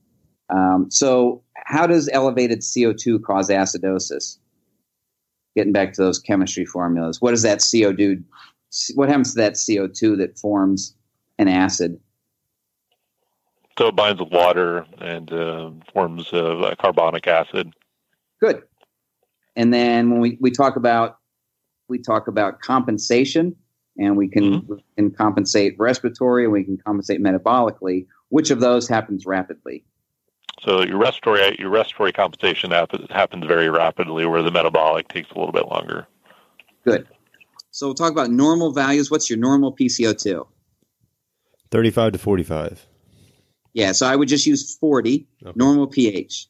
Um, 0.48 0.90
so 0.90 1.42
how 1.54 1.86
does 1.86 2.08
elevated 2.12 2.61
CO2 2.61 3.22
cause 3.22 3.48
acidosis? 3.48 4.38
Getting 5.56 5.72
back 5.72 5.92
to 5.94 6.02
those 6.02 6.18
chemistry 6.18 6.64
formulas, 6.64 7.20
what 7.20 7.30
does 7.30 7.42
that 7.42 7.61
CO 7.61 7.92
do? 7.92 8.22
What 8.94 9.08
happens 9.08 9.34
to 9.34 9.40
that 9.40 9.54
CO2 9.54 10.18
that 10.18 10.38
forms 10.38 10.94
an 11.38 11.48
acid? 11.48 11.98
So 13.78 13.88
it 13.88 13.96
binds 13.96 14.20
with 14.20 14.30
water 14.30 14.86
and 14.98 15.32
uh, 15.32 15.70
forms 15.92 16.32
uh, 16.32 16.74
carbonic 16.78 17.26
acid. 17.26 17.72
Good. 18.40 18.62
And 19.56 19.72
then 19.72 20.11
when 20.11 20.20
we, 20.20 20.38
we 20.40 20.50
talk 20.50 20.76
about 20.76 21.20
we 21.91 21.99
talk 21.99 22.28
about 22.28 22.61
compensation, 22.61 23.57
and 23.99 24.16
we 24.16 24.28
can 24.28 24.45
mm-hmm. 24.45 24.74
we 24.74 24.84
can 24.97 25.11
compensate 25.11 25.74
respiratory, 25.78 26.45
and 26.45 26.53
we 26.53 26.64
can 26.64 26.78
compensate 26.78 27.20
metabolically. 27.22 28.07
Which 28.28 28.51
of 28.51 28.61
those 28.61 28.88
happens 28.88 29.26
rapidly? 29.26 29.84
So 30.62 30.82
your 30.82 30.99
respiratory 30.99 31.57
your 31.59 31.70
respiratory 31.70 32.12
compensation 32.12 32.70
happens 32.70 33.47
very 33.47 33.68
rapidly, 33.68 34.26
where 34.26 34.43
the 34.43 34.51
metabolic 34.51 35.09
takes 35.09 35.30
a 35.30 35.34
little 35.38 35.53
bit 35.53 35.66
longer. 35.66 36.07
Good. 36.84 37.07
So 37.72 37.86
we'll 37.86 37.95
talk 37.95 38.12
about 38.12 38.30
normal 38.30 38.72
values. 38.72 39.11
What's 39.11 39.28
your 39.28 39.38
normal 39.38 39.74
PCO2? 39.74 40.47
Thirty-five 41.70 42.12
to 42.12 42.18
forty-five. 42.18 42.86
Yeah, 43.72 43.93
so 43.93 44.07
I 44.07 44.16
would 44.16 44.28
just 44.28 44.47
use 44.47 44.76
40, 44.76 45.28
okay. 45.43 45.53
normal 45.55 45.86
pH. 45.86 46.49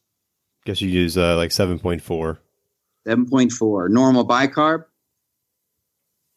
Guess 0.64 0.80
you 0.80 0.88
use 0.88 1.16
uh, 1.18 1.36
like 1.36 1.50
7.4. 1.50 2.38
7.4. 3.06 3.90
Normal 3.90 4.26
bicarb? 4.26 4.84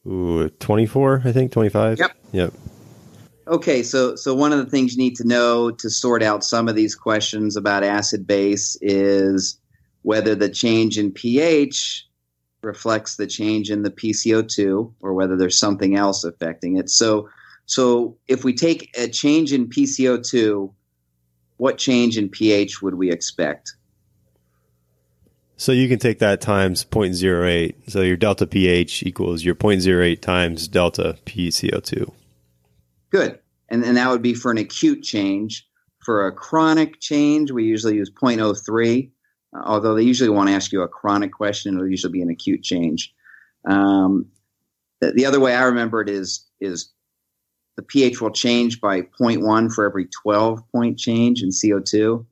Ooh, 0.07 0.49
24, 0.49 1.21
I 1.25 1.31
think, 1.31 1.51
25? 1.51 1.99
Yep. 1.99 2.17
Yep. 2.31 2.53
Okay, 3.45 3.83
so 3.83 4.15
so 4.15 4.33
one 4.33 4.53
of 4.53 4.59
the 4.59 4.69
things 4.69 4.93
you 4.93 4.97
need 4.97 5.15
to 5.17 5.27
know 5.27 5.69
to 5.69 5.89
sort 5.89 6.23
out 6.23 6.45
some 6.45 6.69
of 6.69 6.75
these 6.75 6.95
questions 6.95 7.57
about 7.57 7.83
acid 7.83 8.25
base 8.25 8.77
is 8.81 9.59
whether 10.01 10.33
the 10.33 10.49
change 10.49 10.97
in 10.97 11.11
pH 11.11 12.07
reflects 12.61 13.17
the 13.17 13.27
change 13.27 13.69
in 13.69 13.83
the 13.83 13.91
PCO2 13.91 14.93
or 15.01 15.13
whether 15.13 15.35
there's 15.35 15.59
something 15.59 15.97
else 15.97 16.23
affecting 16.23 16.77
it. 16.77 16.89
So 16.89 17.29
so 17.65 18.17
if 18.27 18.43
we 18.43 18.53
take 18.53 18.95
a 18.97 19.07
change 19.07 19.51
in 19.51 19.67
PCO2, 19.67 20.73
what 21.57 21.77
change 21.77 22.17
in 22.17 22.29
pH 22.29 22.81
would 22.81 22.95
we 22.95 23.11
expect? 23.11 23.73
So 25.57 25.71
you 25.71 25.87
can 25.87 25.99
take 25.99 26.19
that 26.19 26.41
times 26.41 26.83
0.08. 26.83 27.89
So 27.89 28.01
your 28.01 28.17
delta 28.17 28.47
pH 28.47 29.03
equals 29.03 29.43
your 29.43 29.55
0.08 29.55 30.19
times 30.21 30.67
delta 30.67 31.17
PCO2. 31.25 32.11
Good. 33.11 33.39
And, 33.69 33.83
and 33.83 33.97
that 33.97 34.09
would 34.09 34.21
be 34.21 34.33
for 34.33 34.51
an 34.51 34.57
acute 34.57 35.03
change. 35.03 35.67
For 36.03 36.27
a 36.27 36.31
chronic 36.33 36.99
change, 36.99 37.51
we 37.51 37.63
usually 37.63 37.95
use 37.95 38.11
0.03, 38.11 39.09
uh, 39.55 39.61
although 39.63 39.95
they 39.95 40.03
usually 40.03 40.29
want 40.29 40.49
to 40.49 40.55
ask 40.55 40.71
you 40.71 40.81
a 40.81 40.87
chronic 40.87 41.31
question. 41.31 41.75
It'll 41.75 41.87
usually 41.87 42.11
be 42.11 42.21
an 42.21 42.29
acute 42.29 42.61
change. 42.61 43.13
Um, 43.65 44.25
the, 44.99 45.11
the 45.13 45.25
other 45.25 45.39
way 45.39 45.55
I 45.55 45.63
remember 45.63 46.01
it 46.01 46.09
is 46.09 46.45
is 46.59 46.91
the 47.77 47.83
pH 47.83 48.21
will 48.21 48.31
change 48.31 48.81
by 48.81 49.01
0.1 49.01 49.73
for 49.73 49.85
every 49.85 50.07
12 50.23 50.61
point 50.71 50.97
change 50.99 51.41
in 51.41 51.49
CO2. 51.49 52.25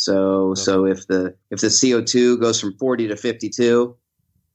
So 0.00 0.52
okay. 0.52 0.60
so 0.62 0.86
if 0.86 1.06
the 1.08 1.34
if 1.50 1.60
the 1.60 1.66
CO2 1.66 2.40
goes 2.40 2.58
from 2.58 2.74
40 2.78 3.08
to 3.08 3.16
52, 3.16 3.94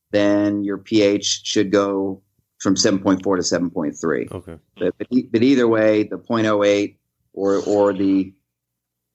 then 0.09 0.63
your 0.63 0.79
pH 0.79 1.41
should 1.43 1.71
go 1.71 2.23
from 2.57 2.73
7.4 2.73 3.21
to 3.21 3.29
7.3. 3.29 4.31
Okay. 4.31 4.57
But, 4.79 4.95
but 5.31 5.43
either 5.43 5.67
way, 5.67 6.01
the 6.01 6.17
0.08 6.17 6.95
or 7.33 7.57
or 7.57 7.93
the 7.93 8.33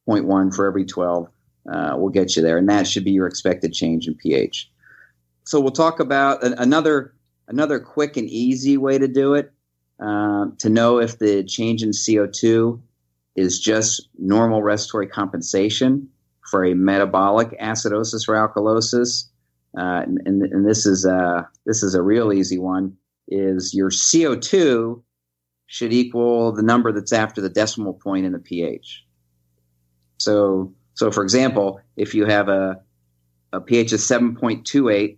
0.1 0.08 0.54
for 0.54 0.68
every 0.68 0.84
12 0.84 1.28
uh, 1.68 1.96
will 1.98 2.10
get 2.10 2.36
you 2.36 2.42
there, 2.42 2.58
and 2.58 2.68
that 2.68 2.86
should 2.86 3.02
be 3.02 3.10
your 3.10 3.26
expected 3.26 3.72
change 3.72 4.06
in 4.06 4.14
pH. 4.14 4.70
So 5.42 5.58
we'll 5.58 5.72
talk 5.72 5.98
about 5.98 6.44
another 6.44 7.12
another 7.48 7.80
quick 7.80 8.16
and 8.16 8.28
easy 8.28 8.76
way 8.76 8.98
to 8.98 9.08
do 9.08 9.34
it 9.34 9.52
um, 9.98 10.54
to 10.58 10.70
know 10.70 11.00
if 11.00 11.18
the 11.18 11.42
change 11.42 11.82
in 11.82 11.90
CO2 11.90 12.80
is 13.34 13.58
just 13.58 14.08
normal 14.16 14.62
respiratory 14.62 15.08
compensation 15.08 16.08
for 16.50 16.64
a 16.64 16.74
metabolic 16.74 17.58
acidosis 17.60 18.28
or 18.28 18.34
alkalosis. 18.34 19.26
Uh, 19.78 20.02
and, 20.02 20.42
and, 20.42 20.66
this 20.66 20.84
is 20.84 21.04
a, 21.04 21.48
this 21.64 21.84
is 21.84 21.94
a 21.94 22.02
real 22.02 22.32
easy 22.32 22.58
one. 22.58 22.96
Is 23.28 23.72
your 23.72 23.90
CO2 23.90 25.00
should 25.66 25.92
equal 25.92 26.50
the 26.50 26.64
number 26.64 26.90
that's 26.90 27.12
after 27.12 27.40
the 27.40 27.48
decimal 27.48 27.94
point 27.94 28.26
in 28.26 28.32
the 28.32 28.40
pH. 28.40 29.04
So, 30.18 30.74
so 30.94 31.12
for 31.12 31.22
example, 31.22 31.80
if 31.96 32.12
you 32.12 32.26
have 32.26 32.48
a, 32.48 32.80
a 33.52 33.60
pH 33.60 33.92
of 33.92 34.00
7.28 34.00 35.16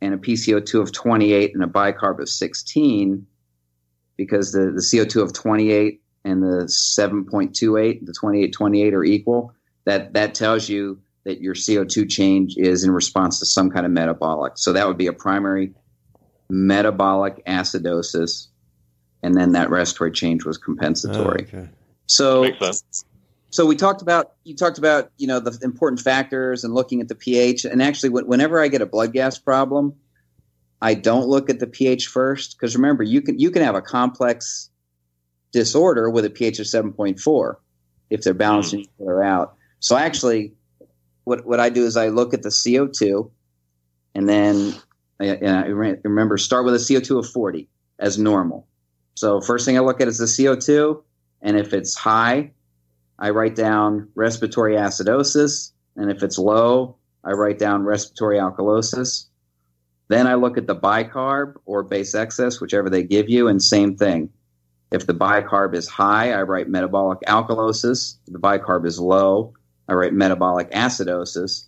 and 0.00 0.14
a 0.14 0.16
PCO2 0.16 0.82
of 0.82 0.90
28 0.90 1.54
and 1.54 1.62
a 1.62 1.68
bicarb 1.68 2.18
of 2.18 2.28
16, 2.28 3.24
because 4.16 4.50
the, 4.50 4.72
the 4.72 4.80
CO2 4.80 5.22
of 5.22 5.32
28 5.32 6.02
and 6.24 6.42
the 6.42 6.64
7.28, 6.64 8.00
the 8.00 8.12
2828 8.12 8.92
are 8.92 9.04
equal, 9.04 9.52
that, 9.88 10.12
that 10.12 10.34
tells 10.34 10.68
you 10.68 11.00
that 11.24 11.40
your 11.40 11.54
CO2 11.54 12.08
change 12.08 12.56
is 12.56 12.84
in 12.84 12.90
response 12.90 13.38
to 13.38 13.46
some 13.46 13.70
kind 13.70 13.84
of 13.84 13.92
metabolic. 13.92 14.54
So 14.56 14.72
that 14.72 14.86
would 14.86 14.98
be 14.98 15.06
a 15.06 15.12
primary 15.12 15.72
metabolic 16.50 17.44
acidosis, 17.46 18.48
and 19.22 19.34
then 19.34 19.52
that 19.52 19.70
respiratory 19.70 20.12
change 20.12 20.44
was 20.44 20.58
compensatory. 20.58 21.46
Oh, 21.52 21.58
okay. 21.58 21.68
So 22.06 22.42
Makes 22.42 22.58
sense. 22.58 23.04
so 23.50 23.66
we 23.66 23.76
talked 23.76 24.00
about 24.00 24.32
you 24.44 24.56
talked 24.56 24.78
about 24.78 25.10
you 25.18 25.26
know 25.26 25.40
the 25.40 25.58
important 25.62 26.00
factors 26.00 26.64
and 26.64 26.74
looking 26.74 27.00
at 27.00 27.08
the 27.08 27.14
pH. 27.14 27.64
And 27.64 27.82
actually, 27.82 28.10
whenever 28.10 28.62
I 28.62 28.68
get 28.68 28.80
a 28.80 28.86
blood 28.86 29.12
gas 29.12 29.38
problem, 29.38 29.94
I 30.80 30.94
don't 30.94 31.28
look 31.28 31.50
at 31.50 31.58
the 31.58 31.66
pH 31.66 32.06
first 32.06 32.56
because 32.56 32.74
remember 32.76 33.02
you 33.02 33.20
can 33.20 33.38
you 33.38 33.50
can 33.50 33.62
have 33.62 33.74
a 33.74 33.82
complex 33.82 34.70
disorder 35.52 36.08
with 36.08 36.24
a 36.24 36.30
pH 36.30 36.58
of 36.58 36.66
seven 36.66 36.92
point 36.92 37.20
four 37.20 37.60
if 38.10 38.22
they're 38.22 38.34
balancing 38.34 38.80
mm-hmm. 38.80 39.02
each 39.02 39.06
other 39.06 39.22
out. 39.22 39.57
So 39.80 39.96
actually, 39.96 40.52
what 41.24 41.46
what 41.46 41.60
I 41.60 41.68
do 41.68 41.84
is 41.84 41.96
I 41.96 42.08
look 42.08 42.34
at 42.34 42.42
the 42.42 42.50
CO 42.50 42.86
two, 42.86 43.30
and 44.14 44.28
then 44.28 44.74
I, 45.20 45.36
I 45.36 45.66
remember 46.04 46.38
start 46.38 46.64
with 46.64 46.74
a 46.74 46.78
CO 46.78 47.00
two 47.00 47.18
of 47.18 47.28
forty 47.28 47.68
as 47.98 48.18
normal. 48.18 48.66
So 49.14 49.40
first 49.40 49.64
thing 49.66 49.76
I 49.76 49.80
look 49.80 50.00
at 50.00 50.08
is 50.08 50.18
the 50.18 50.26
CO 50.26 50.56
two, 50.56 51.02
and 51.42 51.56
if 51.56 51.72
it's 51.72 51.94
high, 51.94 52.52
I 53.18 53.30
write 53.30 53.56
down 53.56 54.08
respiratory 54.14 54.74
acidosis, 54.74 55.72
and 55.96 56.10
if 56.10 56.22
it's 56.22 56.38
low, 56.38 56.96
I 57.24 57.32
write 57.32 57.58
down 57.58 57.84
respiratory 57.84 58.38
alkalosis. 58.38 59.26
Then 60.08 60.26
I 60.26 60.34
look 60.34 60.56
at 60.56 60.66
the 60.66 60.76
bicarb 60.76 61.54
or 61.66 61.82
base 61.82 62.14
excess, 62.14 62.60
whichever 62.60 62.88
they 62.88 63.02
give 63.02 63.28
you, 63.28 63.48
and 63.48 63.62
same 63.62 63.96
thing. 63.96 64.30
If 64.90 65.06
the 65.06 65.12
bicarb 65.12 65.74
is 65.74 65.86
high, 65.86 66.32
I 66.32 66.42
write 66.42 66.68
metabolic 66.68 67.20
alkalosis. 67.26 68.16
If 68.26 68.32
the 68.32 68.38
bicarb 68.38 68.86
is 68.86 68.98
low, 68.98 69.52
I 69.88 69.94
write 69.94 70.12
metabolic 70.12 70.70
acidosis. 70.70 71.64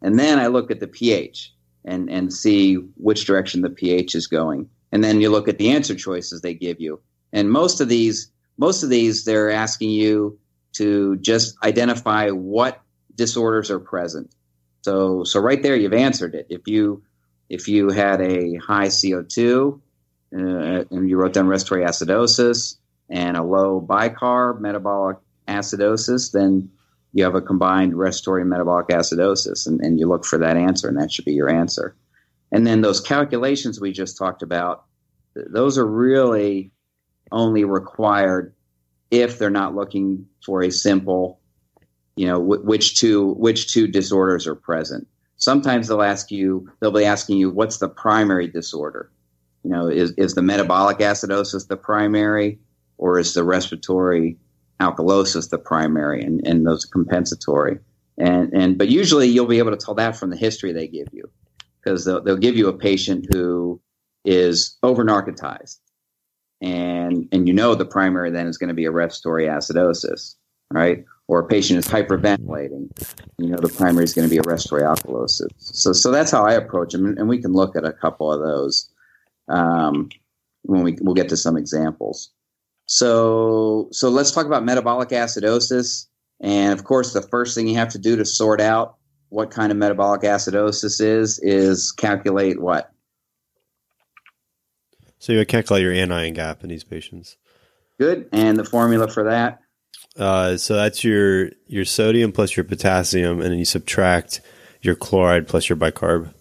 And 0.00 0.18
then 0.18 0.38
I 0.38 0.46
look 0.46 0.70
at 0.70 0.80
the 0.80 0.86
pH 0.86 1.52
and, 1.84 2.08
and 2.10 2.32
see 2.32 2.74
which 2.96 3.26
direction 3.26 3.62
the 3.62 3.70
pH 3.70 4.14
is 4.14 4.26
going. 4.26 4.68
And 4.92 5.02
then 5.02 5.20
you 5.20 5.30
look 5.30 5.48
at 5.48 5.58
the 5.58 5.70
answer 5.70 5.94
choices 5.94 6.40
they 6.40 6.54
give 6.54 6.80
you. 6.80 7.00
And 7.32 7.50
most 7.50 7.80
of 7.80 7.88
these, 7.88 8.30
most 8.58 8.82
of 8.82 8.90
these, 8.90 9.24
they're 9.24 9.50
asking 9.50 9.90
you 9.90 10.38
to 10.74 11.16
just 11.16 11.56
identify 11.64 12.30
what 12.30 12.80
disorders 13.14 13.70
are 13.70 13.80
present. 13.80 14.34
So, 14.82 15.24
so 15.24 15.40
right 15.40 15.62
there, 15.62 15.76
you've 15.76 15.94
answered 15.94 16.34
it. 16.34 16.46
If 16.50 16.66
you, 16.66 17.02
if 17.48 17.68
you 17.68 17.90
had 17.90 18.20
a 18.20 18.56
high 18.56 18.88
CO2 18.88 19.80
uh, 20.34 20.84
and 20.90 21.08
you 21.08 21.16
wrote 21.16 21.32
down 21.32 21.46
respiratory 21.46 21.88
acidosis 21.88 22.76
and 23.08 23.36
a 23.36 23.42
low 23.42 23.80
bicarb 23.80 24.60
metabolic 24.60 25.18
acidosis, 25.48 26.32
then 26.32 26.70
you 27.12 27.24
have 27.24 27.34
a 27.34 27.40
combined 27.40 27.96
respiratory 27.96 28.44
metabolic 28.44 28.88
acidosis, 28.88 29.66
and, 29.66 29.80
and 29.80 29.98
you 29.98 30.08
look 30.08 30.24
for 30.24 30.38
that 30.38 30.56
answer, 30.56 30.88
and 30.88 30.98
that 30.98 31.12
should 31.12 31.24
be 31.24 31.34
your 31.34 31.50
answer. 31.50 31.94
And 32.50 32.66
then 32.66 32.80
those 32.80 33.00
calculations 33.00 33.80
we 33.80 33.92
just 33.92 34.16
talked 34.16 34.42
about, 34.42 34.84
those 35.34 35.78
are 35.78 35.86
really 35.86 36.70
only 37.30 37.64
required 37.64 38.54
if 39.10 39.38
they're 39.38 39.50
not 39.50 39.74
looking 39.74 40.26
for 40.44 40.62
a 40.62 40.70
simple, 40.70 41.40
you 42.16 42.26
know, 42.26 42.40
wh- 42.40 42.64
which 42.64 42.98
two 42.98 43.32
which 43.34 43.72
two 43.72 43.86
disorders 43.86 44.46
are 44.46 44.54
present. 44.54 45.06
Sometimes 45.36 45.88
they'll 45.88 46.02
ask 46.02 46.30
you, 46.30 46.70
they'll 46.80 46.92
be 46.92 47.04
asking 47.04 47.38
you, 47.38 47.50
what's 47.50 47.78
the 47.78 47.88
primary 47.88 48.46
disorder? 48.46 49.10
You 49.64 49.70
know, 49.70 49.88
is 49.88 50.12
is 50.12 50.34
the 50.34 50.42
metabolic 50.42 50.98
acidosis 50.98 51.68
the 51.68 51.76
primary, 51.76 52.58
or 52.98 53.18
is 53.18 53.34
the 53.34 53.44
respiratory 53.44 54.38
alkalosis 54.80 55.50
the 55.50 55.58
primary, 55.58 56.22
and, 56.22 56.46
and 56.46 56.66
those 56.66 56.84
compensatory. 56.84 57.78
And 58.18 58.52
and 58.52 58.76
but 58.76 58.88
usually 58.88 59.28
you'll 59.28 59.46
be 59.46 59.58
able 59.58 59.70
to 59.70 59.76
tell 59.76 59.94
that 59.94 60.16
from 60.16 60.30
the 60.30 60.36
history 60.36 60.72
they 60.72 60.86
give 60.86 61.08
you, 61.12 61.30
because 61.82 62.04
they'll 62.04 62.22
they'll 62.22 62.36
give 62.36 62.56
you 62.56 62.68
a 62.68 62.76
patient 62.76 63.26
who 63.32 63.80
is 64.24 64.76
over 64.82 65.04
narcotized, 65.04 65.78
and 66.60 67.26
and 67.32 67.48
you 67.48 67.54
know 67.54 67.74
the 67.74 67.86
primary 67.86 68.30
then 68.30 68.46
is 68.46 68.58
going 68.58 68.68
to 68.68 68.74
be 68.74 68.84
a 68.84 68.90
respiratory 68.90 69.46
acidosis, 69.46 70.36
right? 70.70 71.04
Or 71.28 71.40
a 71.40 71.46
patient 71.46 71.78
is 71.78 71.88
hyperventilating, 71.88 72.90
you 73.38 73.48
know 73.48 73.56
the 73.56 73.72
primary 73.74 74.04
is 74.04 74.12
going 74.12 74.28
to 74.28 74.30
be 74.30 74.38
a 74.38 74.42
respiratory 74.42 74.82
alkalosis. 74.82 75.48
So 75.56 75.92
so 75.94 76.10
that's 76.10 76.30
how 76.30 76.44
I 76.44 76.52
approach 76.52 76.92
them, 76.92 77.16
and 77.16 77.28
we 77.28 77.40
can 77.40 77.52
look 77.52 77.76
at 77.76 77.84
a 77.84 77.92
couple 77.92 78.30
of 78.30 78.40
those 78.40 78.90
um, 79.48 80.10
when 80.64 80.82
we 80.82 80.98
we'll 81.00 81.14
get 81.14 81.30
to 81.30 81.36
some 81.36 81.56
examples. 81.56 82.30
So 82.86 83.88
so 83.92 84.08
let's 84.10 84.32
talk 84.32 84.46
about 84.46 84.64
metabolic 84.64 85.10
acidosis, 85.10 86.06
and 86.40 86.72
of 86.78 86.84
course 86.84 87.12
the 87.12 87.22
first 87.22 87.54
thing 87.54 87.68
you 87.68 87.76
have 87.76 87.90
to 87.90 87.98
do 87.98 88.16
to 88.16 88.24
sort 88.24 88.60
out 88.60 88.96
what 89.28 89.50
kind 89.50 89.72
of 89.72 89.78
metabolic 89.78 90.22
acidosis 90.22 91.00
is 91.00 91.38
is 91.42 91.92
calculate 91.92 92.60
what 92.60 92.92
So 95.18 95.32
you 95.32 95.38
would 95.38 95.48
calculate 95.48 95.82
your 95.82 95.92
anion 95.92 96.34
gap 96.34 96.62
in 96.62 96.68
these 96.68 96.84
patients. 96.84 97.36
good, 97.98 98.28
and 98.32 98.58
the 98.58 98.64
formula 98.64 99.08
for 99.08 99.24
that 99.24 99.60
Uh, 100.18 100.56
so 100.58 100.74
that's 100.74 101.02
your 101.02 101.50
your 101.66 101.84
sodium 101.86 102.32
plus 102.32 102.56
your 102.56 102.64
potassium, 102.64 103.40
and 103.40 103.52
then 103.52 103.58
you 103.58 103.64
subtract 103.64 104.42
your 104.82 104.96
chloride 104.96 105.48
plus 105.48 105.68
your 105.68 105.76
bicarb. 105.76 106.34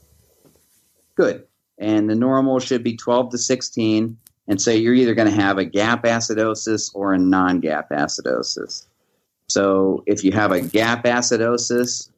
good, 1.16 1.46
and 1.78 2.10
the 2.10 2.16
normal 2.16 2.60
should 2.60 2.84
be 2.84 2.98
twelve 2.98 3.30
to 3.32 3.38
sixteen. 3.38 4.18
And 4.48 4.62
so 4.62 4.72
you're 4.72 4.94
either 4.94 5.14
going 5.14 5.30
to 5.30 5.42
have 5.42 5.58
a 5.58 5.66
gap 5.66 6.04
acidosis 6.04 6.92
or 6.94 7.14
a 7.14 7.18
non-gap 7.18 7.90
acidosis. 7.90 8.86
So 9.48 10.04
if 10.08 10.24
you 10.24 10.32
have 10.32 10.52
a 10.52 10.62
gap 10.62 11.04
acidosis, 11.06 12.10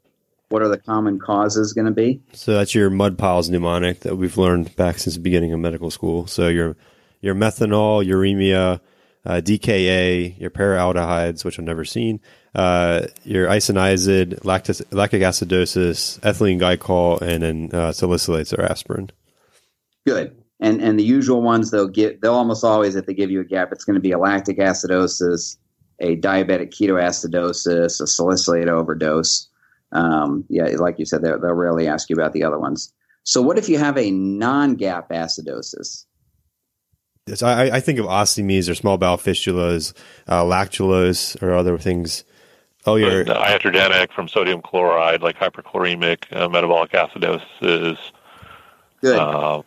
what 0.49 0.61
are 0.61 0.67
the 0.67 0.77
common 0.77 1.19
causes 1.19 1.73
going 1.73 1.85
to 1.85 1.91
be? 1.91 2.21
So 2.33 2.53
that's 2.53 2.75
your 2.75 2.89
mud 2.89 3.17
piles 3.17 3.49
mnemonic 3.49 4.01
that 4.01 4.17
we've 4.17 4.37
learned 4.37 4.75
back 4.75 4.99
since 4.99 5.15
the 5.15 5.21
beginning 5.21 5.51
of 5.51 5.59
medical 5.59 5.89
school. 5.89 6.27
So 6.27 6.47
your 6.47 6.75
your 7.21 7.33
methanol, 7.33 8.05
uremia, 8.05 8.79
uh, 9.25 9.41
DKA, 9.41 10.39
your 10.39 10.51
paraldehydes, 10.51 11.43
which 11.43 11.57
I've 11.57 11.65
never 11.65 11.85
seen, 11.85 12.19
uh, 12.53 13.07
your 13.23 13.47
isoniazid, 13.47 14.41
lactis, 14.41 14.83
lactic 14.91 15.21
acidosis, 15.21 16.19
ethylene 16.19 16.59
glycol, 16.59 17.21
and 17.21 17.41
then 17.41 17.69
uh, 17.73 17.89
salicylates 17.89 18.57
or 18.57 18.61
aspirin. 18.61 19.09
Good. 20.05 20.42
And 20.63 20.81
and 20.81 20.97
the 20.97 21.03
usual 21.03 21.41
ones 21.41 21.71
they'll 21.71 21.89
get 21.89 22.21
they'll 22.21 22.33
almost 22.33 22.63
always 22.63 22.95
if 22.95 23.05
they 23.05 23.13
give 23.13 23.29
you 23.29 23.41
a 23.41 23.43
gap, 23.43 23.73
it's 23.73 23.83
going 23.83 23.95
to 23.95 23.99
be 23.99 24.13
a 24.13 24.17
lactic 24.17 24.57
acidosis, 24.57 25.57
a 25.99 26.15
diabetic 26.15 26.71
ketoacidosis, 26.71 27.99
a 27.99 28.07
salicylate 28.07 28.69
overdose. 28.69 29.49
Um, 29.91 30.45
yeah, 30.49 30.63
like 30.77 30.97
you 30.97 31.05
said, 31.05 31.21
they'll, 31.21 31.39
they'll 31.39 31.51
rarely 31.51 31.87
ask 31.87 32.09
you 32.09 32.15
about 32.15 32.31
the 32.31 32.43
other 32.45 32.57
ones. 32.57 32.93
So 33.23 33.41
what 33.41 33.57
if 33.57 33.67
you 33.67 33.77
have 33.77 33.97
a 33.97 34.09
non-gap 34.09 35.09
acidosis? 35.09 36.05
So 37.35 37.45
I, 37.45 37.75
I 37.75 37.79
think 37.79 37.99
of 37.99 38.05
ostomies 38.05 38.69
or 38.69 38.75
small 38.75 38.97
bowel 38.97 39.17
fistulas, 39.17 39.93
uh, 40.27 40.43
lactulose, 40.43 41.41
or 41.43 41.53
other 41.53 41.77
things. 41.77 42.23
Oh, 42.85 42.95
your 42.95 43.23
The 43.23 43.33
iatrogenic 43.33 44.11
from 44.11 44.27
sodium 44.27 44.61
chloride, 44.61 45.21
like 45.21 45.37
hyperchloremic 45.37 46.25
uh, 46.35 46.49
metabolic 46.49 46.91
acidosis, 46.91 47.97
Good. 49.01 49.19
uh, 49.19 49.61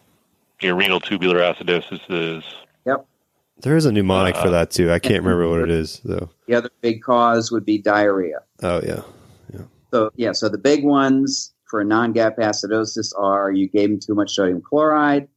your 0.61 0.75
renal 0.75 1.01
tubular 1.01 1.39
acidosis 1.39 2.01
is 2.09 2.45
Yep. 2.87 3.07
there 3.61 3.77
is 3.77 3.85
a 3.87 3.93
mnemonic 3.93 4.37
for 4.37 4.49
Uh, 4.49 4.51
that 4.53 4.71
too. 4.71 4.91
I 4.91 4.99
can't 4.99 5.23
remember 5.23 5.49
what 5.49 5.61
it 5.61 5.71
is 5.71 6.01
though. 6.05 6.31
the 6.47 6.55
other 6.55 6.71
big 6.81 7.03
cause 7.03 7.51
would 7.51 7.65
be 7.65 7.79
diarrhea. 7.79 8.41
Oh 8.63 8.81
yeah, 8.83 9.03
Yeah. 9.53 9.63
So 9.93 10.11
yeah, 10.17 10.33
so 10.33 10.49
the 10.49 10.59
big 10.59 10.85
ones 10.85 11.53
for 11.65 11.81
a 11.81 11.85
non-gap 11.85 12.37
acidosis 12.39 13.13
are 13.19 13.51
you 13.51 13.69
gave 13.69 13.91
them 13.91 13.99
too 14.01 14.15
much 14.15 14.35
sodium 14.35 14.61
chloride, 14.63 15.29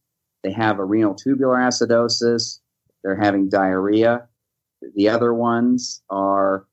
they 0.42 0.52
have 0.52 0.78
a 0.78 0.84
renal 0.84 1.14
tubular 1.14 1.56
acidosis, 1.56 2.60
they're 3.02 3.16
having 3.16 3.48
diarrhea. 3.48 4.26
The 4.94 5.08
other 5.08 5.34
ones 5.34 6.02
are 6.08 6.64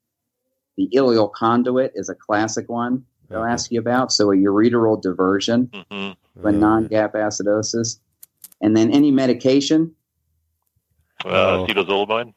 the 0.78 0.88
ileal 0.94 1.32
conduit 1.34 1.92
is 1.96 2.08
a 2.08 2.16
classic 2.16 2.70
one 2.70 3.04
they'll 3.30 3.44
ask 3.44 3.72
you 3.72 3.80
about. 3.80 4.12
So 4.14 4.32
a 4.32 4.36
ureteral 4.36 5.02
diversion, 5.02 5.70
hmm 5.92 6.12
a 6.44 6.52
non-gap 6.52 7.14
acidosis, 7.14 8.00
and 8.62 8.76
then 8.76 8.92
any 8.92 9.12
medication, 9.12 9.94
uh, 11.26 11.66
Oh. 11.66 12.34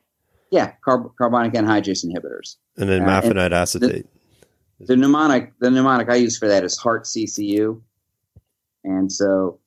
yeah, 0.50 0.72
carb- 0.86 1.14
carbonic 1.16 1.52
anhydrase 1.54 2.04
inhibitors. 2.04 2.56
and 2.76 2.88
then 2.88 3.02
Uh, 3.02 3.10
and 3.10 3.24
mafenide 3.36 3.52
acetate. 3.52 4.06
the 4.80 4.96
mnemonic 4.96 5.52
the 5.60 5.70
mnemonic 5.70 6.08
I 6.08 6.14
use 6.16 6.38
for 6.38 6.48
that 6.48 6.64
is 6.64 6.76
heart 6.78 7.04
CCU, 7.06 7.80
and 8.84 9.10
so 9.12 9.58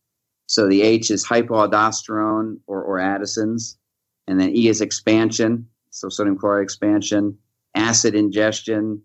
so 0.47 0.67
the 0.67 0.81
H 0.81 1.09
is 1.09 1.25
hypoaldosterone 1.25 2.59
or, 2.67 2.83
or 2.83 2.99
Addison's, 2.99 3.77
and 4.27 4.39
then 4.39 4.49
E 4.55 4.67
is 4.67 4.81
expansion, 4.81 5.67
so 5.89 6.09
sodium 6.09 6.37
chloride 6.37 6.63
expansion, 6.63 7.37
acid 7.75 8.13
ingestion, 8.13 9.01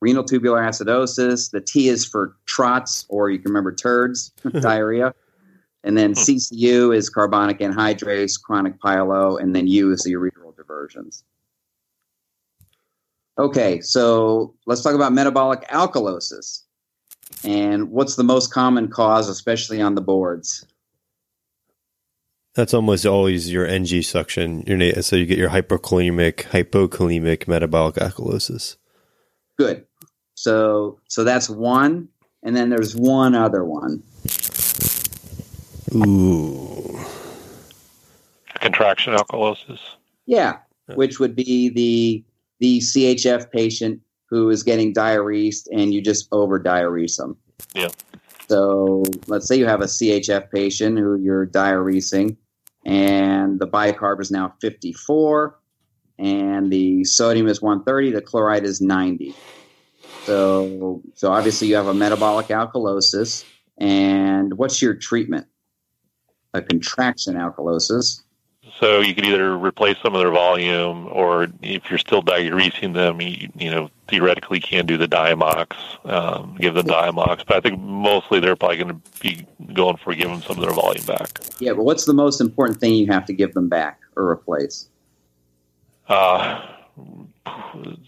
renal 0.00 0.24
tubular 0.24 0.62
acidosis. 0.62 1.50
The 1.50 1.60
T 1.60 1.88
is 1.88 2.04
for 2.06 2.36
trots, 2.46 3.04
or 3.08 3.30
you 3.30 3.38
can 3.38 3.50
remember 3.50 3.74
turds, 3.74 4.30
diarrhea. 4.60 5.14
And 5.84 5.96
then 5.96 6.14
hmm. 6.14 6.18
CCU 6.18 6.96
is 6.96 7.08
carbonic 7.08 7.60
anhydrase, 7.60 8.40
chronic 8.40 8.80
pyelo, 8.80 9.40
and 9.40 9.54
then 9.54 9.66
U 9.68 9.92
is 9.92 10.02
the 10.02 10.12
ureteral 10.12 10.56
diversions. 10.56 11.22
Okay, 13.38 13.80
so 13.80 14.54
let's 14.66 14.82
talk 14.82 14.94
about 14.94 15.12
metabolic 15.12 15.68
alkalosis. 15.68 16.62
And 17.42 17.90
what's 17.90 18.16
the 18.16 18.24
most 18.24 18.52
common 18.52 18.88
cause, 18.88 19.28
especially 19.28 19.80
on 19.80 19.94
the 19.94 20.00
boards? 20.00 20.64
That's 22.54 22.72
almost 22.72 23.04
always 23.04 23.50
your 23.50 23.66
NG 23.66 24.02
suction. 24.02 24.62
Your 24.66 25.02
so 25.02 25.16
you 25.16 25.26
get 25.26 25.38
your 25.38 25.50
hyperkalemic, 25.50 26.44
hypokalemic 26.44 27.48
metabolic 27.48 27.96
alkalosis. 27.96 28.76
Good. 29.58 29.84
So 30.34 31.00
so 31.08 31.24
that's 31.24 31.50
one, 31.50 32.08
and 32.44 32.54
then 32.54 32.70
there's 32.70 32.94
one 32.94 33.34
other 33.34 33.64
one. 33.64 34.02
Ooh. 35.94 36.98
Contraction 38.60 39.14
alkalosis. 39.14 39.80
Yeah, 40.26 40.58
which 40.94 41.20
would 41.20 41.36
be 41.36 41.68
the 41.68 42.24
the 42.60 42.78
CHF 42.78 43.50
patient 43.50 44.00
who 44.30 44.48
is 44.50 44.62
getting 44.62 44.92
diuresed 44.92 45.68
and 45.72 45.92
you 45.92 46.00
just 46.00 46.28
over 46.32 46.58
diurese 46.58 47.16
them. 47.16 47.36
Yeah. 47.74 47.88
So 48.48 49.04
let's 49.26 49.46
say 49.46 49.56
you 49.56 49.66
have 49.66 49.80
a 49.80 49.86
CHF 49.86 50.50
patient 50.50 50.98
who 50.98 51.16
you're 51.16 51.46
diuresing 51.46 52.36
and 52.84 53.58
the 53.58 53.66
bicarb 53.66 54.20
is 54.20 54.30
now 54.30 54.54
54 54.60 55.58
and 56.18 56.70
the 56.70 57.04
sodium 57.04 57.48
is 57.48 57.60
130, 57.62 58.12
the 58.12 58.20
chloride 58.20 58.64
is 58.64 58.80
90. 58.80 59.34
So 60.24 61.02
so 61.14 61.32
obviously 61.32 61.68
you 61.68 61.76
have 61.76 61.86
a 61.86 61.94
metabolic 61.94 62.48
alkalosis 62.48 63.44
and 63.78 64.56
what's 64.56 64.80
your 64.80 64.94
treatment? 64.94 65.46
A 66.54 66.62
contraction 66.62 67.34
alkalosis. 67.34 68.22
So 68.78 69.00
you 69.00 69.14
could 69.14 69.26
either 69.26 69.56
replace 69.56 69.96
some 70.02 70.14
of 70.14 70.20
their 70.20 70.30
volume, 70.30 71.08
or 71.12 71.48
if 71.62 71.90
you're 71.90 71.98
still 71.98 72.22
diuresing 72.22 72.94
them, 72.94 73.20
you, 73.20 73.50
you 73.56 73.70
know 73.70 73.90
theoretically 74.08 74.60
can 74.60 74.86
do 74.86 74.96
the 74.96 75.06
Diamox, 75.06 75.74
um, 76.10 76.56
give 76.58 76.74
them 76.74 76.86
Diamox. 76.86 77.44
But 77.46 77.56
I 77.56 77.60
think 77.60 77.80
mostly 77.80 78.40
they're 78.40 78.56
probably 78.56 78.78
going 78.78 78.88
to 78.88 79.20
be 79.20 79.46
going 79.72 79.96
for 79.96 80.14
giving 80.14 80.40
some 80.40 80.56
of 80.56 80.62
their 80.62 80.72
volume 80.72 81.04
back. 81.06 81.40
Yeah, 81.60 81.72
but 81.74 81.84
what's 81.84 82.04
the 82.04 82.14
most 82.14 82.40
important 82.40 82.80
thing 82.80 82.94
you 82.94 83.06
have 83.08 83.26
to 83.26 83.32
give 83.32 83.54
them 83.54 83.68
back 83.68 84.00
or 84.16 84.28
replace? 84.28 84.88
Uh, 86.08 86.66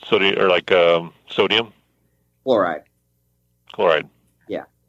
sodium 0.04 0.38
or 0.38 0.48
like 0.48 0.70
um, 0.72 1.12
sodium 1.28 1.72
Chloride. 2.44 2.82
chloride. 3.72 4.08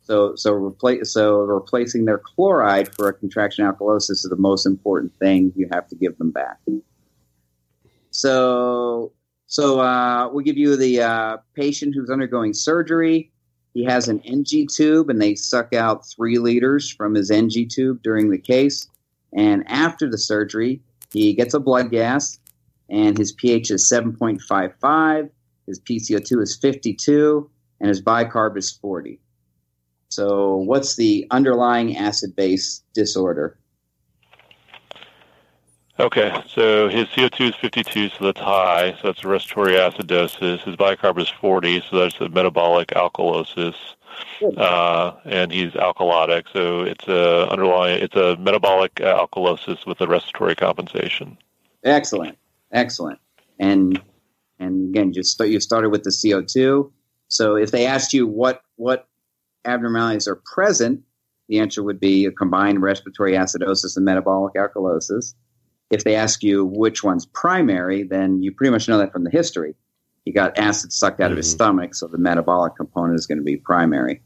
So 0.07 0.37
so 0.37 0.73
so 1.03 1.39
replacing 1.39 2.05
their 2.05 2.17
chloride 2.17 2.95
for 2.95 3.09
a 3.09 3.13
contraction 3.13 3.65
alkalosis 3.65 4.11
is 4.11 4.27
the 4.29 4.37
most 4.37 4.65
important 4.65 5.13
thing 5.19 5.51
you 5.57 5.67
have 5.73 5.85
to 5.89 5.95
give 5.95 6.17
them 6.17 6.31
back. 6.31 6.59
So 8.11 9.11
so 9.47 9.81
uh, 9.81 10.29
we'll 10.31 10.45
give 10.45 10.57
you 10.57 10.77
the 10.77 11.01
uh, 11.01 11.37
patient 11.55 11.93
who's 11.93 12.09
undergoing 12.09 12.53
surgery. 12.53 13.33
He 13.73 13.83
has 13.83 14.07
an 14.07 14.21
NG 14.21 14.67
tube, 14.73 15.09
and 15.09 15.21
they 15.21 15.35
suck 15.35 15.73
out 15.73 16.07
three 16.07 16.37
liters 16.37 16.89
from 16.89 17.13
his 17.13 17.29
NG 17.29 17.67
tube 17.69 18.01
during 18.01 18.31
the 18.31 18.37
case. 18.37 18.87
And 19.33 19.65
after 19.67 20.09
the 20.09 20.17
surgery, 20.17 20.81
he 21.11 21.33
gets 21.33 21.53
a 21.53 21.59
blood 21.59 21.91
gas, 21.91 22.39
and 22.89 23.17
his 23.17 23.33
pH 23.33 23.71
is 23.71 23.91
7.55. 23.91 25.29
His 25.67 25.81
PCO2 25.81 26.41
is 26.41 26.55
52, 26.55 27.49
and 27.81 27.89
his 27.89 28.01
bicarb 28.01 28.57
is 28.57 28.71
40. 28.71 29.19
So, 30.09 30.55
what's 30.57 30.95
the 30.95 31.27
underlying 31.31 31.97
acid 31.97 32.35
base 32.35 32.83
disorder? 32.93 33.57
Okay, 35.99 36.31
so 36.47 36.89
his 36.89 37.07
CO2 37.07 37.49
is 37.49 37.55
52, 37.55 38.09
so 38.09 38.25
that's 38.25 38.39
high. 38.39 38.91
So 39.01 39.07
that's 39.07 39.25
respiratory 39.25 39.73
acidosis. 39.73 40.61
His 40.61 40.75
bicarb 40.75 41.19
is 41.19 41.27
40, 41.27 41.83
so 41.89 41.97
that's 41.97 42.21
a 42.21 42.29
metabolic 42.29 42.89
alkalosis. 42.89 43.73
Uh, 44.57 45.13
and 45.25 45.51
he's 45.51 45.71
alkalotic, 45.73 46.45
so 46.53 46.81
it's 46.81 47.07
a 47.07 47.49
underlying, 47.49 48.01
it's 48.01 48.15
a 48.15 48.35
metabolic 48.37 48.93
alkalosis 48.95 49.85
with 49.87 49.99
a 50.01 50.07
respiratory 50.07 50.55
compensation. 50.55 51.37
Excellent, 51.83 52.37
excellent. 52.71 53.19
And 53.59 53.99
and 54.59 54.89
again, 54.89 55.13
just 55.13 55.31
start, 55.31 55.49
you 55.49 55.59
started 55.59 55.89
with 55.89 56.03
the 56.03 56.09
CO2. 56.09 56.91
So, 57.27 57.55
if 57.55 57.71
they 57.71 57.85
asked 57.85 58.13
you 58.13 58.27
what 58.27 58.61
what 58.75 59.07
abnormalities 59.77 60.27
are 60.27 60.35
present, 60.53 61.01
the 61.49 61.59
answer 61.59 61.83
would 61.83 61.99
be 61.99 62.25
a 62.25 62.31
combined 62.31 62.81
respiratory 62.81 63.33
acidosis 63.33 63.95
and 63.95 64.05
metabolic 64.05 64.55
alkalosis. 64.55 65.33
If 65.89 66.03
they 66.03 66.15
ask 66.15 66.43
you 66.43 66.65
which 66.65 67.03
one's 67.03 67.25
primary, 67.25 68.03
then 68.03 68.41
you 68.43 68.51
pretty 68.51 68.71
much 68.71 68.87
know 68.89 68.97
that 68.97 69.13
from 69.13 69.23
the 69.23 69.29
history. 69.29 69.75
He 70.25 70.31
got 70.33 70.57
acid 70.57 70.91
sucked 70.91 71.21
out 71.21 71.31
of 71.31 71.37
his 71.37 71.47
Mhm. 71.47 71.53
stomach, 71.55 71.95
so 71.95 72.07
the 72.07 72.17
metabolic 72.17 72.75
component 72.75 73.17
is 73.17 73.25
going 73.25 73.37
to 73.37 73.43
be 73.43 73.55
primary. 73.55 74.21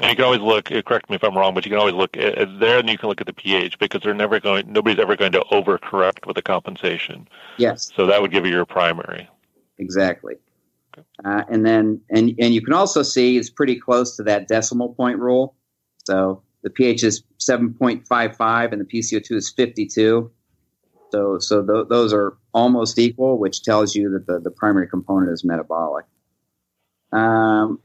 And 0.00 0.10
you 0.10 0.16
can 0.16 0.24
always 0.24 0.40
look. 0.40 0.70
uh, 0.72 0.80
Correct 0.82 1.08
me 1.10 1.16
if 1.16 1.24
I'm 1.24 1.36
wrong, 1.36 1.52
but 1.54 1.64
you 1.66 1.70
can 1.70 1.78
always 1.78 1.94
look 1.94 2.16
at, 2.16 2.36
at 2.38 2.60
there, 2.60 2.78
and 2.78 2.88
you 2.88 2.96
can 2.98 3.08
look 3.08 3.20
at 3.20 3.26
the 3.26 3.32
pH 3.34 3.78
because 3.78 4.00
they're 4.02 4.14
never 4.14 4.40
going. 4.40 4.70
Nobody's 4.72 4.98
ever 4.98 5.16
going 5.16 5.32
to 5.32 5.40
overcorrect 5.52 6.26
with 6.26 6.36
a 6.38 6.42
compensation. 6.42 7.28
Yes, 7.58 7.90
So 7.94 8.06
that 8.06 8.20
would 8.22 8.30
give 8.30 8.46
you 8.46 8.52
your 8.52 8.64
primary. 8.66 9.28
exactly. 9.78 10.36
Uh, 11.24 11.42
and 11.48 11.64
then, 11.64 12.00
and 12.10 12.34
and 12.38 12.54
you 12.54 12.62
can 12.62 12.74
also 12.74 13.02
see 13.02 13.36
it's 13.36 13.50
pretty 13.50 13.78
close 13.78 14.16
to 14.16 14.22
that 14.24 14.48
decimal 14.48 14.94
point 14.94 15.18
rule. 15.18 15.56
So 16.04 16.42
the 16.62 16.70
pH 16.70 17.04
is 17.04 17.22
seven 17.38 17.74
point 17.74 18.06
five 18.06 18.36
five, 18.36 18.72
and 18.72 18.80
the 18.80 18.84
PCO2 18.84 19.36
is 19.36 19.50
fifty 19.50 19.86
two. 19.86 20.30
So 21.12 21.38
so 21.38 21.64
th- 21.64 21.88
those 21.88 22.12
are 22.12 22.36
almost 22.52 22.98
equal, 22.98 23.38
which 23.38 23.62
tells 23.62 23.94
you 23.94 24.10
that 24.10 24.26
the, 24.26 24.40
the 24.40 24.50
primary 24.50 24.88
component 24.88 25.32
is 25.32 25.44
metabolic. 25.44 26.06
Um, 27.12 27.80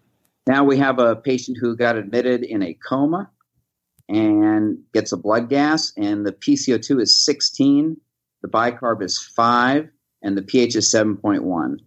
now 0.47 0.63
we 0.63 0.77
have 0.77 0.99
a 0.99 1.15
patient 1.15 1.57
who 1.59 1.75
got 1.75 1.95
admitted 1.95 2.43
in 2.43 2.63
a 2.63 2.73
coma 2.73 3.29
and 4.09 4.79
gets 4.93 5.11
a 5.11 5.17
blood 5.17 5.49
gas, 5.49 5.93
and 5.95 6.25
the 6.25 6.33
PCO2 6.33 7.01
is 7.01 7.23
16, 7.23 7.95
the 8.41 8.47
bicarb 8.47 9.01
is 9.01 9.17
5, 9.17 9.87
and 10.21 10.37
the 10.37 10.41
pH 10.41 10.75
is 10.75 10.91
7.1. 10.91 11.77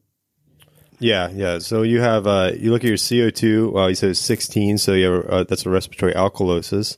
Yeah, 0.99 1.29
yeah. 1.31 1.59
So 1.59 1.83
you 1.83 2.01
have 2.01 2.27
uh, 2.27 2.53
you 2.57 2.71
look 2.71 2.85
at 2.85 2.89
your 2.89 2.97
CO 2.97 3.31
two. 3.31 3.71
Well, 3.71 3.89
you 3.89 3.95
said 3.95 4.17
sixteen, 4.17 4.79
so 4.79 4.93
you 4.93 5.11
have 5.11 5.25
uh, 5.27 5.45
that's 5.45 5.67
a 5.67 5.71
respiratory 5.71 6.13
alkalosis, 6.13 6.97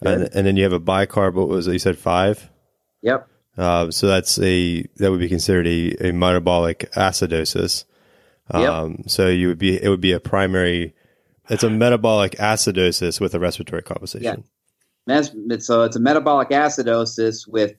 and, 0.00 0.28
and 0.34 0.46
then 0.46 0.56
you 0.56 0.64
have 0.64 0.72
a 0.72 0.80
bicarb. 0.80 1.34
What 1.34 1.48
was 1.48 1.66
it? 1.68 1.72
You 1.72 1.78
said 1.78 1.98
five. 1.98 2.50
Yep. 3.02 3.28
Uh, 3.56 3.90
so 3.90 4.06
that's 4.06 4.38
a 4.40 4.82
that 4.96 5.10
would 5.10 5.20
be 5.20 5.28
considered 5.28 5.66
a, 5.66 6.08
a 6.08 6.12
metabolic 6.12 6.90
acidosis. 6.92 7.84
Yep. 8.52 8.68
Um, 8.70 9.04
So 9.06 9.28
you 9.28 9.48
would 9.48 9.58
be 9.58 9.82
it 9.82 9.88
would 9.88 10.00
be 10.00 10.12
a 10.12 10.20
primary. 10.20 10.94
It's 11.50 11.62
a 11.62 11.70
metabolic 11.70 12.32
acidosis 12.32 13.20
with 13.20 13.34
a 13.34 13.38
respiratory 13.40 13.82
compensation. 13.82 14.44
Mes- 15.06 15.32
So 15.66 15.82
it's 15.84 15.96
a 15.96 16.00
metabolic 16.00 16.50
acidosis 16.50 17.46
with 17.48 17.74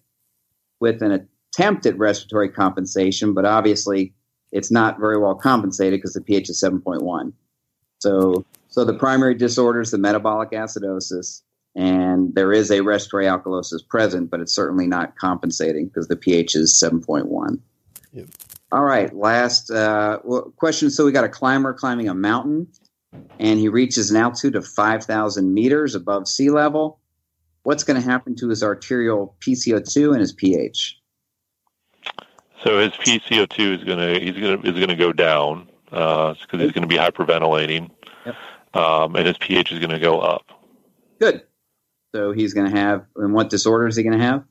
with 0.80 1.01
an 1.01 1.28
attempt 1.53 1.86
at 1.86 1.97
respiratory 1.97 2.49
compensation, 2.49 3.34
but 3.34 3.45
obviously 3.45 4.14
it's 4.52 4.72
not 4.72 5.00
very 5.00 5.18
well 5.18 5.36
compensated 5.36 6.00
because 6.00 6.14
the 6.14 6.22
pH 6.22 6.50
is 6.50 6.62
7.1. 6.62 7.34
So 8.00 8.45
so 8.70 8.86
the 8.86 8.93
primary 8.93 9.36
disorder 9.36 9.82
is 9.82 9.91
the 9.91 9.97
metabolic 9.97 10.52
acidosis, 10.52 11.41
and 11.76 12.34
there 12.36 12.54
is 12.54 12.72
a 12.72 12.82
respiratory 12.82 13.26
alkalosis 13.26 13.88
present, 13.88 14.30
but 14.30 14.39
it's 14.39 14.54
certainly 14.54 14.88
not 14.88 15.16
compensating 15.16 15.88
because 15.88 16.08
the 16.08 16.16
pH 16.16 16.56
is 16.56 16.82
7.1. 16.82 17.60
Yep. 18.14 18.28
All 18.72 18.84
right, 18.84 19.16
last 19.16 19.72
uh, 19.72 20.20
question. 20.56 20.91
So 20.91 21.06
we 21.06 21.12
got 21.12 21.24
a 21.24 21.30
climber 21.30 21.74
climbing 21.74 22.08
a 22.08 22.14
mountain, 22.14 22.68
and 23.39 23.60
he 23.60 23.70
reaches 23.70 24.12
an 24.12 24.18
altitude 24.18 24.56
of 24.56 24.68
5,000 24.68 25.52
meters 25.54 25.95
above 25.95 26.28
sea 26.28 26.52
level 26.52 27.00
what's 27.64 27.84
going 27.84 28.02
to 28.02 28.08
happen 28.08 28.36
to 28.36 28.50
his 28.50 28.64
arterial 28.64 29.36
PCO2 29.41 30.12
and 30.12 30.22
his 30.22 30.34
pH? 30.34 30.99
So 32.64 32.80
his 32.80 32.91
PCO2 32.91 33.78
is 33.80 33.84
going 33.84 33.99
to 33.99 34.20
he's 34.20 34.38
going 34.38 34.62
to 34.62 34.68
is 34.68 34.76
going 34.76 34.89
to 34.89 34.95
go 34.95 35.14
down 35.14 35.68
because 35.86 36.38
he's 36.51 36.72
going 36.72 36.82
to 36.82 36.88
be 36.88 36.97
hyperventilating, 36.97 37.89
Yep. 38.26 38.36
um, 38.74 39.16
and 39.16 39.26
his 39.26 39.38
pH 39.38 39.72
is 39.72 39.80
going 39.80 39.91
to 39.91 39.99
go 39.99 40.20
up. 40.20 40.45
Good. 41.20 41.43
So 42.14 42.32
he's 42.32 42.53
going 42.53 42.72
to 42.72 42.78
have, 42.78 43.05
and 43.16 43.34
what 43.34 43.49
disorder 43.49 43.88
is 43.88 43.95
he 43.95 44.03
going 44.03 44.18
to 44.18 44.24
have? 44.24 44.43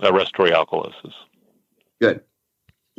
A 0.00 0.12
respiratory 0.12 0.50
alkalosis. 0.50 1.12
Good. 2.00 2.20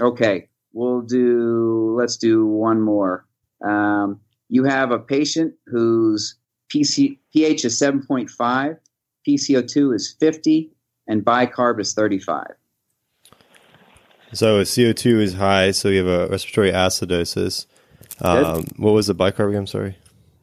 Okay, 0.02 0.48
we'll 0.74 1.02
do, 1.02 1.96
let's 1.98 2.18
do 2.18 2.46
one 2.46 2.82
more. 2.82 3.26
Um, 3.66 4.22
you 4.50 4.64
have 4.64 4.92
a 4.92 5.00
patient 5.00 5.54
whose 5.68 6.38
PC, 6.74 7.20
pH 7.34 7.66
is 7.66 7.80
7.5, 7.80 8.78
PCO2 9.28 9.96
is 9.96 10.16
50, 10.20 10.72
and 11.08 11.24
bicarb 11.24 11.80
is 11.80 11.94
35. 11.94 12.48
So 14.36 14.64
CO 14.66 14.92
two 14.92 15.20
is 15.22 15.34
high, 15.34 15.72
so 15.72 15.88
you 15.90 16.06
have 16.06 16.08
a 16.08 16.28
respiratory 16.28 16.72
acidosis. 16.72 17.66
Um, 18.22 18.66
what 18.78 18.92
was 18.92 19.08
the 19.08 19.16
bicarb? 19.16 19.58
I'm 19.58 19.66
sorry. 19.68 19.98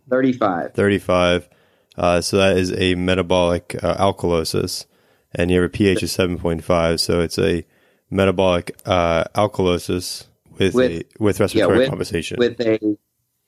35. 0.09 0.75
35. 0.75 1.49
Uh, 1.97 2.21
so 2.23 2.39
that 2.39 2.57
is 2.57 2.73
a 2.73 2.95
metabolic 2.95 3.77
uh, 3.83 3.97
alkalosis, 3.97 4.87
and 5.35 5.51
you 5.51 5.61
have 5.61 5.67
a 5.67 5.69
pH 5.69 6.03
of 6.03 6.09
7.5. 6.09 7.01
So 7.01 7.21
it's 7.21 7.39
a 7.39 7.65
metabolic 8.11 8.77
uh, 8.87 9.25
alkalosis 9.35 10.25
with, 10.59 10.75
With- 10.75 10.91
a, 10.91 11.05
with 11.19 11.41
respiratory 11.41 11.79
with- 11.79 11.89
compensation. 11.89 12.39
with 12.39 12.61
a 12.61 12.79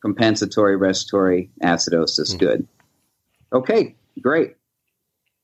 compensatory 0.03 0.77
respiratory 0.77 1.51
acidosis. 1.63 2.39
Good. 2.39 2.69
Okay, 3.53 3.95
great. 4.21 4.57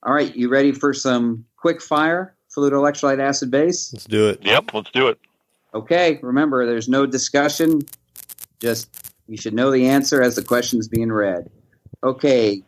All 0.03 0.13
right, 0.13 0.35
you 0.35 0.49
ready 0.49 0.71
for 0.71 0.93
some 0.93 1.45
quick 1.57 1.81
fire 1.81 2.35
fluid 2.51 2.73
electrolyte 2.73 3.19
acid 3.19 3.49
base? 3.51 3.91
Let's 3.93 4.05
do 4.05 4.27
it. 4.29 4.39
Yep, 4.43 4.73
let's 4.73 4.91
do 4.91 5.07
it. 5.07 5.19
Okay, 5.73 6.19
remember 6.21 6.65
there's 6.65 6.89
no 6.89 7.05
discussion. 7.05 7.81
Just 8.59 8.89
you 9.27 9.37
should 9.37 9.53
know 9.53 9.71
the 9.71 9.87
answer 9.87 10.21
as 10.21 10.35
the 10.35 10.43
question 10.43 10.79
is 10.79 10.87
being 10.87 11.11
read. 11.11 11.49
Okay, 12.03 12.61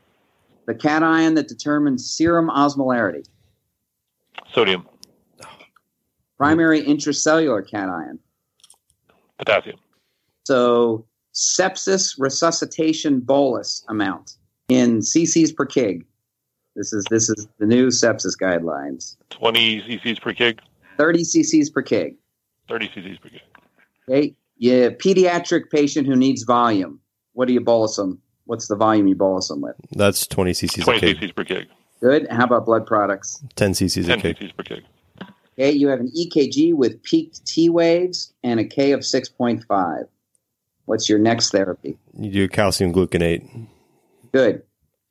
the 0.65 0.73
cation 0.75 1.33
that 1.35 1.47
determines 1.47 2.09
serum 2.09 2.49
osmolarity, 2.49 3.25
Sodium, 4.53 4.87
primary 6.37 6.81
intracellular 6.81 7.67
cation. 7.67 8.19
potassium, 9.37 9.77
So 10.45 11.05
sepsis 11.33 12.15
resuscitation 12.17 13.19
bolus 13.19 13.83
amount 13.89 14.37
in 14.69 14.99
cc's 14.99 15.51
per 15.51 15.65
kg. 15.65 16.03
This 16.75 16.91
is 16.93 17.05
this 17.09 17.29
is 17.29 17.47
the 17.59 17.65
new 17.65 17.87
sepsis 17.87 18.33
guidelines. 18.39 19.15
20 19.29 19.81
cc's 19.81 20.19
per 20.19 20.33
kg, 20.33 20.59
30 20.97 21.19
cc's 21.23 21.69
per 21.69 21.83
kg. 21.83 22.15
30 22.67 22.87
cc's 22.89 23.19
per 23.19 23.29
kg. 23.29 23.39
Okay, 24.09 24.35
yeah, 24.57 24.89
pediatric 24.89 25.69
patient 25.71 26.07
who 26.07 26.15
needs 26.15 26.43
volume. 26.43 26.99
What 27.33 27.47
do 27.47 27.53
you 27.53 27.61
bolus 27.61 27.95
them? 27.95 28.19
What's 28.45 28.67
the 28.67 28.75
volume 28.75 29.07
you 29.07 29.15
bolus 29.15 29.47
them 29.47 29.61
with? 29.61 29.75
That's 29.91 30.27
20 30.27 30.51
cc's 30.51 30.83
20 30.83 30.97
a 30.97 31.13
kg. 31.13 31.19
cc's 31.19 31.31
per 31.31 31.43
kg, 31.45 31.65
Good. 32.01 32.27
How 32.29 32.45
about 32.45 32.65
blood 32.65 32.85
products? 32.85 33.43
10 33.55 33.73
cc's 33.73 34.09
a 34.09 34.17
10 34.17 34.19
kg. 34.19 34.37
cc's 34.37 34.51
per 34.51 34.63
kg. 34.63 34.83
Okay, 35.57 35.71
you 35.71 35.87
have 35.89 35.99
an 35.99 36.11
EKG 36.17 36.73
with 36.73 37.01
peaked 37.03 37.45
T 37.45 37.69
waves 37.69 38.33
and 38.43 38.59
a 38.59 38.63
K 38.65 38.91
of 38.91 39.01
6.5. 39.01 40.07
What's 40.85 41.07
your 41.07 41.19
next 41.19 41.51
therapy? 41.51 41.97
You 42.17 42.31
do 42.31 42.47
calcium 42.47 42.91
gluconate. 42.91 43.67
Good. 44.33 44.63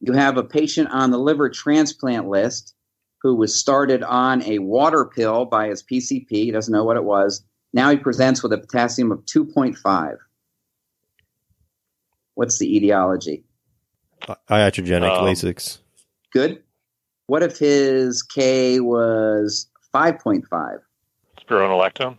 You 0.02 0.12
have 0.14 0.36
a 0.36 0.42
patient 0.42 0.88
on 0.90 1.12
the 1.12 1.18
liver 1.18 1.48
transplant 1.48 2.28
list 2.28 2.74
who 3.22 3.36
was 3.36 3.58
started 3.58 4.02
on 4.02 4.42
a 4.42 4.58
water 4.58 5.04
pill 5.04 5.44
by 5.44 5.68
his 5.68 5.82
PCP. 5.82 6.26
He 6.28 6.50
doesn't 6.50 6.72
know 6.72 6.82
what 6.84 6.96
it 6.96 7.04
was. 7.04 7.44
Now 7.72 7.88
he 7.90 7.96
presents 7.96 8.42
with 8.42 8.52
a 8.52 8.58
potassium 8.58 9.12
of 9.12 9.20
2.5. 9.20 10.16
What's 12.34 12.58
the 12.58 12.76
etiology? 12.76 13.44
Iatrogenic 14.50 15.18
Um, 15.18 15.24
Lasix. 15.24 15.78
Good. 16.32 16.62
What 17.26 17.44
if 17.44 17.58
his 17.58 18.22
K 18.22 18.80
was 18.80 19.70
5.5? 19.94 20.78
Spironolactone, 21.40 22.18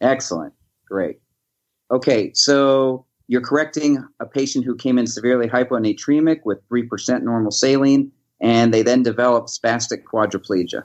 Excellent. 0.00 0.54
Great. 0.86 1.20
Okay, 1.90 2.32
so 2.34 3.06
you're 3.28 3.40
correcting 3.40 4.06
a 4.20 4.26
patient 4.26 4.64
who 4.64 4.76
came 4.76 4.98
in 4.98 5.06
severely 5.06 5.48
hyponatremic 5.48 6.40
with 6.44 6.58
3% 6.68 7.22
normal 7.22 7.50
saline, 7.50 8.12
and 8.40 8.72
they 8.74 8.82
then 8.82 9.02
develop 9.02 9.46
spastic 9.46 10.02
quadriplegia. 10.04 10.84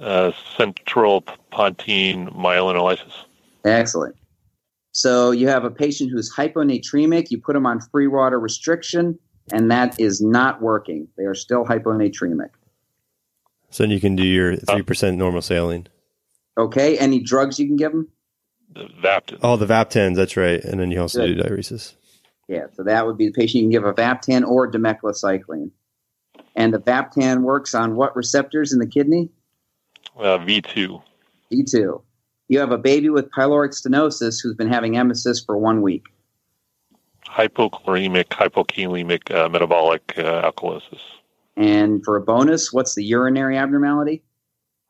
uh, 0.00 0.32
central 0.56 1.22
pontine 1.50 2.28
myelinolysis. 2.28 3.24
Excellent. 3.64 4.14
So 4.92 5.30
you 5.30 5.48
have 5.48 5.64
a 5.64 5.70
patient 5.70 6.10
who's 6.10 6.34
hyponatremic, 6.34 7.30
you 7.30 7.40
put 7.40 7.54
them 7.54 7.66
on 7.66 7.80
free 7.80 8.06
water 8.06 8.38
restriction, 8.38 9.18
and 9.52 9.70
that 9.70 9.98
is 10.00 10.20
not 10.20 10.62
working. 10.62 11.08
They 11.16 11.24
are 11.24 11.34
still 11.34 11.64
hyponatremic. 11.64 12.50
So 13.70 13.82
then 13.82 13.90
you 13.90 14.00
can 14.00 14.16
do 14.16 14.24
your 14.24 14.56
3% 14.56 15.16
normal 15.16 15.42
saline. 15.42 15.88
Okay, 16.58 16.96
any 16.98 17.20
drugs 17.20 17.58
you 17.58 17.66
can 17.66 17.76
give 17.76 17.92
them? 17.92 18.08
The 18.76 18.84
Vaptan, 19.02 19.38
Oh, 19.42 19.56
the 19.56 19.66
Vaptans, 19.66 20.16
that's 20.16 20.36
right. 20.36 20.62
And 20.62 20.78
then 20.80 20.90
you 20.90 21.00
also 21.00 21.26
Good. 21.26 21.36
do 21.36 21.42
diuresis. 21.42 21.94
Yeah, 22.48 22.66
so 22.74 22.82
that 22.84 23.06
would 23.06 23.16
be 23.16 23.26
the 23.28 23.32
patient 23.32 23.54
you 23.54 23.62
can 23.62 23.70
give 23.70 23.84
a 23.84 23.92
Vaptan 23.94 24.46
or 24.46 24.70
demeclocycline. 24.70 25.70
And 26.54 26.72
the 26.74 26.78
Vaptan 26.78 27.42
works 27.42 27.74
on 27.74 27.96
what 27.96 28.14
receptors 28.14 28.72
in 28.72 28.78
the 28.78 28.86
kidney? 28.86 29.30
uh, 30.18 30.38
V2, 30.38 31.02
D2. 31.52 32.02
You 32.48 32.58
have 32.60 32.70
a 32.72 32.78
baby 32.78 33.08
with 33.10 33.30
pyloric 33.30 33.70
stenosis 33.70 34.36
who's 34.42 34.54
been 34.54 34.70
having 34.70 34.94
emesis 34.94 35.44
for 35.44 35.56
one 35.58 35.82
week. 35.82 36.04
hypochloremic, 37.26 38.26
hypokalemic 38.28 39.34
uh, 39.34 39.48
metabolic 39.48 40.14
uh, 40.16 40.50
alkalosis. 40.50 41.00
And 41.56 42.04
for 42.04 42.16
a 42.16 42.20
bonus, 42.20 42.72
what's 42.72 42.94
the 42.94 43.04
urinary 43.04 43.56
abnormality? 43.56 44.22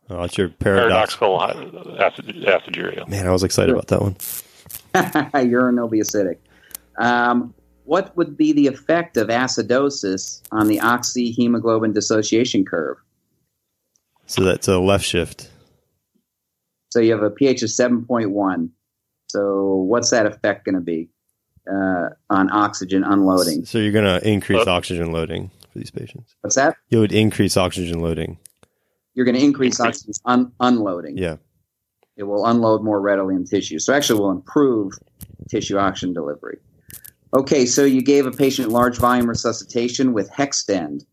Oh, 0.09 0.21
that's 0.21 0.39
your 0.39 0.49
paradox. 0.51 1.17
Paradoxical 1.17 1.39
hy- 1.39 2.05
acid, 2.05 2.27
aciduria. 2.27 3.09
Man, 3.09 3.27
I 3.27 3.33
was 3.33 3.43
excited 3.43 3.73
about 3.73 3.89
that 3.89 4.01
one. 4.03 4.15
Urinobil 4.95 6.01
acidic. 6.01 6.39
Um, 6.99 7.53
what 7.85 8.17
would 8.17 8.37
be 8.37 8.53
the 8.53 8.67
effect 8.67 9.17
of 9.17 9.29
acidosis 9.29 10.43
on 10.53 10.69
the 10.69 10.79
oxyhemoglobin 10.79 11.93
dissociation 11.95 12.65
curve? 12.65 12.97
So 14.27 14.43
that's 14.43 14.67
a 14.69 14.79
left 14.79 15.05
shift. 15.05 15.49
So 16.91 17.01
you 17.01 17.13
have 17.13 17.23
a 17.23 17.31
pH 17.31 17.63
of 17.63 17.69
7.1. 17.69 18.71
So 19.29 19.75
what's 19.89 20.11
that 20.11 20.27
effect 20.27 20.65
going 20.65 20.75
to 20.77 20.81
be 20.81 21.09
uh, 21.71 22.11
on 22.31 22.51
oxygen 22.51 23.05
unloading? 23.05 23.65
So 23.65 23.79
you're 23.79 23.93
going 23.93 24.21
to 24.21 24.27
increase 24.27 24.67
Uh, 24.67 24.71
oxygen 24.71 25.13
loading 25.13 25.51
for 25.73 25.79
these 25.79 25.91
patients. 25.91 26.35
What's 26.41 26.57
that? 26.57 26.77
You 26.89 27.01
would 27.01 27.13
increase 27.13 27.57
oxygen 27.57 28.01
loading. 28.01 28.39
You're 29.17 29.25
going 29.25 29.35
to 29.35 29.43
increase 29.43 29.81
Increase. 29.81 29.97
oxygen 29.97 30.15
un- 30.27 30.53
unloading. 30.61 31.17
Yeah. 31.17 31.37
It 32.17 32.25
will 32.25 32.47
unload 32.47 32.85
more 32.85 33.01
readily 33.01 33.35
in 33.35 33.45
tissue. 33.45 33.79
So 33.79 33.93
actually 33.93 34.21
will 34.21 34.31
improve 34.31 34.93
tissue 35.49 35.79
oxygen 35.79 36.15
delivery. 36.15 36.59
Okay, 37.37 37.67
so 37.67 37.85
you 37.85 38.03
gave 38.03 38.27
a 38.27 38.31
patient 38.31 38.69
large 38.71 38.99
volume 38.99 39.29
resuscitation 39.29 40.13
with 40.13 40.31
Hextend, 40.31 41.05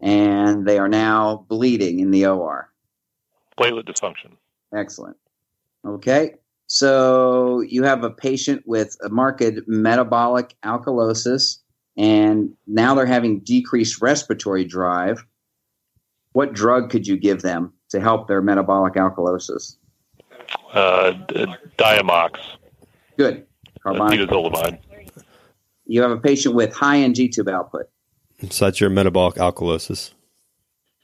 and 0.00 0.66
they 0.66 0.78
are 0.78 0.88
now 0.88 1.46
bleeding 1.48 1.98
in 2.00 2.10
the 2.10 2.26
OR. 2.26 2.70
Platelet 3.58 3.84
dysfunction. 3.84 4.36
Excellent. 4.74 5.16
Okay, 5.86 6.34
so 6.66 7.60
you 7.60 7.82
have 7.82 8.04
a 8.04 8.10
patient 8.10 8.62
with 8.66 8.96
a 9.02 9.08
marked 9.08 9.42
metabolic 9.66 10.54
alkalosis, 10.64 11.58
and 11.96 12.50
now 12.66 12.94
they're 12.94 13.06
having 13.06 13.40
decreased 13.40 14.00
respiratory 14.00 14.64
drive. 14.64 15.24
What 16.32 16.52
drug 16.52 16.90
could 16.90 17.06
you 17.06 17.16
give 17.16 17.42
them 17.42 17.72
to 17.90 18.00
help 18.00 18.28
their 18.28 18.40
metabolic 18.42 18.94
alkalosis? 18.94 19.76
Uh, 20.72 21.12
d- 21.12 21.46
Diamox, 21.76 22.38
Good. 23.16 23.46
uh, 23.66 23.70
Carbonic. 23.82 24.20
nidazolamide. 24.20 24.78
You 25.86 26.02
have 26.02 26.10
a 26.10 26.18
patient 26.18 26.54
with 26.54 26.74
high 26.74 26.98
NG 26.98 27.28
tube 27.32 27.48
output. 27.48 27.86
So 28.50 28.66
that's 28.66 28.80
your 28.80 28.90
metabolic 28.90 29.36
alkalosis. 29.36 30.12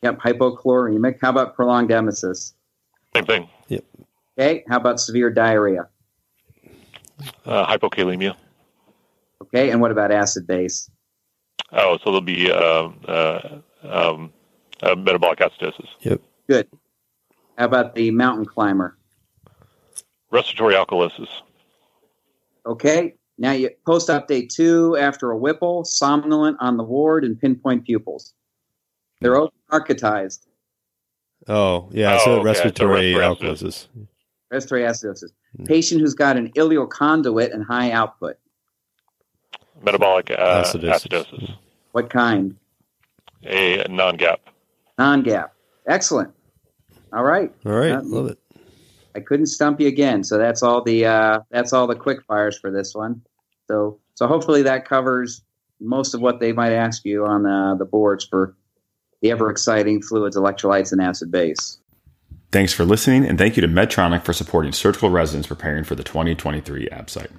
Yep, 0.03 0.21
hypochloremic. 0.21 1.17
How 1.21 1.31
about 1.31 1.55
prolonged 1.55 1.91
emesis? 1.91 2.53
Same 3.15 3.25
thing. 3.25 3.49
Yep. 3.69 3.85
Okay, 4.39 4.65
how 4.69 4.77
about 4.77 5.01
severe 5.01 5.31
diarrhea? 5.31 5.89
Uh, 7.47 7.67
hypokalemia. 7.67 8.37
Okay, 9.43 9.71
and 9.71 9.81
what 9.81 9.91
about 9.91 10.11
acid 10.11 10.47
base? 10.47 10.91
Oh, 11.73 11.97
so 11.99 12.05
there'll 12.07 12.21
be 12.21 12.51
um, 12.53 13.01
uh, 13.09 13.41
um, 13.83 14.33
uh, 14.83 14.95
metabolic 14.95 15.39
acidosis. 15.39 15.89
Yep. 16.01 16.21
Good. 16.49 16.69
How 17.57 17.67
about 17.67 17.95
the 17.95 18.11
mountain 18.11 18.45
climber? 18.45 18.97
Respiratory 20.31 20.75
alkalosis. 20.75 21.29
Okay, 22.67 23.15
now 23.39 23.53
you 23.53 23.71
post 23.87 24.09
update 24.09 24.49
two 24.49 24.97
after 24.97 25.31
a 25.31 25.37
Whipple, 25.37 25.85
somnolent 25.85 26.57
on 26.61 26.77
the 26.77 26.83
ward, 26.83 27.25
and 27.25 27.39
pinpoint 27.39 27.85
pupils. 27.85 28.33
They're 29.21 29.37
open 29.37 29.57
architized. 29.71 30.47
Oh, 31.47 31.89
yeah. 31.93 32.19
Oh, 32.21 32.25
so 32.25 32.33
okay. 32.37 32.45
Respiratory 32.45 33.15
respiratory 33.15 33.55
alkalosis. 33.55 33.87
Respiratory 34.51 34.91
acidosis. 34.91 35.31
Patient 35.67 36.01
who's 36.01 36.15
got 36.15 36.37
an 36.37 36.51
ileal 36.53 36.89
conduit 36.89 37.53
and 37.53 37.65
high 37.65 37.91
output. 37.91 38.37
Metabolic 39.83 40.31
uh, 40.31 40.63
Acidosis. 40.63 41.07
acidosis. 41.09 41.55
What 41.93 42.11
kind? 42.11 42.57
A 43.45 43.87
non-gap. 43.89 44.41
Non-gap. 44.99 45.55
Excellent. 45.87 46.33
All 47.13 47.25
right. 47.25 47.53
All 47.65 47.73
right. 47.73 47.93
Uh, 47.93 48.03
Love 48.03 48.27
it. 48.27 48.39
I 49.15 49.21
couldn't 49.21 49.47
stump 49.47 49.81
you 49.81 49.87
again. 49.87 50.25
So 50.25 50.39
that's 50.39 50.63
all 50.63 50.83
the 50.83 51.07
uh, 51.07 51.41
that's 51.51 51.73
all 51.73 51.87
the 51.87 51.95
quick 51.95 52.23
fires 52.25 52.59
for 52.59 52.71
this 52.71 52.95
one. 52.95 53.23
So 53.69 54.01
so 54.15 54.27
hopefully 54.27 54.63
that 54.63 54.89
covers 54.89 55.43
most 55.81 56.15
of 56.15 56.21
what 56.21 56.41
they 56.41 56.53
might 56.53 56.73
ask 56.73 57.05
you 57.05 57.25
on 57.25 57.47
uh, 57.47 57.75
the 57.77 57.85
boards 57.85 58.25
for 58.25 58.57
the 59.23 59.31
ever 59.31 59.51
exciting 59.51 60.03
fluids, 60.03 60.37
electrolytes, 60.37 60.93
and 60.93 61.01
acid 61.01 61.31
base. 61.31 61.79
Thanks 62.53 62.73
for 62.73 62.85
listening, 62.85 63.25
and 63.25 63.37
thank 63.37 63.57
you 63.57 63.63
to 63.63 63.69
Medtronic 63.69 64.23
for 64.23 64.33
supporting 64.33 64.73
surgical 64.73 65.11
residents 65.11 65.49
preparing 65.49 65.83
for 65.83 65.97
the 65.97 66.05
2023 66.05 66.89
ABSITE. 66.89 67.31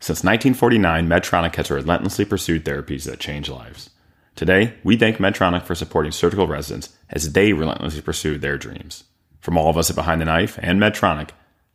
Since 0.00 0.24
1949, 0.24 1.06
Medtronic 1.06 1.54
has 1.56 1.70
relentlessly 1.70 2.24
pursued 2.24 2.64
therapies 2.64 3.04
that 3.04 3.20
change 3.20 3.50
lives. 3.50 3.90
Today, 4.34 4.74
we 4.82 4.96
thank 4.96 5.18
Medtronic 5.18 5.64
for 5.64 5.74
supporting 5.74 6.10
surgical 6.10 6.46
residents 6.46 6.96
as 7.12 7.32
they 7.32 7.52
relentlessly 7.52 8.00
pursue 8.00 8.38
their 8.38 8.58
dreams. 8.58 9.04
From 9.40 9.58
all 9.58 9.68
of 9.68 9.76
us 9.76 9.90
at 9.90 9.96
Behind 9.96 10.20
the 10.20 10.24
Knife 10.24 10.56
and 10.62 10.80
Medtronic, 10.80 11.30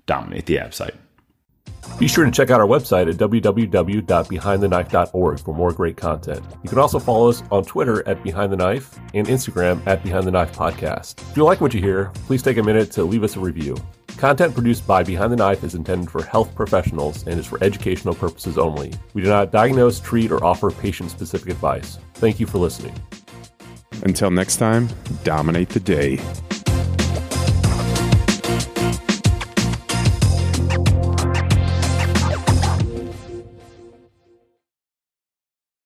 dominate 0.06 0.46
the 0.46 0.58
ABSITE. 0.58 0.96
Be 2.00 2.08
sure 2.08 2.26
to 2.26 2.32
check 2.32 2.50
out 2.52 2.60
our 2.60 2.68
website 2.68 3.10
at 3.10 3.16
www.behindtheknife.org 3.18 5.40
for 5.40 5.56
more 5.56 5.72
great 5.72 5.98
content. 5.98 6.46
You 6.64 6.70
can 6.70 6.78
also 6.78 7.00
follow 7.00 7.30
us 7.30 7.42
on 7.50 7.66
Twitter 7.66 8.08
at 8.08 8.22
Behind 8.24 8.52
the 8.52 8.58
Knife 8.58 9.00
and 9.16 9.26
Instagram 9.26 9.82
at 9.88 10.04
Behind 10.04 10.26
the 10.26 10.32
Knife 10.32 10.56
Podcast. 10.56 11.20
If 11.32 11.38
you 11.38 11.44
like 11.44 11.60
what 11.60 11.74
you 11.74 11.82
hear, 11.82 12.12
please 12.28 12.44
take 12.44 12.58
a 12.58 12.64
minute 12.64 12.92
to 12.92 13.04
leave 13.04 13.24
us 13.24 13.36
a 13.36 13.40
review. 13.40 13.76
Content 14.18 14.54
produced 14.54 14.86
by 14.86 15.02
Behind 15.04 15.32
the 15.32 15.38
Knife 15.38 15.64
is 15.64 15.74
intended 15.76 16.12
for 16.12 16.24
health 16.24 16.54
professionals 16.56 17.26
and 17.26 17.40
is 17.40 17.48
for 17.48 17.64
educational 17.64 18.14
purposes 18.16 18.58
only. 18.58 18.94
We 19.14 19.22
do 19.24 19.30
not 19.30 19.52
diagnose, 19.52 20.00
treat, 20.00 20.32
or 20.32 20.44
offer 20.44 20.72
patient 20.72 21.12
specific 21.12 21.50
advice. 21.50 21.98
Thank 22.16 22.40
you 22.40 22.46
for 22.46 22.60
listening. 22.60 22.94
Until 24.04 24.32
next 24.32 24.58
time, 24.58 24.90
dominate 25.24 25.70
the 25.70 25.80
day. 25.80 26.20